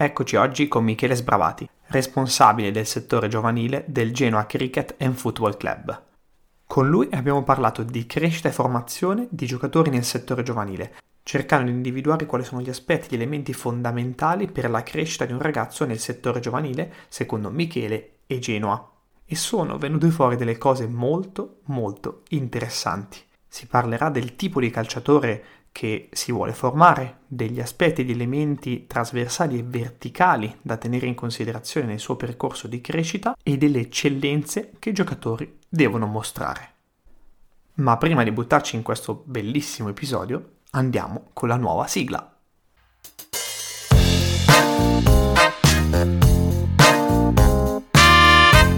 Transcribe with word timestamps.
Eccoci 0.00 0.36
oggi 0.36 0.68
con 0.68 0.84
Michele 0.84 1.16
Sbravati, 1.16 1.68
responsabile 1.86 2.70
del 2.70 2.86
settore 2.86 3.26
giovanile 3.26 3.84
del 3.88 4.12
Genoa 4.14 4.46
Cricket 4.46 4.94
and 5.00 5.16
Football 5.16 5.56
Club. 5.56 6.02
Con 6.68 6.88
lui 6.88 7.08
abbiamo 7.10 7.42
parlato 7.42 7.82
di 7.82 8.06
crescita 8.06 8.48
e 8.48 8.52
formazione 8.52 9.26
di 9.28 9.44
giocatori 9.44 9.90
nel 9.90 10.04
settore 10.04 10.44
giovanile, 10.44 10.94
cercando 11.24 11.72
di 11.72 11.76
individuare 11.76 12.26
quali 12.26 12.44
sono 12.44 12.60
gli 12.60 12.68
aspetti, 12.68 13.08
gli 13.10 13.14
elementi 13.16 13.52
fondamentali 13.52 14.46
per 14.46 14.70
la 14.70 14.84
crescita 14.84 15.24
di 15.24 15.32
un 15.32 15.42
ragazzo 15.42 15.84
nel 15.84 15.98
settore 15.98 16.38
giovanile, 16.38 16.92
secondo 17.08 17.50
Michele 17.50 18.18
e 18.28 18.38
Genoa. 18.38 18.92
E 19.24 19.34
sono 19.34 19.78
venute 19.78 20.10
fuori 20.10 20.36
delle 20.36 20.58
cose 20.58 20.86
molto, 20.86 21.62
molto 21.64 22.22
interessanti. 22.28 23.18
Si 23.48 23.66
parlerà 23.66 24.10
del 24.10 24.36
tipo 24.36 24.60
di 24.60 24.70
calciatore 24.70 25.44
che 25.72 26.08
si 26.12 26.32
vuole 26.32 26.52
formare, 26.52 27.18
degli 27.26 27.60
aspetti 27.60 28.04
di 28.04 28.12
elementi 28.12 28.86
trasversali 28.86 29.58
e 29.58 29.62
verticali 29.62 30.58
da 30.62 30.76
tenere 30.76 31.06
in 31.06 31.14
considerazione 31.14 31.86
nel 31.86 31.98
suo 31.98 32.16
percorso 32.16 32.66
di 32.66 32.80
crescita 32.80 33.36
e 33.42 33.56
delle 33.56 33.80
eccellenze 33.80 34.72
che 34.78 34.90
i 34.90 34.94
giocatori 34.94 35.58
devono 35.68 36.06
mostrare. 36.06 36.72
Ma 37.74 37.96
prima 37.96 38.24
di 38.24 38.32
buttarci 38.32 38.76
in 38.76 38.82
questo 38.82 39.22
bellissimo 39.24 39.88
episodio, 39.88 40.56
andiamo 40.70 41.28
con 41.32 41.48
la 41.48 41.56
nuova 41.56 41.86
sigla. 41.86 42.32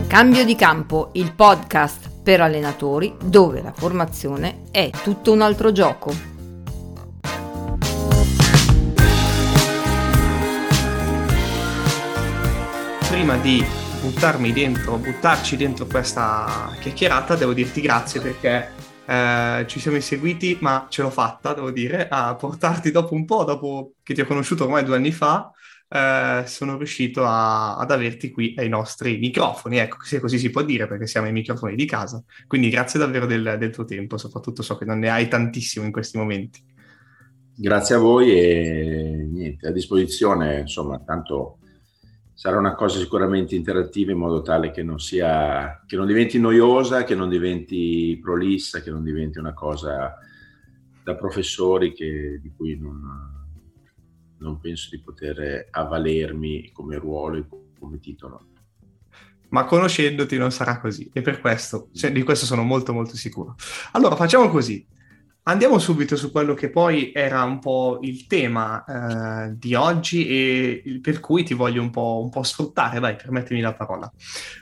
Cambio 0.06 0.44
di 0.44 0.56
campo, 0.56 1.10
il 1.12 1.32
podcast 1.32 2.10
per 2.22 2.40
allenatori 2.40 3.14
dove 3.22 3.62
la 3.62 3.72
formazione 3.72 4.64
è 4.70 4.90
tutto 4.90 5.32
un 5.32 5.40
altro 5.40 5.70
gioco. 5.72 6.29
Prima 13.20 13.36
di 13.36 13.62
buttarmi 14.00 14.50
dentro, 14.50 14.96
buttarci 14.96 15.54
dentro 15.58 15.84
questa 15.84 16.74
chiacchierata, 16.80 17.36
devo 17.36 17.52
dirti 17.52 17.82
grazie 17.82 18.18
perché 18.18 18.70
eh, 19.04 19.64
ci 19.66 19.78
siamo 19.78 19.98
inseguiti, 19.98 20.56
ma 20.62 20.86
ce 20.88 21.02
l'ho 21.02 21.10
fatta, 21.10 21.52
devo 21.52 21.70
dire, 21.70 22.08
a 22.08 22.34
portarti 22.34 22.90
dopo 22.90 23.12
un 23.12 23.26
po', 23.26 23.44
dopo 23.44 23.92
che 24.02 24.14
ti 24.14 24.22
ho 24.22 24.24
conosciuto 24.24 24.64
ormai 24.64 24.84
due 24.84 24.96
anni 24.96 25.12
fa, 25.12 25.52
eh, 25.86 26.44
sono 26.46 26.78
riuscito 26.78 27.22
a, 27.26 27.76
ad 27.76 27.90
averti 27.90 28.30
qui 28.30 28.54
ai 28.56 28.70
nostri 28.70 29.18
microfoni, 29.18 29.76
ecco, 29.76 29.98
se 30.00 30.18
così 30.18 30.38
si 30.38 30.48
può 30.48 30.62
dire, 30.62 30.86
perché 30.86 31.06
siamo 31.06 31.26
ai 31.26 31.34
microfoni 31.34 31.74
di 31.74 31.84
casa. 31.84 32.24
Quindi 32.46 32.70
grazie 32.70 32.98
davvero 32.98 33.26
del, 33.26 33.56
del 33.58 33.70
tuo 33.70 33.84
tempo, 33.84 34.16
soprattutto 34.16 34.62
so 34.62 34.78
che 34.78 34.86
non 34.86 34.98
ne 34.98 35.10
hai 35.10 35.28
tantissimo 35.28 35.84
in 35.84 35.92
questi 35.92 36.16
momenti. 36.16 36.64
Grazie 37.54 37.96
a 37.96 37.98
voi 37.98 38.32
e 38.32 39.28
niente, 39.30 39.66
a 39.66 39.72
disposizione, 39.72 40.60
insomma, 40.60 40.98
tanto 41.00 41.58
sarà 42.40 42.56
una 42.56 42.74
cosa 42.74 42.98
sicuramente 42.98 43.54
interattiva 43.54 44.12
in 44.12 44.16
modo 44.16 44.40
tale 44.40 44.70
che 44.70 44.82
non 44.82 44.98
sia, 44.98 45.84
che 45.86 45.94
non 45.96 46.06
diventi 46.06 46.38
noiosa, 46.38 47.04
che 47.04 47.14
non 47.14 47.28
diventi 47.28 48.18
prolissa, 48.18 48.80
che 48.80 48.90
non 48.90 49.04
diventi 49.04 49.38
una 49.38 49.52
cosa 49.52 50.16
da 51.04 51.16
professori 51.16 51.92
che, 51.92 52.38
di 52.40 52.50
cui 52.56 52.78
non, 52.78 52.98
non 54.38 54.58
penso 54.58 54.88
di 54.90 55.02
poter 55.02 55.68
avvalermi 55.70 56.70
come 56.72 56.96
ruolo 56.96 57.36
e 57.36 57.44
come 57.78 58.00
titolo. 58.00 58.46
Ma 59.50 59.66
conoscendoti 59.66 60.38
non 60.38 60.50
sarà 60.50 60.80
così 60.80 61.10
e 61.12 61.20
per 61.20 61.42
questo, 61.42 61.90
cioè, 61.92 62.10
di 62.10 62.22
questo 62.22 62.46
sono 62.46 62.62
molto 62.62 62.94
molto 62.94 63.16
sicuro. 63.16 63.54
Allora 63.92 64.16
facciamo 64.16 64.48
così, 64.48 64.82
Andiamo 65.44 65.78
subito 65.78 66.16
su 66.16 66.30
quello 66.30 66.52
che 66.52 66.68
poi 66.68 67.12
era 67.14 67.42
un 67.44 67.60
po' 67.60 67.98
il 68.02 68.26
tema 68.26 68.84
eh, 68.84 69.56
di 69.56 69.74
oggi 69.74 70.26
e 70.28 71.00
per 71.00 71.20
cui 71.20 71.44
ti 71.44 71.54
voglio 71.54 71.80
un 71.80 71.90
po', 71.90 72.20
un 72.22 72.28
po 72.28 72.42
sfruttare, 72.42 73.00
dai, 73.00 73.16
permettimi 73.16 73.60
la 73.60 73.72
parola. 73.72 74.12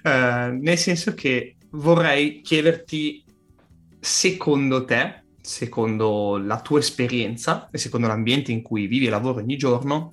Eh, 0.03 0.57
nel 0.61 0.79
senso 0.79 1.15
che 1.15 1.57
vorrei 1.71 2.41
chiederti, 2.43 3.25
secondo 3.99 4.85
te, 4.85 5.25
secondo 5.41 6.39
la 6.39 6.61
tua 6.61 6.79
esperienza 6.79 7.69
e 7.73 7.79
secondo 7.79 8.07
l'ambiente 8.07 8.53
in 8.53 8.63
cui 8.63 8.87
vivi 8.87 9.07
e 9.07 9.11
lavori 9.11 9.43
ogni 9.43 9.57
giorno, 9.57 10.13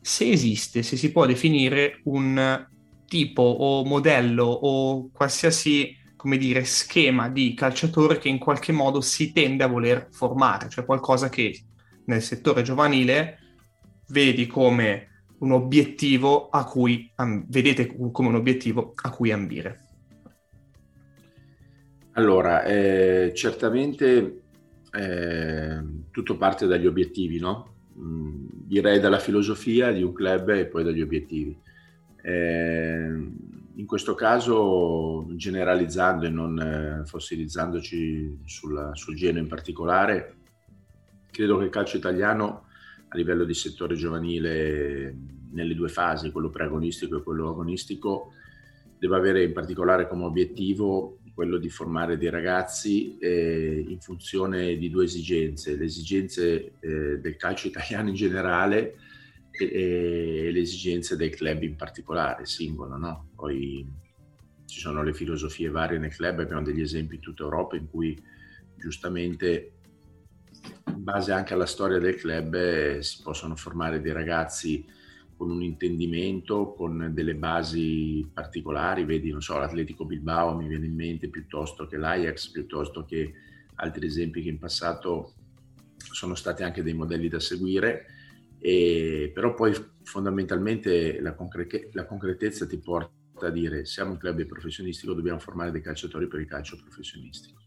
se 0.00 0.30
esiste, 0.30 0.82
se 0.84 0.96
si 0.96 1.10
può 1.10 1.26
definire 1.26 2.00
un 2.04 2.66
tipo 3.08 3.42
o 3.42 3.84
modello 3.84 4.44
o 4.44 5.10
qualsiasi 5.10 5.96
come 6.24 6.38
dire, 6.38 6.64
schema 6.64 7.28
di 7.28 7.52
calciatore 7.52 8.16
che 8.16 8.30
in 8.30 8.38
qualche 8.38 8.72
modo 8.72 9.02
si 9.02 9.30
tende 9.34 9.62
a 9.62 9.66
voler 9.66 10.08
formare, 10.10 10.70
cioè 10.70 10.86
qualcosa 10.86 11.28
che 11.28 11.64
nel 12.06 12.22
settore 12.22 12.62
giovanile 12.62 13.40
vedi 14.08 14.46
come 14.46 15.26
un 15.40 15.52
obiettivo 15.52 16.48
a 16.48 16.64
cui 16.64 17.12
vedete 17.48 17.94
come 18.10 18.28
un 18.28 18.36
obiettivo 18.36 18.94
a 19.02 19.10
cui 19.10 19.32
ambire. 19.32 19.80
Allora, 22.12 22.64
eh, 22.64 23.32
certamente 23.34 24.44
eh, 24.92 25.84
tutto 26.10 26.38
parte 26.38 26.66
dagli 26.66 26.86
obiettivi, 26.86 27.38
no? 27.38 27.74
Mm, 27.98 28.46
direi 28.48 28.98
dalla 28.98 29.18
filosofia 29.18 29.92
di 29.92 30.02
un 30.02 30.14
club 30.14 30.48
e 30.48 30.64
poi 30.68 30.84
dagli 30.84 31.02
obiettivi. 31.02 31.54
Eh, 32.22 33.12
in 33.76 33.86
questo 33.86 34.14
caso, 34.14 35.26
generalizzando 35.34 36.26
e 36.26 36.30
non 36.30 36.58
eh, 36.58 37.06
fossilizzandoci 37.06 38.42
sulla, 38.44 38.94
sul 38.94 39.16
genere 39.16 39.40
in 39.40 39.48
particolare, 39.48 40.36
credo 41.30 41.58
che 41.58 41.64
il 41.64 41.70
calcio 41.70 41.96
italiano 41.96 42.66
a 43.08 43.16
livello 43.16 43.44
di 43.44 43.54
settore 43.54 43.96
giovanile 43.96 45.16
nelle 45.50 45.74
due 45.74 45.88
fasi, 45.88 46.30
quello 46.30 46.50
preagonistico 46.50 47.16
e 47.16 47.22
quello 47.22 47.50
agonistico, 47.50 48.32
deve 48.98 49.16
avere 49.16 49.42
in 49.42 49.52
particolare 49.52 50.08
come 50.08 50.24
obiettivo 50.24 51.18
quello 51.34 51.58
di 51.58 51.68
formare 51.68 52.16
dei 52.16 52.30
ragazzi 52.30 53.18
eh, 53.18 53.84
in 53.88 53.98
funzione 54.00 54.76
di 54.76 54.88
due 54.88 55.04
esigenze, 55.04 55.76
le 55.76 55.84
esigenze 55.84 56.74
eh, 56.78 57.18
del 57.18 57.36
calcio 57.36 57.66
italiano 57.66 58.08
in 58.08 58.14
generale 58.14 58.94
e, 59.58 60.46
e, 60.46 60.50
le 60.50 60.60
esigenze 60.60 61.16
del 61.16 61.30
club 61.30 61.62
in 61.62 61.76
particolare, 61.76 62.46
singolo, 62.46 62.96
no? 62.96 63.30
Poi 63.34 63.86
ci 64.66 64.80
sono 64.80 65.02
le 65.02 65.14
filosofie 65.14 65.70
varie 65.70 65.98
nel 65.98 66.14
club, 66.14 66.40
abbiamo 66.40 66.62
degli 66.62 66.80
esempi 66.80 67.16
in 67.16 67.20
tutta 67.20 67.44
Europa 67.44 67.76
in 67.76 67.88
cui 67.88 68.20
giustamente 68.76 69.72
in 70.86 71.04
base 71.04 71.32
anche 71.32 71.54
alla 71.54 71.66
storia 71.66 71.98
del 71.98 72.16
club 72.16 72.54
eh, 72.54 73.02
si 73.02 73.22
possono 73.22 73.54
formare 73.56 74.00
dei 74.00 74.12
ragazzi 74.12 74.84
con 75.36 75.50
un 75.50 75.62
intendimento, 75.62 76.72
con 76.72 77.10
delle 77.12 77.34
basi 77.34 78.28
particolari, 78.32 79.04
vedi, 79.04 79.30
non 79.30 79.42
so, 79.42 79.58
l'Atletico 79.58 80.04
Bilbao 80.04 80.56
mi 80.56 80.68
viene 80.68 80.86
in 80.86 80.94
mente 80.94 81.28
piuttosto 81.28 81.86
che 81.86 81.96
l'Ajax, 81.96 82.50
piuttosto 82.50 83.04
che 83.04 83.32
altri 83.76 84.06
esempi 84.06 84.42
che 84.42 84.48
in 84.48 84.58
passato 84.58 85.34
sono 85.96 86.34
stati 86.34 86.62
anche 86.62 86.82
dei 86.82 86.94
modelli 86.94 87.28
da 87.28 87.40
seguire 87.40 88.13
e, 88.66 89.30
però 89.34 89.52
poi 89.52 89.74
fondamentalmente 90.04 91.20
la, 91.20 91.34
concre- 91.34 91.90
la, 91.92 92.06
concretezza 92.06 92.66
ti 92.66 92.78
porta 92.78 93.12
a 93.46 93.50
dire 93.50 93.84
siamo 93.84 94.12
un 94.12 94.16
club 94.16 94.46
professionistico, 94.46 95.12
dobbiamo 95.12 95.38
formare 95.38 95.70
dei 95.70 95.82
calciatori 95.82 96.26
per 96.28 96.40
il 96.40 96.46
calcio 96.46 96.78
professionistico. 96.80 97.60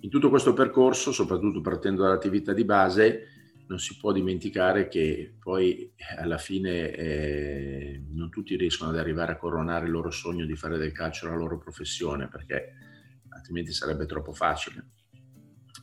In 0.00 0.10
tutto 0.10 0.28
questo 0.28 0.52
percorso, 0.52 1.12
soprattutto 1.12 1.60
partendo 1.60 2.02
dall'attività 2.02 2.52
di 2.52 2.64
base, 2.64 3.28
non 3.68 3.78
si 3.78 3.96
può 3.98 4.10
dimenticare 4.10 4.88
che 4.88 5.36
poi 5.38 5.92
alla 6.18 6.38
fine 6.38 6.90
eh, 6.90 8.02
non 8.08 8.28
tutti 8.28 8.56
riescono 8.56 8.90
ad 8.90 8.98
arrivare 8.98 9.30
a 9.30 9.38
coronare 9.38 9.86
il 9.86 9.92
loro 9.92 10.10
sogno 10.10 10.44
di 10.44 10.56
fare 10.56 10.76
del 10.76 10.90
calcio 10.90 11.28
la 11.28 11.36
loro 11.36 11.56
professione, 11.56 12.26
perché 12.26 12.72
altrimenti 13.28 13.72
sarebbe 13.72 14.06
troppo 14.06 14.32
facile. 14.32 14.88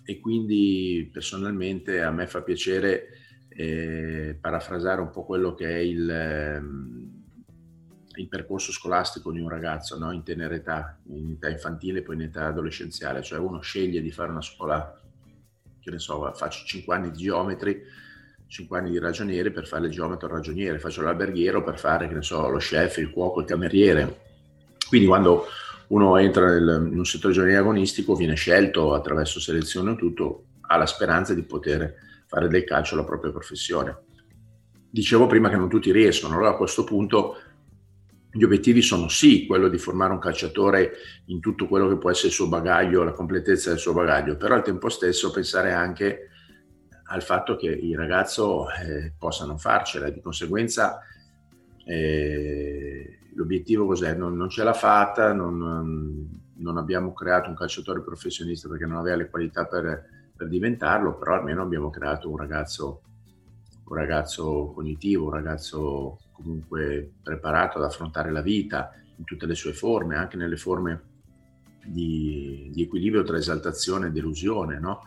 E 0.04 0.20
quindi 0.20 1.10
personalmente 1.14 2.02
a 2.02 2.12
me 2.12 2.28
fa 2.28 2.42
piacere 2.42 3.22
eh, 3.56 4.38
parafrasare 4.40 5.02
un 5.02 5.10
po' 5.12 5.24
quello 5.24 5.54
che 5.54 5.68
è 5.68 5.80
il, 5.80 6.10
ehm, 6.10 7.24
il 8.16 8.28
percorso 8.28 8.72
scolastico 8.72 9.32
di 9.32 9.40
un 9.40 9.50
ragazzo 9.50 9.98
no? 9.98 10.12
in 10.12 10.24
tenera 10.24 10.54
età, 10.54 10.98
in 11.10 11.32
età 11.32 11.50
infantile 11.50 12.00
e 12.00 12.02
poi 12.02 12.16
in 12.16 12.22
età 12.24 12.48
adolescenziale, 12.48 13.22
cioè 13.22 13.40
uno 13.40 13.62
sceglie 13.62 14.02
di 14.02 14.12
fare 14.12 14.32
una 14.32 14.42
scuola, 14.42 15.00
che 15.80 15.92
ne 15.92 16.00
so, 16.00 16.32
faccio 16.34 16.66
5 16.66 16.96
anni 16.96 17.12
di 17.12 17.24
geometri, 17.24 17.82
5 18.48 18.78
anni 18.78 18.92
di 18.92 19.00
ragioniere 19.00 19.52
per 19.52 19.68
fare 19.68 19.88
il 19.88 19.92
geometro 19.92 20.28
ragioniere, 20.28 20.80
faccio 20.80 21.02
l'alberghiero 21.02 21.64
per 21.64 21.78
fare, 21.78 22.08
che 22.08 22.14
ne 22.14 22.22
so, 22.22 22.48
lo 22.50 22.58
chef, 22.58 22.98
il 22.98 23.10
cuoco, 23.10 23.42
il 23.42 23.46
cameriere. 23.46 24.22
Quindi 24.88 25.08
quando 25.08 25.46
uno 25.88 26.18
entra 26.18 26.48
nel, 26.48 26.88
in 26.92 26.98
un 26.98 27.06
settore 27.06 27.34
giovanile 27.34 27.58
agonistico 27.58 28.16
viene 28.16 28.36
scelto 28.36 28.94
attraverso 28.94 29.40
selezione 29.40 29.92
o 29.92 29.96
tutto, 29.96 30.46
ha 30.62 30.78
la 30.78 30.86
speranza 30.86 31.34
di 31.34 31.44
poter 31.44 32.13
fare 32.34 32.48
del 32.48 32.64
calcio 32.64 32.96
la 32.96 33.04
propria 33.04 33.32
professione. 33.32 33.96
Dicevo 34.90 35.28
prima 35.28 35.50
che 35.50 35.56
non 35.56 35.70
tutti 35.70 35.92
riescono, 35.92 36.34
allora 36.34 36.50
a 36.50 36.56
questo 36.56 36.84
punto 36.84 37.36
gli 38.32 38.44
obiettivi 38.44 38.82
sono 38.82 39.08
sì 39.08 39.46
quello 39.46 39.68
di 39.68 39.78
formare 39.78 40.14
un 40.14 40.20
calciatore 40.20 40.94
in 41.26 41.40
tutto 41.40 41.68
quello 41.68 41.88
che 41.88 41.98
può 41.98 42.10
essere 42.10 42.30
il 42.30 42.34
suo 42.34 42.48
bagaglio, 42.48 43.04
la 43.04 43.12
completezza 43.12 43.70
del 43.70 43.78
suo 43.78 43.94
bagaglio, 43.94 44.36
però 44.36 44.56
al 44.56 44.64
tempo 44.64 44.90
stesso 44.90 45.30
pensare 45.30 45.72
anche 45.74 46.30
al 47.06 47.22
fatto 47.22 47.56
che 47.56 47.68
il 47.68 47.96
ragazzo 47.96 48.66
eh, 48.72 49.14
possa 49.16 49.46
non 49.46 49.60
farcela, 49.60 50.10
di 50.10 50.20
conseguenza 50.20 51.00
E 51.86 53.20
l'obiettivo 53.36 53.86
cos'è? 53.86 54.16
Non, 54.16 54.36
non 54.36 54.50
ce 54.50 54.64
l'ha 54.64 54.74
fatta, 54.74 55.34
non, 55.34 56.42
non, 56.56 56.78
abbiamo 56.78 57.14
creato 57.14 57.50
un 57.50 57.56
calciatore 57.56 58.02
professionista 58.02 58.68
perché 58.68 58.86
non 58.86 58.98
aveva 58.98 59.18
le 59.18 59.30
qualità 59.30 59.66
per, 59.66 60.23
per 60.36 60.48
diventarlo, 60.48 61.18
però 61.18 61.36
almeno 61.36 61.62
abbiamo 61.62 61.90
creato 61.90 62.30
un 62.30 62.38
ragazzo, 62.38 63.02
un 63.86 63.96
ragazzo 63.96 64.72
cognitivo, 64.74 65.26
un 65.26 65.32
ragazzo 65.32 66.20
comunque 66.32 67.12
preparato 67.22 67.78
ad 67.78 67.86
affrontare 67.86 68.32
la 68.32 68.42
vita 68.42 68.92
in 69.18 69.24
tutte 69.24 69.46
le 69.46 69.56
sue 69.56 69.74
forme, 69.74 70.16
anche 70.16 70.38
nelle 70.38 70.58
forme 70.58 71.02
di, 71.86 72.70
di 72.74 72.82
equilibrio 72.82 73.24
tra 73.24 73.38
esaltazione 73.38 74.08
e 74.08 74.12
delusione, 74.12 74.80
no? 74.80 75.02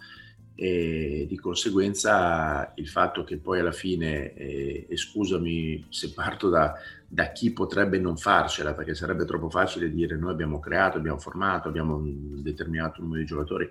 e 0.58 1.26
di 1.29 1.37
conseguenza 1.37 2.72
il 2.76 2.88
fatto 2.88 3.25
che 3.25 3.37
poi 3.37 3.61
alla 3.61 3.72
fine, 3.72 4.32
eh, 4.32 4.87
e 4.88 4.96
scusami 4.96 5.84
se 5.90 6.12
parto 6.12 6.49
da, 6.49 6.75
da, 7.06 7.31
chi 7.32 7.52
potrebbe 7.52 7.99
non 7.99 8.17
farcela, 8.17 8.72
perché 8.72 8.94
sarebbe 8.94 9.26
troppo 9.26 9.50
facile 9.50 9.90
dire 9.90 10.17
noi 10.17 10.31
abbiamo 10.31 10.58
creato, 10.58 10.96
abbiamo 10.96 11.19
formato, 11.19 11.69
abbiamo 11.69 11.96
un 11.96 12.43
determinato 12.43 13.02
numero 13.02 13.20
di 13.20 13.26
giocatori, 13.26 13.70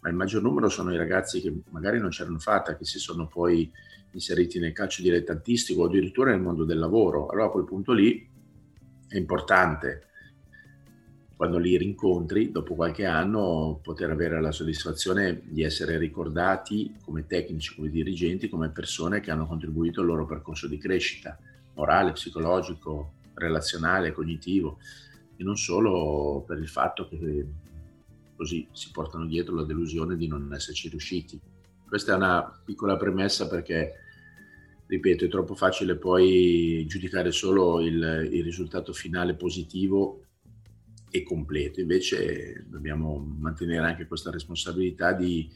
ma 0.00 0.08
il 0.08 0.14
maggior 0.14 0.42
numero 0.42 0.68
sono 0.68 0.92
i 0.92 0.96
ragazzi 0.96 1.40
che 1.40 1.52
magari 1.70 1.98
non 1.98 2.10
c'erano 2.10 2.38
fatta, 2.38 2.76
che 2.76 2.84
si 2.84 2.98
sono 2.98 3.26
poi 3.26 3.70
inseriti 4.12 4.58
nel 4.58 4.72
calcio 4.72 5.02
dilettantistico 5.02 5.82
o 5.82 5.86
addirittura 5.86 6.30
nel 6.30 6.40
mondo 6.40 6.64
del 6.64 6.78
lavoro. 6.78 7.28
Allora 7.28 7.46
a 7.46 7.50
quel 7.50 7.64
punto 7.64 7.92
lì 7.92 8.28
è 9.08 9.16
importante 9.16 10.06
quando 11.36 11.58
li 11.58 11.76
rincontri 11.78 12.50
dopo 12.50 12.74
qualche 12.74 13.06
anno 13.06 13.80
poter 13.82 14.10
avere 14.10 14.40
la 14.42 14.52
soddisfazione 14.52 15.40
di 15.44 15.62
essere 15.62 15.96
ricordati 15.96 16.94
come 17.02 17.26
tecnici, 17.26 17.74
come 17.74 17.88
dirigenti, 17.88 18.48
come 18.48 18.68
persone 18.68 19.20
che 19.20 19.30
hanno 19.30 19.46
contribuito 19.46 20.00
al 20.00 20.06
loro 20.06 20.26
percorso 20.26 20.66
di 20.66 20.76
crescita 20.76 21.38
morale, 21.74 22.12
psicologico, 22.12 23.12
relazionale, 23.34 24.12
cognitivo 24.12 24.78
e 25.36 25.42
non 25.42 25.56
solo 25.56 26.44
per 26.46 26.58
il 26.58 26.68
fatto 26.68 27.08
che 27.08 27.46
così 28.40 28.66
si 28.72 28.90
portano 28.90 29.26
dietro 29.26 29.54
la 29.54 29.64
delusione 29.64 30.16
di 30.16 30.26
non 30.26 30.50
esserci 30.54 30.88
riusciti. 30.88 31.38
Questa 31.86 32.14
è 32.14 32.16
una 32.16 32.62
piccola 32.64 32.96
premessa 32.96 33.46
perché 33.46 33.92
ripeto, 34.86 35.26
è 35.26 35.28
troppo 35.28 35.54
facile 35.54 35.96
poi 35.96 36.86
giudicare 36.88 37.32
solo 37.32 37.82
il, 37.82 38.28
il 38.32 38.42
risultato 38.42 38.94
finale 38.94 39.34
positivo 39.34 40.24
e 41.10 41.22
completo. 41.22 41.80
Invece 41.80 42.64
dobbiamo 42.66 43.18
mantenere 43.38 43.84
anche 43.84 44.06
questa 44.06 44.30
responsabilità 44.30 45.12
di, 45.12 45.46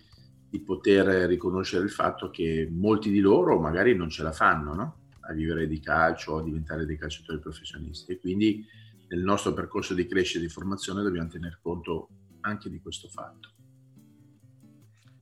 di, 0.50 0.60
poter 0.60 1.06
riconoscere 1.26 1.84
il 1.84 1.90
fatto 1.90 2.28
che 2.28 2.68
molti 2.70 3.10
di 3.10 3.20
loro 3.20 3.58
magari 3.58 3.96
non 3.96 4.10
ce 4.10 4.22
la 4.22 4.32
fanno 4.32 4.74
no? 4.74 4.96
a 5.20 5.32
vivere 5.32 5.66
di 5.66 5.80
calcio 5.80 6.36
a 6.36 6.42
diventare 6.42 6.84
dei 6.84 6.98
calciatori 6.98 7.38
professionisti 7.38 8.12
e 8.12 8.18
quindi 8.18 8.62
nel 9.08 9.22
nostro 9.22 9.54
percorso 9.54 9.94
di 9.94 10.06
crescita 10.06 10.40
e 10.40 10.42
di 10.42 10.52
formazione 10.52 11.02
dobbiamo 11.02 11.28
tener 11.28 11.58
conto 11.62 12.08
anche 12.44 12.70
di 12.70 12.80
questo 12.80 13.08
fatto. 13.08 13.50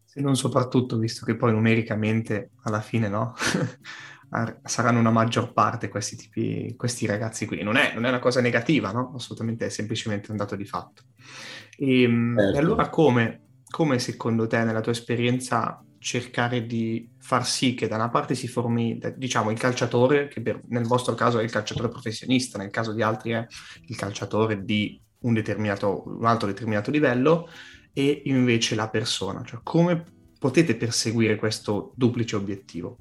Se 0.05 0.21
non 0.21 0.37
soprattutto, 0.37 0.99
visto 0.99 1.25
che 1.25 1.37
poi 1.37 1.53
numericamente 1.53 2.51
alla 2.63 2.81
fine 2.81 3.09
no? 3.09 3.35
saranno 4.65 4.99
una 4.99 5.11
maggior 5.11 5.53
parte 5.53 5.89
questi, 5.89 6.17
tipi, 6.17 6.75
questi 6.77 7.07
ragazzi 7.07 7.47
qui. 7.47 7.63
Non 7.63 7.77
è, 7.77 7.93
non 7.95 8.05
è, 8.05 8.09
una 8.09 8.19
cosa 8.19 8.41
negativa, 8.41 8.93
no? 8.93 9.13
Assolutamente, 9.15 9.67
è 9.67 9.69
semplicemente 9.71 10.31
un 10.31 10.37
dato 10.37 10.55
di 10.55 10.67
fatto. 10.67 11.05
E, 11.77 12.03
ehm, 12.03 12.39
certo. 12.39 12.57
e 12.57 12.59
allora 12.59 12.89
come, 12.91 13.61
come, 13.71 13.99
secondo 13.99 14.47
te, 14.47 14.63
nella 14.65 14.81
tua 14.81 14.93
esperienza, 14.93 15.83
cercare 15.99 16.67
di 16.67 17.09
far 17.19 17.47
sì 17.47 17.75
che 17.75 17.87
da 17.89 17.95
una 17.95 18.11
parte 18.11 18.35
si 18.35 18.49
formi, 18.49 18.99
diciamo, 19.17 19.51
il 19.51 19.59
calciatore, 19.59 20.29
che 20.29 20.43
per, 20.43 20.61
nel 20.69 20.85
vostro 20.85 21.15
caso 21.15 21.39
è 21.39 21.43
il 21.43 21.51
calciatore 21.51 21.89
professionista, 21.89 22.59
nel 22.59 22.71
caso 22.71 22.93
di 22.93 23.03
altri 23.03 23.31
è 23.31 23.47
il 23.87 23.97
calciatore 23.97 24.63
di 24.65 25.01
un, 25.23 25.35
determinato, 25.35 26.05
un 26.07 26.25
altro 26.25 26.47
determinato 26.47 26.91
livello, 26.91 27.49
e 27.93 28.23
invece 28.27 28.75
la 28.75 28.89
persona, 28.89 29.43
cioè 29.45 29.61
come 29.63 30.05
potete 30.39 30.77
perseguire 30.77 31.37
questo 31.37 31.93
duplice 31.95 32.37
obiettivo? 32.37 32.99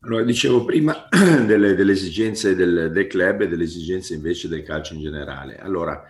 Allora, 0.00 0.24
dicevo 0.24 0.64
prima 0.64 1.08
delle, 1.44 1.74
delle 1.74 1.92
esigenze 1.92 2.54
del, 2.54 2.90
del, 2.92 3.06
club 3.06 3.42
e 3.42 3.48
delle 3.48 3.64
esigenze 3.64 4.14
invece 4.14 4.48
del 4.48 4.62
calcio 4.62 4.94
in 4.94 5.00
generale. 5.00 5.58
Allora, 5.58 6.04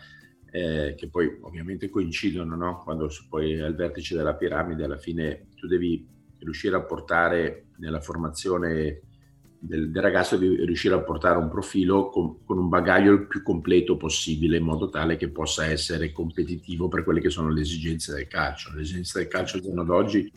eh, 0.50 0.94
che 0.96 1.08
poi 1.08 1.38
ovviamente 1.40 1.88
coincidono, 1.88 2.54
no? 2.54 2.82
Quando 2.82 3.10
poi 3.28 3.58
al 3.60 3.74
vertice 3.74 4.14
della 4.14 4.34
piramide, 4.34 4.84
alla 4.84 4.98
fine 4.98 5.48
tu 5.54 5.66
devi 5.66 6.06
riuscire 6.38 6.76
a 6.76 6.82
portare 6.82 7.68
nella 7.78 8.00
formazione 8.00 9.00
del, 9.58 9.90
del 9.90 10.02
ragazzo, 10.02 10.37
devi 10.37 10.64
riuscire 10.64 10.94
a 10.94 11.02
portare 11.02 11.38
un 11.38 11.49
profilo 11.49 12.08
con, 12.10 12.44
con, 12.44 12.58
un 12.58 12.69
bagaglio 12.69 13.12
il 13.12 13.26
più 13.26 13.43
completo 13.43 13.96
possibile, 13.96 14.58
in 14.58 14.64
modo 14.64 14.88
tale 14.88 15.16
che 15.16 15.28
possa 15.28 15.66
essere 15.66 16.12
competitivo 16.12 16.88
per 16.88 17.05
quelle 17.05 17.20
che 17.20 17.31
sono 17.31 17.50
le 17.50 17.60
esigenze 17.60 18.14
del 18.14 18.28
calcio. 18.28 18.72
Le 18.75 18.82
esigenze 18.82 19.19
del 19.19 19.28
calcio 19.28 19.56
al 19.56 19.62
giorno 19.62 19.84
d'oggi 19.84 20.31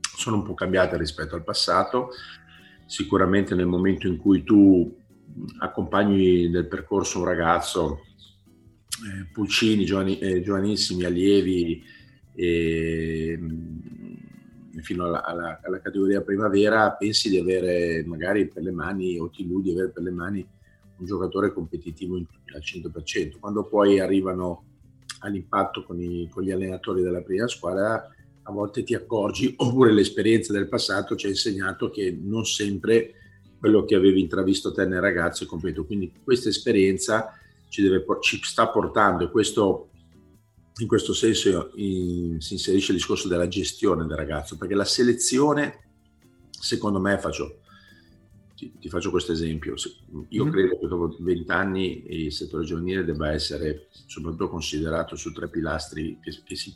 sono 0.00 0.36
un 0.36 0.42
po' 0.42 0.54
cambiate 0.54 0.96
rispetto 0.96 1.34
al 1.34 1.44
passato 1.44 2.10
sicuramente 2.86 3.54
nel 3.54 3.66
momento 3.66 4.06
in 4.06 4.16
cui 4.16 4.44
tu 4.44 4.96
accompagni 5.58 6.48
nel 6.48 6.68
percorso 6.68 7.18
un 7.18 7.24
ragazzo, 7.26 8.00
eh, 8.00 9.26
pulcini, 9.32 9.84
giovani, 9.84 10.18
eh, 10.18 10.40
giovanissimi, 10.40 11.04
allievi, 11.04 11.82
eh, 12.34 13.38
fino 14.82 15.04
alla, 15.04 15.24
alla, 15.24 15.60
alla, 15.62 15.80
categoria 15.80 16.22
primavera, 16.22 16.92
pensi 16.92 17.28
di 17.28 17.38
avere 17.38 18.04
magari 18.06 18.48
per 18.48 18.62
le 18.62 18.72
mani, 18.72 19.18
o 19.18 19.30
ti 19.30 19.42
illudi 19.42 19.70
di 19.70 19.72
avere 19.72 19.90
per 19.90 20.02
le 20.02 20.10
mani 20.10 20.46
un 20.98 21.06
giocatore 21.06 21.52
competitivo 21.52 22.16
in, 22.16 22.26
al 22.54 22.62
100%. 22.62 23.38
Quando 23.38 23.64
poi 23.64 24.00
arrivano 24.00 24.64
all'impatto 25.20 25.84
con, 25.84 26.00
i, 26.00 26.28
con 26.30 26.42
gli 26.42 26.50
allenatori 26.50 27.02
della 27.02 27.22
prima 27.22 27.48
squadra, 27.48 28.10
a 28.42 28.52
volte 28.52 28.82
ti 28.82 28.94
accorgi, 28.94 29.54
oppure 29.58 29.92
l'esperienza 29.92 30.52
del 30.52 30.68
passato 30.68 31.16
ci 31.16 31.26
ha 31.26 31.30
insegnato 31.30 31.90
che 31.90 32.16
non 32.18 32.44
sempre 32.44 33.14
quello 33.58 33.84
che 33.84 33.94
avevi 33.94 34.20
intravisto 34.20 34.72
te 34.72 34.84
nel 34.86 35.00
ragazzo 35.00 35.44
è 35.44 35.46
completo. 35.46 35.84
Quindi 35.84 36.12
questa 36.22 36.48
esperienza 36.48 37.32
ci, 37.68 37.82
deve, 37.82 38.04
ci 38.20 38.40
sta 38.42 38.68
portando 38.68 39.24
e 39.24 39.30
questo, 39.30 39.88
in 40.78 40.86
questo 40.86 41.14
senso 41.14 41.70
in, 41.76 42.40
si 42.40 42.54
inserisce 42.54 42.92
il 42.92 42.98
discorso 42.98 43.28
della 43.28 43.48
gestione 43.48 44.06
del 44.06 44.16
ragazzo, 44.16 44.56
perché 44.56 44.74
la 44.74 44.84
selezione, 44.84 45.84
secondo 46.50 47.00
me, 47.00 47.18
faccio, 47.18 47.60
ti, 48.54 48.72
ti 48.78 48.88
faccio 48.88 49.10
questo 49.10 49.32
esempio, 49.32 49.74
io 50.28 50.44
mm. 50.44 50.50
credo 50.50 50.78
che 50.78 50.86
dopo 50.86 51.16
vent'anni 51.20 52.04
il 52.24 52.32
settore 52.32 52.64
giovanile 52.64 53.04
debba 53.04 53.32
essere 53.32 53.88
soprattutto 54.06 54.48
considerato 54.48 55.16
su 55.16 55.32
tre 55.32 55.48
pilastri 55.48 56.18
che, 56.20 56.42
che 56.44 56.56
si 56.56 56.74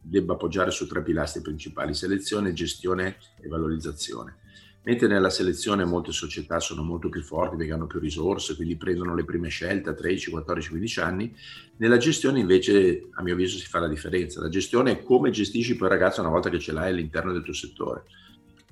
debba 0.00 0.34
appoggiare 0.34 0.70
su 0.70 0.86
tre 0.86 1.02
pilastri 1.02 1.42
principali, 1.42 1.94
selezione, 1.94 2.52
gestione 2.52 3.18
e 3.40 3.48
valorizzazione. 3.48 4.38
Mentre 4.86 5.08
nella 5.08 5.30
selezione 5.30 5.86
molte 5.86 6.12
società 6.12 6.60
sono 6.60 6.82
molto 6.82 7.08
più 7.08 7.22
forti 7.22 7.56
perché 7.56 7.72
hanno 7.72 7.86
più 7.86 7.98
risorse, 7.98 8.54
quindi 8.54 8.76
prendono 8.76 9.14
le 9.14 9.24
prime 9.24 9.48
scelte 9.48 9.88
a 9.88 9.94
13, 9.94 10.30
14, 10.30 10.68
15 10.68 11.00
anni, 11.00 11.34
nella 11.78 11.96
gestione 11.96 12.40
invece 12.40 13.08
a 13.12 13.22
mio 13.22 13.32
avviso 13.32 13.56
si 13.56 13.66
fa 13.66 13.78
la 13.78 13.88
differenza. 13.88 14.42
La 14.42 14.50
gestione 14.50 14.92
è 14.92 15.02
come 15.02 15.30
gestisci 15.30 15.76
poi 15.76 15.88
il 15.88 15.94
ragazzo 15.94 16.20
una 16.20 16.28
volta 16.28 16.50
che 16.50 16.58
ce 16.58 16.72
l'hai 16.72 16.90
all'interno 16.90 17.32
del 17.32 17.42
tuo 17.42 17.54
settore. 17.54 18.04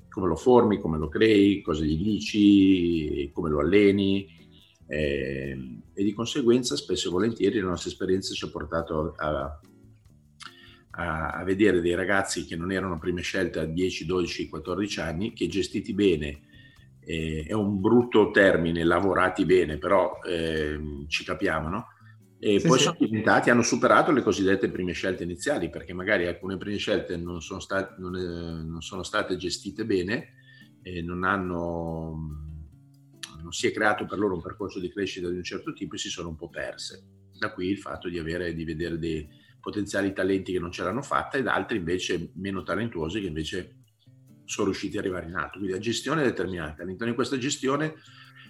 Come 0.07 0.27
lo 0.27 0.35
formi, 0.35 0.79
come 0.79 0.99
lo 0.99 1.09
crei, 1.09 1.61
cosa 1.61 1.83
gli 1.83 1.97
dici, 1.97 3.31
come 3.33 3.49
lo 3.49 3.59
alleni, 3.59 4.27
eh, 4.85 5.57
e 5.93 6.03
di 6.03 6.13
conseguenza 6.13 6.75
spesso 6.75 7.07
e 7.07 7.11
volentieri 7.11 7.59
la 7.59 7.69
nostra 7.69 7.89
esperienza 7.89 8.35
ci 8.35 8.45
ha 8.45 8.49
portato 8.49 9.15
a, 9.17 9.59
a, 10.95 11.43
vedere 11.43 11.81
dei 11.81 11.95
ragazzi 11.95 12.45
che 12.45 12.55
non 12.55 12.71
erano 12.71 12.99
prime 12.99 13.21
scelte 13.21 13.59
a 13.59 13.65
10, 13.65 14.05
12, 14.05 14.49
14 14.49 14.99
anni, 14.99 15.33
che 15.33 15.47
gestiti 15.47 15.93
bene, 15.93 16.41
eh, 16.99 17.45
è 17.47 17.53
un 17.53 17.79
brutto 17.81 18.31
termine, 18.31 18.83
lavorati 18.83 19.45
bene, 19.45 19.77
però 19.77 20.19
eh, 20.25 21.05
ci 21.07 21.23
capiamo, 21.23 21.69
no? 21.69 21.87
E 22.39 22.59
sì, 22.59 22.67
poi 22.67 22.77
sì. 22.77 22.83
sono 22.83 22.97
diventati, 22.99 23.49
hanno 23.49 23.61
superato 23.61 24.11
le 24.11 24.21
cosiddette 24.21 24.69
prime 24.69 24.91
scelte 24.91 25.23
iniziali, 25.23 25.69
perché 25.69 25.93
magari 25.93 26.27
alcune 26.27 26.57
prime 26.57 26.77
scelte 26.77 27.15
non 27.17 27.41
sono, 27.41 27.59
state, 27.59 27.95
non, 27.99 28.15
eh, 28.15 28.63
non 28.63 28.81
sono 28.81 29.03
state 29.03 29.37
gestite 29.37 29.85
bene, 29.85 30.33
non 31.01 31.23
hanno 31.23 32.51
non 33.41 33.51
si 33.51 33.67
è 33.67 33.71
creato 33.71 34.05
per 34.05 34.17
loro 34.17 34.35
un 34.35 34.41
percorso 34.41 34.79
di 34.79 34.89
crescita 34.89 35.29
di 35.29 35.35
un 35.35 35.43
certo 35.43 35.73
tipo 35.73 35.95
e 35.95 35.97
si 35.97 36.09
sono 36.09 36.29
un 36.29 36.35
po' 36.35 36.49
perse. 36.49 37.03
Da 37.37 37.51
qui 37.51 37.67
il 37.67 37.77
fatto 37.77 38.07
di, 38.09 38.17
avere, 38.17 38.53
di 38.53 38.63
vedere 38.63 38.97
dei, 38.97 39.27
potenziali 39.63 40.11
talenti 40.11 40.51
che 40.51 40.59
non 40.59 40.73
ce 40.73 40.83
l'hanno 40.83 41.01
fatta 41.01 41.37
ed 41.37 41.47
altri 41.47 41.77
invece 41.77 42.31
meno 42.33 42.63
talentuosi 42.63 43.21
che 43.21 43.27
invece 43.27 43.75
sono 44.43 44.67
riusciti 44.67 44.97
ad 44.97 45.05
arrivare 45.05 45.27
in 45.27 45.35
alto. 45.35 45.57
Quindi 45.57 45.71
la 45.71 45.79
gestione 45.79 46.21
è 46.21 46.25
determinante. 46.25 46.81
All'interno 46.81 47.11
di 47.11 47.15
questa 47.15 47.37
gestione 47.37 47.95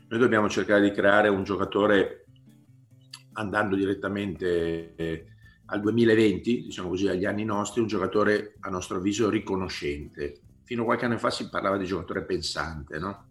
noi 0.08 0.20
dobbiamo 0.20 0.50
cercare 0.50 0.82
di 0.82 0.90
creare 0.90 1.28
un 1.28 1.44
giocatore 1.44 2.26
andando 3.34 3.76
direttamente 3.76 4.96
eh, 4.96 5.26
al 5.68 5.82
2020, 5.82 6.64
diciamo 6.64 6.90
così, 6.90 7.08
agli 7.08 7.26
anni 7.26 7.46
nostri, 7.46 7.82
un 7.82 7.88
giocatore 7.88 8.56
a 8.62 8.70
nostro 8.70 8.98
avviso 8.98 9.30
riconoscente. 9.30 10.42
Fino 10.64 10.82
a 10.82 10.86
qualche 10.86 11.06
anno 11.06 11.20
fa 11.20 11.30
si 11.30 11.48
parlava 11.48 11.78
di 11.78 11.86
giocatore 11.86 12.26
pensante, 12.26 12.98
no? 12.98 13.28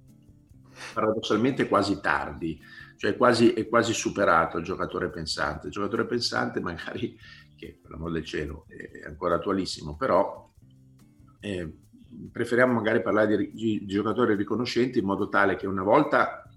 paradossalmente 0.93 1.69
quasi 1.69 2.01
tardi, 2.01 2.61
cioè 2.97 3.17
quasi, 3.17 3.53
è 3.53 3.69
quasi 3.69 3.93
superato 3.93 4.59
il 4.59 4.65
giocatore 4.65 5.11
pensante. 5.11 5.67
Il 5.67 5.73
giocatore 5.73 6.07
pensante 6.07 6.61
magari, 6.61 7.19
che 7.63 7.79
per 7.81 7.93
l'amor 7.93 8.11
del 8.11 8.25
cielo 8.25 8.67
è 8.67 9.07
ancora 9.07 9.37
attualissimo, 9.37 9.97
però 9.97 10.51
eh, 11.39 11.73
preferiamo 12.33 12.73
magari 12.73 13.01
parlare 13.01 13.37
di, 13.37 13.53
di, 13.53 13.87
giocatori 13.87 14.35
riconoscenti 14.35 14.99
in 14.99 15.05
modo 15.05 15.29
tale 15.29 15.55
che 15.55 15.69
una 15.69 15.85
volta 15.85 16.51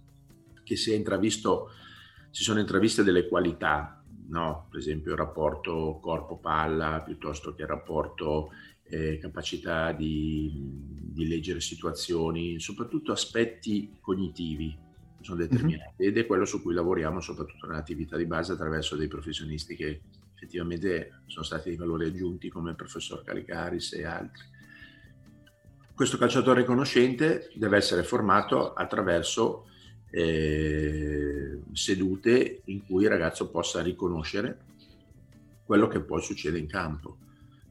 che 0.64 0.76
si 0.76 0.92
è 0.92 0.96
intravisto, 0.96 1.70
si 2.32 2.42
sono 2.42 2.60
intraviste 2.60 3.04
delle 3.04 3.28
qualità, 3.28 4.04
no? 4.30 4.68
per 4.72 4.80
esempio 4.80 5.12
il 5.12 5.18
rapporto 5.18 6.00
corpo-palla 6.02 7.04
piuttosto 7.06 7.54
che 7.54 7.62
il 7.62 7.68
rapporto 7.68 8.50
eh, 8.88 9.20
capacità 9.20 9.92
di, 9.92 10.52
di, 10.56 11.28
leggere 11.28 11.62
situazioni, 11.62 12.60
soprattutto 12.60 13.12
aspetti 13.12 13.98
cognitivi 14.02 14.76
sono 15.22 15.38
mhm. 15.40 15.48
determinati 15.48 16.02
mm-hmm. 16.02 16.10
ed 16.10 16.18
è 16.18 16.26
quello 16.26 16.46
su 16.46 16.62
cui 16.64 16.74
lavoriamo 16.74 17.20
soprattutto 17.20 17.68
nell'attività 17.68 18.18
di 18.18 18.26
base 18.26 18.54
attraverso 18.54 18.96
dei 18.96 19.08
professionisti 19.08 19.76
che 19.76 20.02
effettivamente 20.36 21.22
sono 21.26 21.44
stati 21.44 21.70
dei 21.70 21.78
valori 21.78 22.06
aggiunti 22.08 22.50
come 22.50 22.72
il 22.72 22.76
professor 22.76 23.24
Calicaris 23.24 23.94
e 23.94 24.06
altri. 24.06 24.44
Questo 25.96 26.18
calciatore 26.18 26.60
riconoscente 26.60 27.50
deve 27.56 27.78
essere 27.78 28.04
formato 28.04 28.74
attraverso 28.74 29.68
eh, 30.12 31.62
sedute 31.72 32.62
in 32.66 32.86
cui 32.86 33.04
il 33.04 33.10
ragazzo 33.10 33.50
possa 33.50 33.82
riconoscere 33.82 34.58
quello 35.66 35.88
che 35.88 36.02
poi 36.02 36.22
succede 36.22 36.60
in 36.60 36.68
campo 36.68 37.18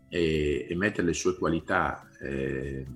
e, 0.08 0.66
e 0.68 0.74
mettere 0.74 1.06
le 1.06 1.12
sue 1.12 1.36
qualità 1.36 2.08
eh, 2.20 2.86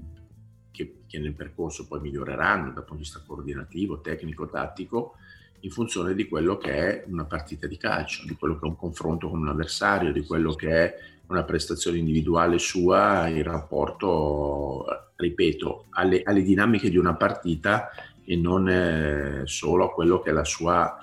che, 0.70 1.00
che, 1.06 1.18
nel 1.18 1.34
percorso 1.34 1.86
poi 1.86 2.00
miglioreranno 2.00 2.72
dal 2.72 2.84
punto 2.84 2.94
di 2.94 3.00
vista 3.00 3.22
coordinativo, 3.24 4.00
tecnico, 4.00 4.48
tattico, 4.48 5.16
in 5.60 5.70
funzione 5.70 6.14
di 6.14 6.28
quello 6.28 6.56
che 6.56 6.72
è 6.72 7.04
una 7.08 7.24
partita 7.24 7.66
di 7.66 7.76
calcio, 7.76 8.24
di 8.26 8.36
quello 8.36 8.58
che 8.58 8.66
è 8.66 8.68
un 8.68 8.76
confronto 8.76 9.28
con 9.28 9.40
un 9.40 9.48
avversario, 9.48 10.12
di 10.12 10.24
quello 10.24 10.54
che 10.54 10.70
è 10.70 10.94
una 11.26 11.44
prestazione 11.44 11.98
individuale 11.98 12.58
sua 12.58 13.26
in 13.28 13.42
rapporto, 13.42 14.86
ripeto, 15.16 15.86
alle, 15.90 16.22
alle 16.22 16.42
dinamiche 16.42 16.90
di 16.90 16.96
una 16.96 17.16
partita 17.16 17.90
e 18.24 18.36
non 18.36 18.68
eh, 18.68 19.42
solo 19.44 19.86
a 19.86 19.92
quello 19.92 20.20
che 20.20 20.30
è 20.30 20.44
sua, 20.44 20.96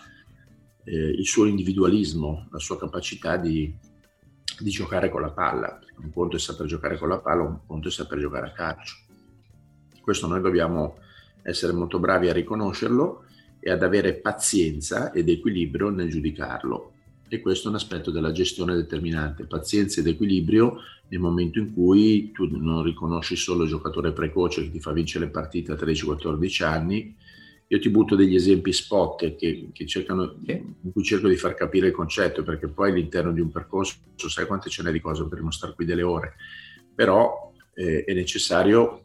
eh, 0.83 0.93
il 0.93 1.25
suo 1.25 1.45
individualismo, 1.45 2.47
la 2.51 2.59
sua 2.59 2.77
capacità 2.77 3.37
di, 3.37 3.73
di 4.59 4.69
giocare 4.69 5.09
con 5.09 5.21
la 5.21 5.31
palla. 5.31 5.79
Un 5.97 6.11
conto 6.11 6.37
è 6.37 6.39
saper 6.39 6.65
giocare 6.65 6.97
con 6.97 7.09
la 7.09 7.19
palla, 7.19 7.43
un 7.43 7.59
conto 7.65 7.89
è 7.89 7.91
saper 7.91 8.19
giocare 8.19 8.47
a 8.47 8.51
calcio. 8.51 8.95
Questo 10.01 10.27
noi 10.27 10.41
dobbiamo 10.41 10.97
essere 11.43 11.73
molto 11.73 11.99
bravi 11.99 12.29
a 12.29 12.33
riconoscerlo 12.33 13.24
e 13.65 13.71
ad 13.71 13.81
avere 13.81 14.13
pazienza 14.13 15.11
ed 15.11 15.27
equilibrio 15.27 15.89
nel 15.89 16.07
giudicarlo 16.07 16.91
e 17.27 17.41
questo 17.41 17.65
è 17.65 17.69
un 17.69 17.77
aspetto 17.77 18.11
della 18.11 18.31
gestione 18.31 18.75
determinante, 18.75 19.45
pazienza 19.45 19.99
ed 19.99 20.05
equilibrio 20.05 20.77
nel 21.07 21.19
momento 21.19 21.57
in 21.57 21.73
cui 21.73 22.29
tu 22.31 22.45
non 22.45 22.83
riconosci 22.83 23.35
solo 23.35 23.63
il 23.63 23.69
giocatore 23.69 24.11
precoce 24.11 24.61
che 24.61 24.69
ti 24.69 24.79
fa 24.79 24.91
vincere 24.91 25.25
le 25.25 25.31
partite 25.31 25.71
a 25.71 25.75
13-14 25.75 26.63
anni. 26.63 27.15
Io 27.69 27.79
ti 27.79 27.89
butto 27.89 28.15
degli 28.15 28.35
esempi 28.35 28.71
spot 28.71 29.35
che, 29.35 29.69
che 29.73 29.85
cercano, 29.87 30.35
in 30.45 30.91
cui 30.93 31.03
cerco 31.03 31.27
di 31.27 31.35
far 31.35 31.55
capire 31.55 31.87
il 31.87 31.93
concetto, 31.93 32.43
perché 32.43 32.67
poi 32.67 32.91
all'interno 32.91 33.31
di 33.31 33.41
un 33.41 33.49
percorso 33.49 33.95
sai 34.15 34.45
quante 34.45 34.69
ce 34.69 34.83
n'è 34.83 34.91
di 34.91 35.01
cose, 35.01 35.23
potremmo 35.23 35.49
stare 35.49 35.73
qui 35.73 35.85
delle 35.85 36.03
ore, 36.03 36.35
però 36.93 37.51
eh, 37.73 38.03
è 38.03 38.13
necessario 38.13 39.01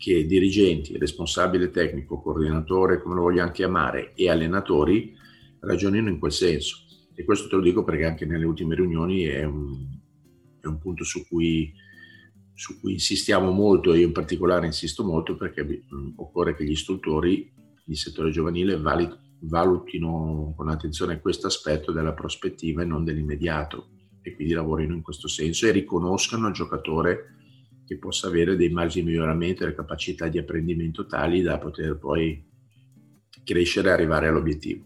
che 0.00 0.24
dirigenti, 0.24 0.96
responsabile 0.96 1.70
tecnico, 1.70 2.22
coordinatore, 2.22 3.02
come 3.02 3.16
lo 3.16 3.20
vogliamo 3.20 3.50
chiamare, 3.50 4.14
e 4.14 4.30
allenatori 4.30 5.14
ragionino 5.60 6.08
in 6.08 6.18
quel 6.18 6.32
senso. 6.32 6.78
E 7.14 7.22
questo 7.22 7.48
te 7.48 7.56
lo 7.56 7.60
dico 7.60 7.84
perché 7.84 8.06
anche 8.06 8.24
nelle 8.24 8.46
ultime 8.46 8.74
riunioni 8.76 9.24
è 9.24 9.44
un, 9.44 9.86
è 10.58 10.66
un 10.66 10.78
punto 10.78 11.04
su 11.04 11.26
cui, 11.28 11.70
su 12.54 12.80
cui, 12.80 12.92
insistiamo 12.94 13.50
molto, 13.50 13.92
io 13.92 14.06
in 14.06 14.12
particolare 14.12 14.64
insisto 14.64 15.04
molto 15.04 15.36
perché 15.36 15.62
mh, 15.64 16.14
occorre 16.16 16.56
che 16.56 16.64
gli 16.64 16.70
istruttori 16.70 17.52
di 17.84 17.94
settore 17.94 18.30
giovanile 18.30 18.80
valutino 19.40 20.54
con 20.56 20.70
attenzione 20.70 21.20
questo 21.20 21.46
aspetto 21.46 21.92
della 21.92 22.14
prospettiva 22.14 22.80
e 22.80 22.86
non 22.86 23.04
dell'immediato 23.04 23.90
e 24.22 24.34
quindi 24.34 24.54
lavorino 24.54 24.94
in 24.94 25.02
questo 25.02 25.28
senso 25.28 25.66
e 25.66 25.72
riconoscano 25.72 26.48
il 26.48 26.54
giocatore 26.54 27.34
che 27.90 27.98
possa 27.98 28.28
avere 28.28 28.54
dei 28.54 28.68
margini 28.68 29.06
di 29.06 29.10
miglioramento 29.10 29.64
e 29.64 29.66
le 29.66 29.74
capacità 29.74 30.28
di 30.28 30.38
apprendimento 30.38 31.06
tali 31.06 31.42
da 31.42 31.58
poter 31.58 31.98
poi 31.98 32.40
crescere 33.42 33.88
e 33.88 33.92
arrivare 33.92 34.28
all'obiettivo. 34.28 34.84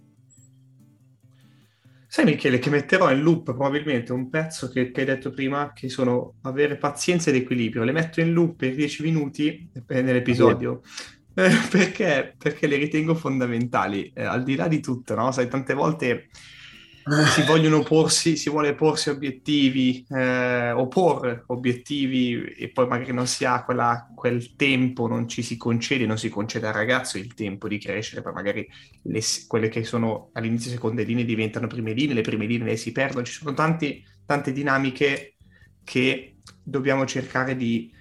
Sai 2.06 2.24
Michele 2.24 2.58
che 2.58 2.70
metterò 2.70 3.12
in 3.12 3.20
loop 3.20 3.44
probabilmente 3.44 4.14
un 4.14 4.30
pezzo 4.30 4.70
che, 4.70 4.90
che, 4.90 5.00
hai 5.00 5.06
detto 5.06 5.32
prima, 5.32 5.74
che 5.74 5.90
sono 5.90 6.36
avere 6.42 6.78
pazienza 6.78 7.28
ed 7.28 7.36
equilibrio. 7.36 7.84
Le 7.84 7.92
metto 7.92 8.22
in 8.22 8.32
loop 8.32 8.56
per 8.56 8.74
10 8.74 9.02
minuti 9.02 9.70
eh, 9.86 10.00
nell'episodio. 10.00 10.80
Eh, 11.34 11.50
perché? 11.70 12.34
Perché 12.38 12.66
le 12.66 12.76
ritengo 12.76 13.14
fondamentali, 13.14 14.12
eh, 14.14 14.24
al 14.24 14.44
di 14.44 14.54
là 14.56 14.66
di 14.66 14.80
tutto, 14.80 15.14
no? 15.14 15.30
Sai, 15.30 15.46
tante 15.46 15.74
volte 15.74 16.28
si 17.26 17.42
vogliono 17.42 17.82
porsi, 17.82 18.36
si 18.36 18.48
vuole 18.48 18.74
porsi 18.74 19.10
obiettivi, 19.10 20.06
eh, 20.08 20.70
opporre 20.70 21.44
obiettivi 21.48 22.44
e 22.44 22.70
poi 22.70 22.86
magari 22.86 23.12
non 23.12 23.26
si 23.26 23.44
ha 23.44 23.62
quella, 23.62 24.10
quel 24.14 24.56
tempo, 24.56 25.06
non 25.06 25.28
ci 25.28 25.42
si 25.42 25.56
concede, 25.56 26.06
non 26.06 26.16
si 26.16 26.30
concede 26.30 26.66
al 26.66 26.72
ragazzo 26.72 27.18
il 27.18 27.34
tempo 27.34 27.68
di 27.68 27.78
crescere, 27.78 28.22
poi 28.22 28.32
magari 28.32 28.66
le, 29.02 29.20
quelle 29.46 29.68
che 29.68 29.84
sono 29.84 30.30
all'inizio 30.32 30.70
seconde 30.70 31.02
linee 31.02 31.24
diventano 31.24 31.66
prime 31.66 31.92
linee, 31.92 32.14
le 32.14 32.22
prime 32.22 32.46
linee 32.46 32.76
si 32.76 32.92
perdono, 32.92 33.24
ci 33.24 33.32
sono 33.32 33.52
tanti, 33.52 34.02
tante 34.24 34.52
dinamiche 34.52 35.34
che 35.84 36.36
dobbiamo 36.62 37.04
cercare 37.04 37.54
di 37.54 37.92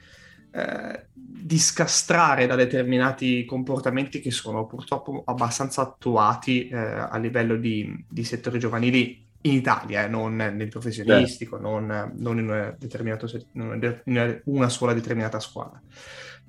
eh, 0.53 1.07
discastrare 1.43 2.47
da 2.47 2.55
determinati 2.55 3.43
comportamenti 3.43 4.21
che 4.21 4.31
sono 4.31 4.65
purtroppo 4.65 5.23
abbastanza 5.25 5.81
attuati 5.81 6.69
eh, 6.69 6.77
a 6.77 7.17
livello 7.17 7.57
di, 7.57 8.05
di, 8.07 8.23
settori 8.23 8.59
giovanili 8.59 9.27
in 9.41 9.53
Italia, 9.53 10.05
eh, 10.05 10.07
non 10.07 10.35
nel 10.35 10.69
professionistico, 10.69 11.57
non, 11.57 12.13
non, 12.15 12.39
in, 12.39 12.47
una 12.47 12.75
in 14.05 14.41
una 14.45 14.69
sola 14.69 14.93
determinata 14.93 15.39
squadra. 15.41 15.81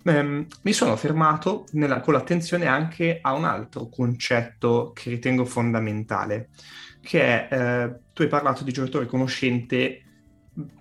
Um, 0.04 0.46
mi 0.62 0.72
sono 0.72 0.94
fermato 0.96 1.64
nella, 1.72 2.00
con 2.00 2.12
l'attenzione 2.12 2.66
anche 2.66 3.18
a 3.20 3.32
un 3.32 3.44
altro 3.44 3.88
concetto 3.88 4.92
che 4.94 5.10
ritengo 5.10 5.44
fondamentale, 5.44 6.50
che 7.00 7.48
è, 7.48 7.48
eh, 7.50 8.00
tu 8.12 8.22
hai 8.22 8.28
parlato 8.28 8.62
di 8.62 8.70
giocatore 8.70 9.06
conoscente 9.06 10.02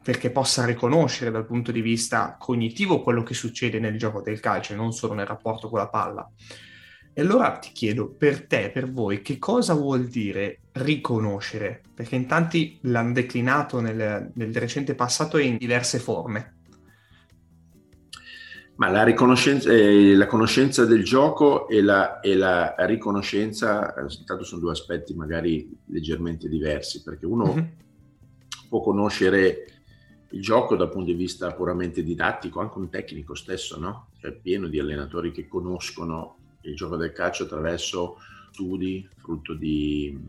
perché 0.04 0.30
possa 0.30 0.66
riconoscere 0.66 1.32
dal 1.32 1.46
punto 1.46 1.72
di 1.72 1.82
vista 1.82 2.36
cognitivo 2.40 3.02
quello 3.02 3.24
che 3.24 3.34
succede 3.34 3.80
nel 3.80 3.98
gioco 3.98 4.22
del 4.22 4.40
calcio 4.40 4.74
e 4.74 4.76
non 4.76 4.94
solo 4.94 5.14
nel 5.14 5.26
rapporto 5.26 5.68
con 5.70 5.80
la 5.80 5.90
palla. 5.90 6.30
E 7.16 7.22
allora 7.22 7.58
ti 7.58 7.72
chiedo, 7.72 8.10
per 8.10 8.48
te, 8.48 8.72
per 8.72 8.92
voi, 8.92 9.22
che 9.22 9.38
cosa 9.38 9.74
vuol 9.74 10.08
dire 10.08 10.62
riconoscere? 10.74 11.82
Perché 11.94 12.16
in 12.16 12.28
tanti 12.28 12.80
l'hanno 12.84 13.14
declinato 13.14 13.80
nel, 13.80 14.32
nel 14.34 14.56
recente 14.56 14.96
passato 14.96 15.38
in 15.38 15.58
diverse 15.58 16.00
forme. 16.00 16.56
Ma 18.76 18.90
la, 18.90 19.04
riconoscenza, 19.04 19.72
eh, 19.72 20.16
la 20.16 20.26
conoscenza 20.26 20.86
del 20.86 21.04
gioco 21.04 21.68
e 21.68 21.84
la, 21.84 22.20
e 22.20 22.36
la 22.36 22.74
riconoscenza, 22.80 23.94
eh, 23.94 24.06
intanto 24.18 24.44
sono 24.44 24.62
due 24.62 24.72
aspetti 24.72 25.14
magari 25.14 25.70
leggermente 25.86 26.50
diversi, 26.50 27.04
perché 27.04 27.28
uno 27.28 27.46
mm-hmm 27.46 27.66
può 28.74 28.82
conoscere 28.82 29.68
il 30.32 30.42
gioco 30.42 30.76
dal 30.76 30.90
punto 30.90 31.12
di 31.12 31.14
vista 31.14 31.54
puramente 31.54 32.02
didattico, 32.02 32.60
anche 32.60 32.80
un 32.80 32.90
tecnico 32.90 33.36
stesso, 33.36 33.78
no? 33.80 34.08
Cioè 34.18 34.32
pieno 34.32 34.68
di 34.68 34.80
allenatori 34.80 35.32
che 35.32 35.48
conoscono 35.48 36.38
il 36.62 36.76
gioco 36.76 36.98
del 36.98 37.12
calcio 37.12 37.44
attraverso 37.44 38.18
studi, 38.52 39.08
frutto 39.18 39.54
di 39.54 40.20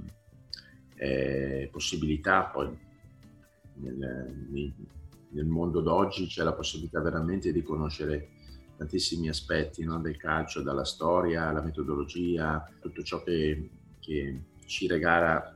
eh, 0.96 1.70
possibilità. 1.72 2.42
Poi 2.42 2.68
nel, 3.76 4.74
nel, 5.30 5.46
mondo 5.46 5.80
d'oggi 5.80 6.26
c'è 6.26 6.42
la 6.42 6.52
possibilità 6.52 7.00
veramente 7.00 7.50
di 7.50 7.62
conoscere 7.62 8.28
tantissimi 8.76 9.30
aspetti 9.30 9.84
no? 9.84 9.98
del 10.00 10.18
calcio, 10.18 10.60
dalla 10.60 10.84
storia, 10.84 11.48
alla 11.48 11.62
metodologia, 11.62 12.62
tutto 12.78 13.02
ciò 13.02 13.22
che, 13.22 13.70
che 14.00 14.42
ci 14.66 14.86
regala 14.86 15.53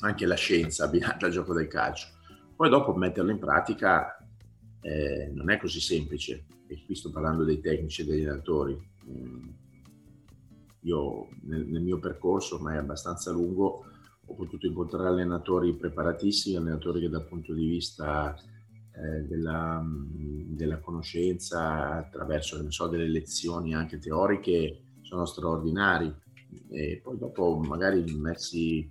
anche 0.00 0.26
la 0.26 0.34
scienza 0.34 0.84
abbinata 0.84 1.26
al 1.26 1.32
gioco 1.32 1.54
del 1.54 1.68
calcio. 1.68 2.08
Poi 2.54 2.68
dopo 2.68 2.94
metterlo 2.94 3.30
in 3.30 3.38
pratica 3.38 4.16
eh, 4.80 5.30
non 5.32 5.50
è 5.50 5.58
così 5.58 5.80
semplice, 5.80 6.44
e 6.66 6.82
qui 6.84 6.94
sto 6.94 7.10
parlando 7.10 7.44
dei 7.44 7.60
tecnici 7.60 8.02
e 8.02 8.04
degli 8.04 8.24
allenatori. 8.24 8.78
Mm, 9.08 9.48
io 10.82 11.28
nel, 11.42 11.66
nel, 11.66 11.82
mio 11.82 11.98
percorso, 11.98 12.56
ormai 12.56 12.76
abbastanza 12.76 13.30
lungo, 13.32 13.84
ho 14.24 14.34
potuto 14.34 14.66
incontrare 14.66 15.08
allenatori 15.08 15.74
preparatissimi, 15.74 16.56
allenatori 16.56 17.00
che 17.00 17.08
dal 17.08 17.26
punto 17.26 17.52
di 17.52 17.66
vista 17.66 18.34
eh, 18.92 19.22
della, 19.22 19.80
mm, 19.82 20.54
della, 20.54 20.78
conoscenza 20.78 21.94
attraverso 21.94 22.70
so, 22.70 22.86
delle 22.86 23.08
lezioni 23.08 23.74
anche 23.74 23.98
teoriche 23.98 24.82
sono 25.00 25.24
straordinari 25.26 26.14
e 26.68 27.00
poi 27.02 27.18
dopo 27.18 27.58
magari 27.58 28.04
messi, 28.16 28.88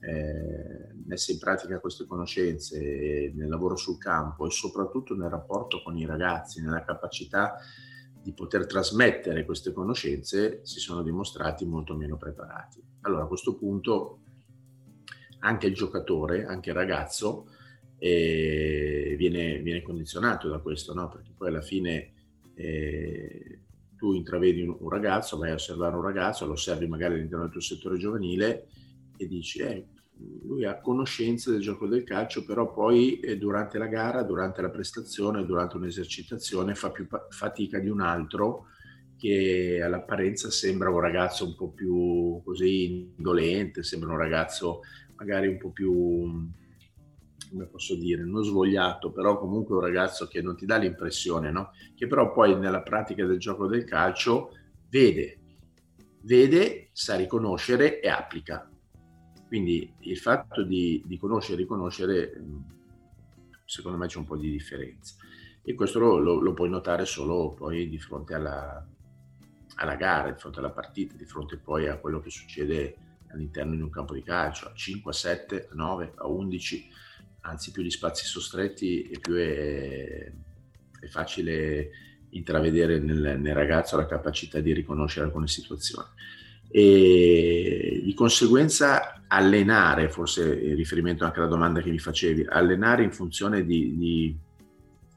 eh, 0.00 0.94
messe 1.06 1.32
in 1.32 1.38
pratica 1.38 1.80
queste 1.80 2.06
conoscenze 2.06 3.32
nel 3.34 3.48
lavoro 3.48 3.76
sul 3.76 3.98
campo 3.98 4.46
e 4.46 4.50
soprattutto 4.50 5.16
nel 5.16 5.30
rapporto 5.30 5.82
con 5.82 5.96
i 5.96 6.06
ragazzi, 6.06 6.62
nella 6.62 6.84
capacità 6.84 7.56
di 8.22 8.32
poter 8.32 8.66
trasmettere 8.66 9.44
queste 9.44 9.72
conoscenze, 9.72 10.60
si 10.64 10.80
sono 10.80 11.02
dimostrati 11.02 11.64
molto 11.64 11.96
meno 11.96 12.16
preparati. 12.16 12.82
Allora 13.02 13.24
a 13.24 13.26
questo 13.26 13.56
punto 13.56 14.20
anche 15.40 15.66
il 15.66 15.74
giocatore, 15.74 16.44
anche 16.44 16.70
il 16.70 16.76
ragazzo, 16.76 17.48
eh, 17.98 19.14
viene, 19.18 19.58
viene, 19.60 19.82
condizionato 19.82 20.48
da 20.48 20.58
questo, 20.58 20.94
no? 20.94 21.08
perché 21.08 21.32
poi 21.36 21.48
alla 21.48 21.60
fine 21.60 22.12
eh, 22.54 23.60
tu 23.96 24.12
intravedi 24.12 24.62
un, 24.62 24.88
ragazzo, 24.88 25.36
vai 25.36 25.50
a 25.50 25.54
osservare 25.54 25.96
un 25.96 26.02
ragazzo, 26.02 26.46
lo 26.46 26.52
osservi 26.52 26.86
magari 26.86 27.14
all'interno 27.14 27.44
del 27.44 27.52
tuo 27.52 27.60
settore 27.60 27.98
giovanile 27.98 28.68
e 29.18 29.26
dici, 29.26 29.58
eh, 29.58 29.86
lui 30.44 30.64
ha 30.64 30.80
conoscenza 30.80 31.50
del 31.50 31.60
gioco 31.60 31.86
del 31.86 32.04
calcio, 32.04 32.44
però 32.44 32.72
poi 32.72 33.20
eh, 33.20 33.36
durante 33.36 33.78
la 33.78 33.86
gara, 33.86 34.22
durante 34.22 34.62
la 34.62 34.70
prestazione, 34.70 35.44
durante 35.44 35.76
un'esercitazione 35.76 36.74
fa 36.74 36.90
più 36.90 37.06
pa- 37.06 37.26
fatica 37.30 37.78
di 37.78 37.88
un 37.88 38.00
altro 38.00 38.66
che 39.16 39.80
all'apparenza 39.82 40.50
sembra 40.50 40.90
un 40.90 41.00
ragazzo 41.00 41.44
un 41.44 41.56
po' 41.56 41.70
più 41.70 42.40
così 42.44 43.12
indolente, 43.16 43.82
sembra 43.82 44.12
un 44.12 44.18
ragazzo 44.18 44.80
magari 45.16 45.48
un 45.48 45.58
po' 45.58 45.70
più, 45.70 46.48
come 47.50 47.66
posso 47.66 47.96
dire, 47.96 48.24
non 48.24 48.44
svogliato, 48.44 49.10
però 49.10 49.38
comunque 49.38 49.74
un 49.74 49.82
ragazzo 49.82 50.28
che 50.28 50.40
non 50.40 50.56
ti 50.56 50.66
dà 50.66 50.76
l'impressione, 50.76 51.50
no? 51.50 51.72
Che 51.96 52.06
però 52.06 52.32
poi 52.32 52.56
nella 52.56 52.82
pratica 52.82 53.26
del 53.26 53.38
gioco 53.38 53.66
del 53.66 53.84
calcio 53.84 54.50
vede, 54.88 55.38
vede, 56.22 56.90
sa 56.92 57.16
riconoscere 57.16 58.00
e 58.00 58.08
applica. 58.08 58.70
Quindi 59.48 59.90
il 60.00 60.18
fatto 60.18 60.62
di, 60.62 61.02
di 61.04 61.16
conoscere 61.16 61.54
e 61.54 61.56
riconoscere, 61.56 62.44
secondo 63.64 63.98
me 63.98 64.06
c'è 64.06 64.18
un 64.18 64.26
po' 64.26 64.36
di 64.36 64.50
differenza. 64.50 65.14
E 65.62 65.74
questo 65.74 65.98
lo, 65.98 66.18
lo, 66.18 66.40
lo 66.40 66.52
puoi 66.52 66.68
notare 66.68 67.06
solo 67.06 67.54
poi 67.54 67.88
di 67.88 67.98
fronte 67.98 68.34
alla, 68.34 68.86
alla 69.76 69.94
gara, 69.96 70.30
di 70.30 70.38
fronte 70.38 70.58
alla 70.58 70.70
partita, 70.70 71.14
di 71.16 71.24
fronte 71.24 71.56
poi 71.56 71.88
a 71.88 71.96
quello 71.96 72.20
che 72.20 72.30
succede 72.30 72.96
all'interno 73.30 73.74
di 73.74 73.82
un 73.82 73.90
campo 73.90 74.14
di 74.14 74.22
calcio, 74.22 74.68
a 74.68 74.74
5, 74.74 75.10
a 75.10 75.14
7, 75.14 75.68
a 75.70 75.74
9, 75.74 76.12
a 76.16 76.26
11, 76.26 76.88
anzi 77.42 77.70
più 77.70 77.82
gli 77.82 77.90
spazi 77.90 78.24
sono 78.24 78.44
stretti 78.44 79.02
e 79.02 79.18
più 79.18 79.34
è, 79.34 80.32
è 81.00 81.06
facile 81.06 81.90
intravedere 82.30 82.98
nel, 82.98 83.38
nel, 83.40 83.54
ragazzo 83.54 83.96
la 83.96 84.06
capacità 84.06 84.60
di 84.60 84.72
riconoscere 84.72 85.26
alcune 85.26 85.48
situazioni. 85.48 86.08
E 86.70 88.02
di 88.04 88.14
conseguenza 88.14 89.22
allenare, 89.26 90.08
forse 90.08 90.58
in 90.58 90.74
riferimento 90.74 91.24
anche 91.24 91.38
alla 91.38 91.48
domanda 91.48 91.80
che 91.80 91.90
mi 91.90 91.98
facevi, 91.98 92.46
allenare 92.48 93.02
in 93.02 93.12
funzione 93.12 93.64
di, 93.64 93.96
di 93.96 94.36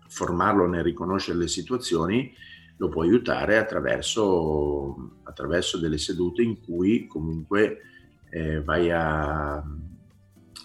formarlo 0.08 0.68
nel 0.68 0.84
riconoscere 0.84 1.38
le 1.38 1.48
situazioni, 1.48 2.34
lo 2.78 2.90
può 2.90 3.04
aiutare 3.04 3.58
attraverso, 3.58 5.20
attraverso 5.24 5.78
delle 5.78 5.98
sedute 5.98 6.42
in 6.42 6.60
cui 6.60 7.08
comunque 7.08 7.80
eh, 8.30 8.62
vai, 8.62 8.90
a, 8.92 9.64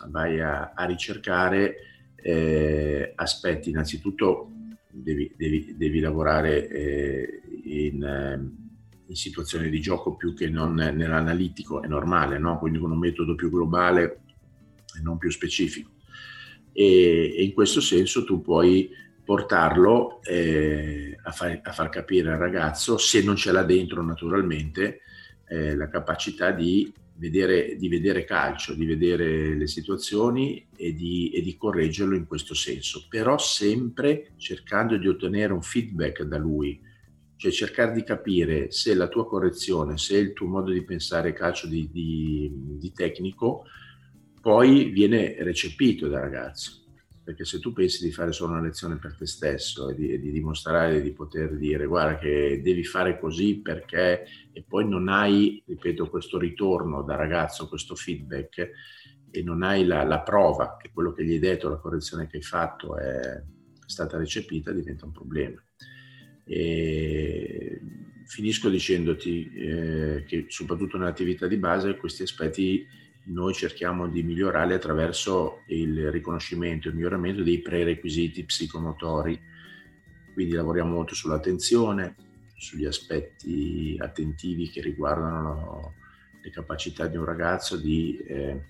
vai 0.08 0.40
a, 0.40 0.72
a 0.74 0.84
ricercare 0.84 1.76
eh, 2.16 3.12
aspetti. 3.14 3.70
Innanzitutto 3.70 4.50
devi, 4.90 5.32
devi, 5.36 5.74
devi 5.76 6.00
lavorare 6.00 6.68
eh, 6.68 7.42
in, 7.64 8.02
ehm, 8.02 8.65
in, 9.06 9.14
situazioni 9.14 9.70
di 9.70 9.80
gioco 9.80 10.16
più 10.16 10.34
che 10.34 10.48
non 10.48 10.74
nell'analitico, 10.74 11.82
è 11.82 11.86
normale, 11.86 12.38
no? 12.38 12.58
quindi 12.58 12.78
con 12.78 12.90
un 12.90 12.98
metodo 12.98 13.34
più 13.34 13.50
globale 13.50 14.20
e 14.96 15.02
non 15.02 15.18
più 15.18 15.30
specifico. 15.30 15.90
E, 16.72 17.34
e 17.36 17.42
in 17.42 17.52
questo 17.52 17.80
senso 17.80 18.24
tu 18.24 18.40
puoi 18.42 18.90
portarlo 19.24 20.22
eh, 20.22 21.18
a, 21.22 21.32
far, 21.32 21.60
a, 21.62 21.72
far, 21.72 21.88
capire 21.88 22.30
al 22.30 22.38
ragazzo, 22.38 22.96
se 22.96 23.22
non 23.22 23.34
ce 23.34 23.50
l'ha 23.50 23.64
dentro 23.64 24.02
naturalmente, 24.02 25.00
eh, 25.48 25.74
la 25.74 25.88
capacità 25.88 26.52
di 26.52 26.92
vedere, 27.16 27.76
di 27.76 27.88
vedere 27.88 28.24
calcio, 28.24 28.74
di 28.74 28.84
vedere 28.84 29.54
le 29.56 29.66
situazioni 29.66 30.66
e 30.76 30.94
di, 30.94 31.30
e 31.30 31.42
di 31.42 31.56
correggerlo 31.56 32.14
in 32.14 32.26
questo 32.26 32.54
senso, 32.54 33.06
però 33.08 33.38
sempre 33.38 34.32
cercando 34.36 34.96
di 34.96 35.08
ottenere 35.08 35.52
un 35.52 35.62
feedback 35.62 36.22
da 36.22 36.38
lui, 36.38 36.80
cioè 37.36 37.50
cercare 37.50 37.92
di 37.92 38.02
capire 38.02 38.70
se 38.70 38.94
la 38.94 39.08
tua 39.08 39.26
correzione, 39.26 39.98
se 39.98 40.16
il 40.16 40.32
tuo 40.32 40.46
modo 40.46 40.70
di 40.70 40.82
pensare 40.82 41.32
calcio 41.32 41.66
di, 41.66 41.90
di, 41.90 42.50
di 42.52 42.92
tecnico 42.92 43.64
poi 44.40 44.90
viene 44.90 45.36
recepito 45.40 46.08
dal 46.08 46.22
ragazzo 46.22 46.84
perché 47.26 47.44
se 47.44 47.58
tu 47.58 47.72
pensi 47.72 48.04
di 48.04 48.12
fare 48.12 48.30
solo 48.30 48.52
una 48.52 48.62
lezione 48.62 48.98
per 48.98 49.16
te 49.16 49.26
stesso 49.26 49.88
e 49.88 49.96
di, 49.96 50.20
di, 50.20 50.30
dimostrare 50.30 51.02
di 51.02 51.10
poter 51.10 51.56
dire 51.56 51.84
guarda 51.84 52.18
che 52.18 52.60
devi 52.62 52.84
fare 52.84 53.18
così 53.18 53.56
perché 53.56 54.24
e 54.52 54.62
poi 54.62 54.88
non 54.88 55.08
hai, 55.08 55.60
ripeto, 55.66 56.08
questo 56.08 56.38
ritorno 56.38 57.02
da 57.02 57.16
ragazzo, 57.16 57.68
questo 57.68 57.96
feedback 57.96 58.70
e 59.28 59.42
non 59.42 59.64
hai 59.64 59.84
la, 59.84 60.04
la 60.04 60.20
prova 60.20 60.76
che 60.76 60.92
quello 60.94 61.12
che 61.12 61.24
gli 61.24 61.32
hai 61.32 61.40
detto, 61.40 61.68
la 61.68 61.78
correzione 61.78 62.28
che 62.28 62.36
hai 62.36 62.44
fatto 62.44 62.96
è 62.96 63.42
stata 63.84 64.16
recepita, 64.16 64.70
diventa 64.70 65.04
un 65.04 65.10
problema. 65.10 65.60
E 66.48 67.80
finisco 68.26 68.68
dicendoti 68.68 69.52
eh, 69.54 70.24
che 70.26 70.46
soprattutto 70.48 70.98
nell'attività 70.98 71.46
di 71.46 71.56
base 71.56 71.96
questi 71.96 72.22
aspetti 72.22 72.86
noi 73.26 73.54
cerchiamo 73.54 74.08
di 74.08 74.22
migliorare 74.22 74.74
attraverso 74.74 75.62
il 75.68 76.10
riconoscimento 76.10 76.86
e 76.86 76.90
il 76.90 76.96
miglioramento 76.96 77.42
dei 77.42 77.60
prerequisiti 77.60 78.44
psicomotori. 78.44 79.40
Quindi 80.32 80.54
lavoriamo 80.54 80.92
molto 80.92 81.14
sull'attenzione, 81.14 82.14
sugli 82.56 82.84
aspetti 82.84 83.96
attentivi 83.98 84.68
che 84.68 84.80
riguardano 84.80 85.94
le 86.42 86.50
capacità 86.50 87.06
di 87.06 87.16
un 87.16 87.24
ragazzo 87.24 87.76
di, 87.76 88.18
eh, 88.18 88.62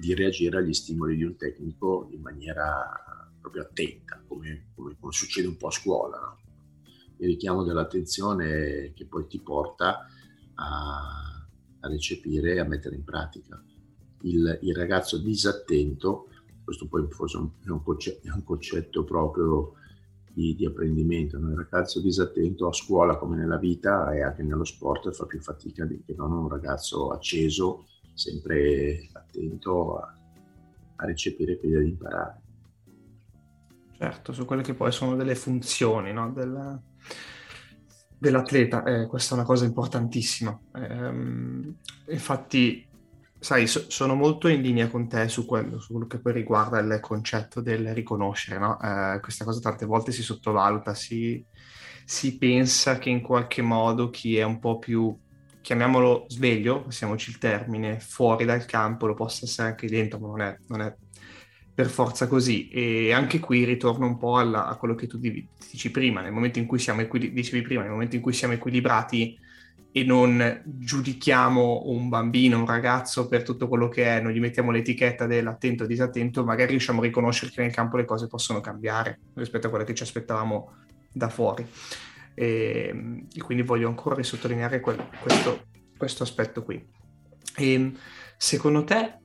di 0.00 0.14
reagire 0.14 0.58
agli 0.58 0.72
stimoli 0.72 1.16
di 1.16 1.24
un 1.24 1.36
tecnico 1.36 2.08
in 2.10 2.20
maniera 2.20 3.28
proprio 3.40 3.62
attenta, 3.62 4.20
come, 4.26 4.70
come, 4.74 4.96
come 4.98 5.12
succede 5.12 5.46
un 5.46 5.56
po' 5.56 5.68
a 5.68 5.72
scuola. 5.72 6.18
No? 6.18 6.49
Il 7.20 7.26
richiamo 7.26 7.62
dell'attenzione 7.62 8.92
che 8.94 9.06
poi 9.06 9.26
ti 9.26 9.38
porta 9.40 10.06
a 10.54 11.30
a 11.80 11.88
recepire 11.88 12.54
e 12.54 12.60
a 12.60 12.64
mettere 12.64 12.96
in 12.96 13.04
pratica. 13.04 13.62
Il, 14.22 14.58
il 14.62 14.74
ragazzo 14.74 15.18
disattento, 15.18 16.28
questo 16.62 16.86
poi 16.86 17.06
forse 17.10 17.38
è 17.64 17.70
un 17.70 17.82
concetto, 17.82 18.26
è 18.26 18.30
un 18.32 18.44
concetto 18.44 19.04
proprio 19.04 19.74
di, 20.32 20.54
di, 20.54 20.66
apprendimento, 20.66 21.38
no? 21.38 21.50
il 21.50 21.56
ragazzo 21.56 22.00
disatento 22.00 22.68
a 22.68 22.72
scuola 22.72 23.16
come 23.16 23.36
nella 23.36 23.56
vita 23.56 24.12
e 24.12 24.22
anche 24.22 24.42
nello 24.42 24.64
sport 24.64 25.10
fa 25.10 25.26
più 25.26 25.40
fatica 25.40 25.84
di, 25.84 26.02
che 26.04 26.14
non 26.16 26.32
un 26.32 26.48
ragazzo 26.48 27.10
acceso, 27.10 27.86
sempre 28.12 29.08
attento 29.12 29.98
a, 29.98 30.14
a 30.96 31.04
recepire 31.06 31.58
e 31.60 31.76
ad 31.76 31.82
imparare. 31.82 32.40
Certo, 33.96 34.32
su 34.32 34.44
quelle 34.44 34.62
che 34.62 34.74
poi 34.74 34.92
sono 34.92 35.16
delle 35.16 35.34
funzioni 35.34 36.12
no? 36.12 36.30
Della, 36.32 36.80
dell'atleta, 38.20 38.84
eh, 38.84 39.06
questa 39.06 39.34
è 39.34 39.38
una 39.38 39.46
cosa 39.46 39.64
importantissima. 39.64 40.58
Eh, 40.74 42.12
infatti, 42.12 42.86
sai, 43.38 43.66
so, 43.66 43.86
sono 43.88 44.14
molto 44.14 44.48
in 44.48 44.60
linea 44.60 44.88
con 44.88 45.08
te 45.08 45.26
su 45.28 45.46
quello, 45.46 45.80
su 45.80 45.92
quello 45.92 46.06
che 46.06 46.18
poi 46.18 46.34
riguarda 46.34 46.78
il 46.78 47.00
concetto 47.00 47.62
del 47.62 47.94
riconoscere, 47.94 48.58
no? 48.58 48.78
eh, 48.80 49.20
questa 49.20 49.44
cosa 49.44 49.60
tante 49.60 49.86
volte 49.86 50.12
si 50.12 50.22
sottovaluta, 50.22 50.92
si, 50.94 51.42
si, 52.04 52.36
pensa 52.36 52.98
che 52.98 53.08
in 53.08 53.22
qualche 53.22 53.62
modo 53.62 54.10
chi 54.10 54.36
è 54.36 54.42
un 54.42 54.58
po' 54.58 54.78
più, 54.78 55.16
chiamiamolo 55.62 56.26
sveglio, 56.28 56.82
passiamoci 56.82 57.30
il 57.30 57.38
termine, 57.38 58.00
fuori 58.00 58.44
dal 58.44 58.66
campo 58.66 59.06
lo 59.06 59.14
possa 59.14 59.46
essere 59.46 59.68
anche 59.68 59.88
dentro, 59.88 60.18
ma 60.18 60.26
non 60.28 60.40
è, 60.42 60.58
non 60.68 60.80
è 60.82 60.94
per 61.80 61.88
forza 61.88 62.26
così. 62.26 62.68
E 62.68 63.10
anche 63.14 63.38
qui 63.38 63.64
ritorno 63.64 64.04
un 64.04 64.18
po' 64.18 64.36
alla, 64.36 64.66
a 64.66 64.76
quello 64.76 64.94
che 64.94 65.06
tu 65.06 65.16
dici 65.16 65.90
prima, 65.90 66.20
nel 66.20 66.30
momento 66.30 66.58
in 66.58 66.66
cui 66.66 66.78
siamo 66.78 67.00
equil- 67.00 67.32
dicevi 67.32 67.62
prima, 67.62 67.80
nel 67.80 67.90
momento 67.90 68.16
in 68.16 68.20
cui 68.20 68.34
siamo 68.34 68.52
equilibrati 68.52 69.38
e 69.90 70.04
non 70.04 70.60
giudichiamo 70.62 71.84
un 71.86 72.10
bambino, 72.10 72.58
un 72.58 72.66
ragazzo 72.66 73.28
per 73.28 73.42
tutto 73.44 73.66
quello 73.66 73.88
che 73.88 74.04
è, 74.04 74.20
non 74.20 74.30
gli 74.30 74.40
mettiamo 74.40 74.70
l'etichetta 74.72 75.24
dell'attento 75.24 75.84
o 75.84 75.86
disattento, 75.86 76.44
magari 76.44 76.72
riusciamo 76.72 77.00
a 77.00 77.04
riconoscere 77.04 77.50
che 77.50 77.62
nel 77.62 77.72
campo 77.72 77.96
le 77.96 78.04
cose 78.04 78.26
possono 78.26 78.60
cambiare 78.60 79.20
rispetto 79.36 79.68
a 79.68 79.70
quelle 79.70 79.86
che 79.86 79.94
ci 79.94 80.02
aspettavamo 80.02 80.74
da 81.10 81.30
fuori. 81.30 81.66
E, 82.34 83.24
e 83.34 83.40
quindi 83.40 83.64
voglio 83.64 83.88
ancora 83.88 84.22
sottolineare 84.22 84.80
quel, 84.80 85.02
questo, 85.18 85.64
questo 85.96 86.24
aspetto 86.24 86.62
qui. 86.62 86.86
E, 87.56 87.92
secondo 88.36 88.84
te 88.84 89.19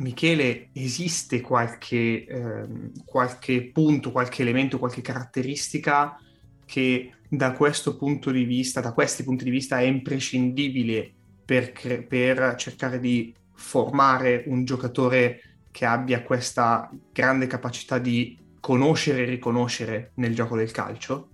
Michele, 0.00 0.70
esiste 0.72 1.40
qualche, 1.40 2.24
ehm, 2.24 3.04
qualche 3.04 3.70
punto, 3.70 4.10
qualche 4.12 4.42
elemento, 4.42 4.78
qualche 4.78 5.02
caratteristica 5.02 6.18
che 6.64 7.12
da 7.28 7.52
questo 7.52 7.96
punto 7.96 8.30
di 8.30 8.44
vista, 8.44 8.80
da 8.80 8.92
questi 8.92 9.24
punti 9.24 9.44
di 9.44 9.50
vista, 9.50 9.78
è 9.78 9.82
imprescindibile 9.82 11.12
per, 11.44 11.72
cre- 11.72 12.02
per 12.02 12.54
cercare 12.56 12.98
di 12.98 13.34
formare 13.54 14.44
un 14.46 14.64
giocatore 14.64 15.40
che 15.70 15.84
abbia 15.84 16.22
questa 16.22 16.90
grande 17.12 17.46
capacità 17.46 17.98
di 17.98 18.38
conoscere 18.58 19.22
e 19.22 19.26
riconoscere 19.26 20.12
nel 20.14 20.34
gioco 20.34 20.56
del 20.56 20.70
calcio? 20.70 21.28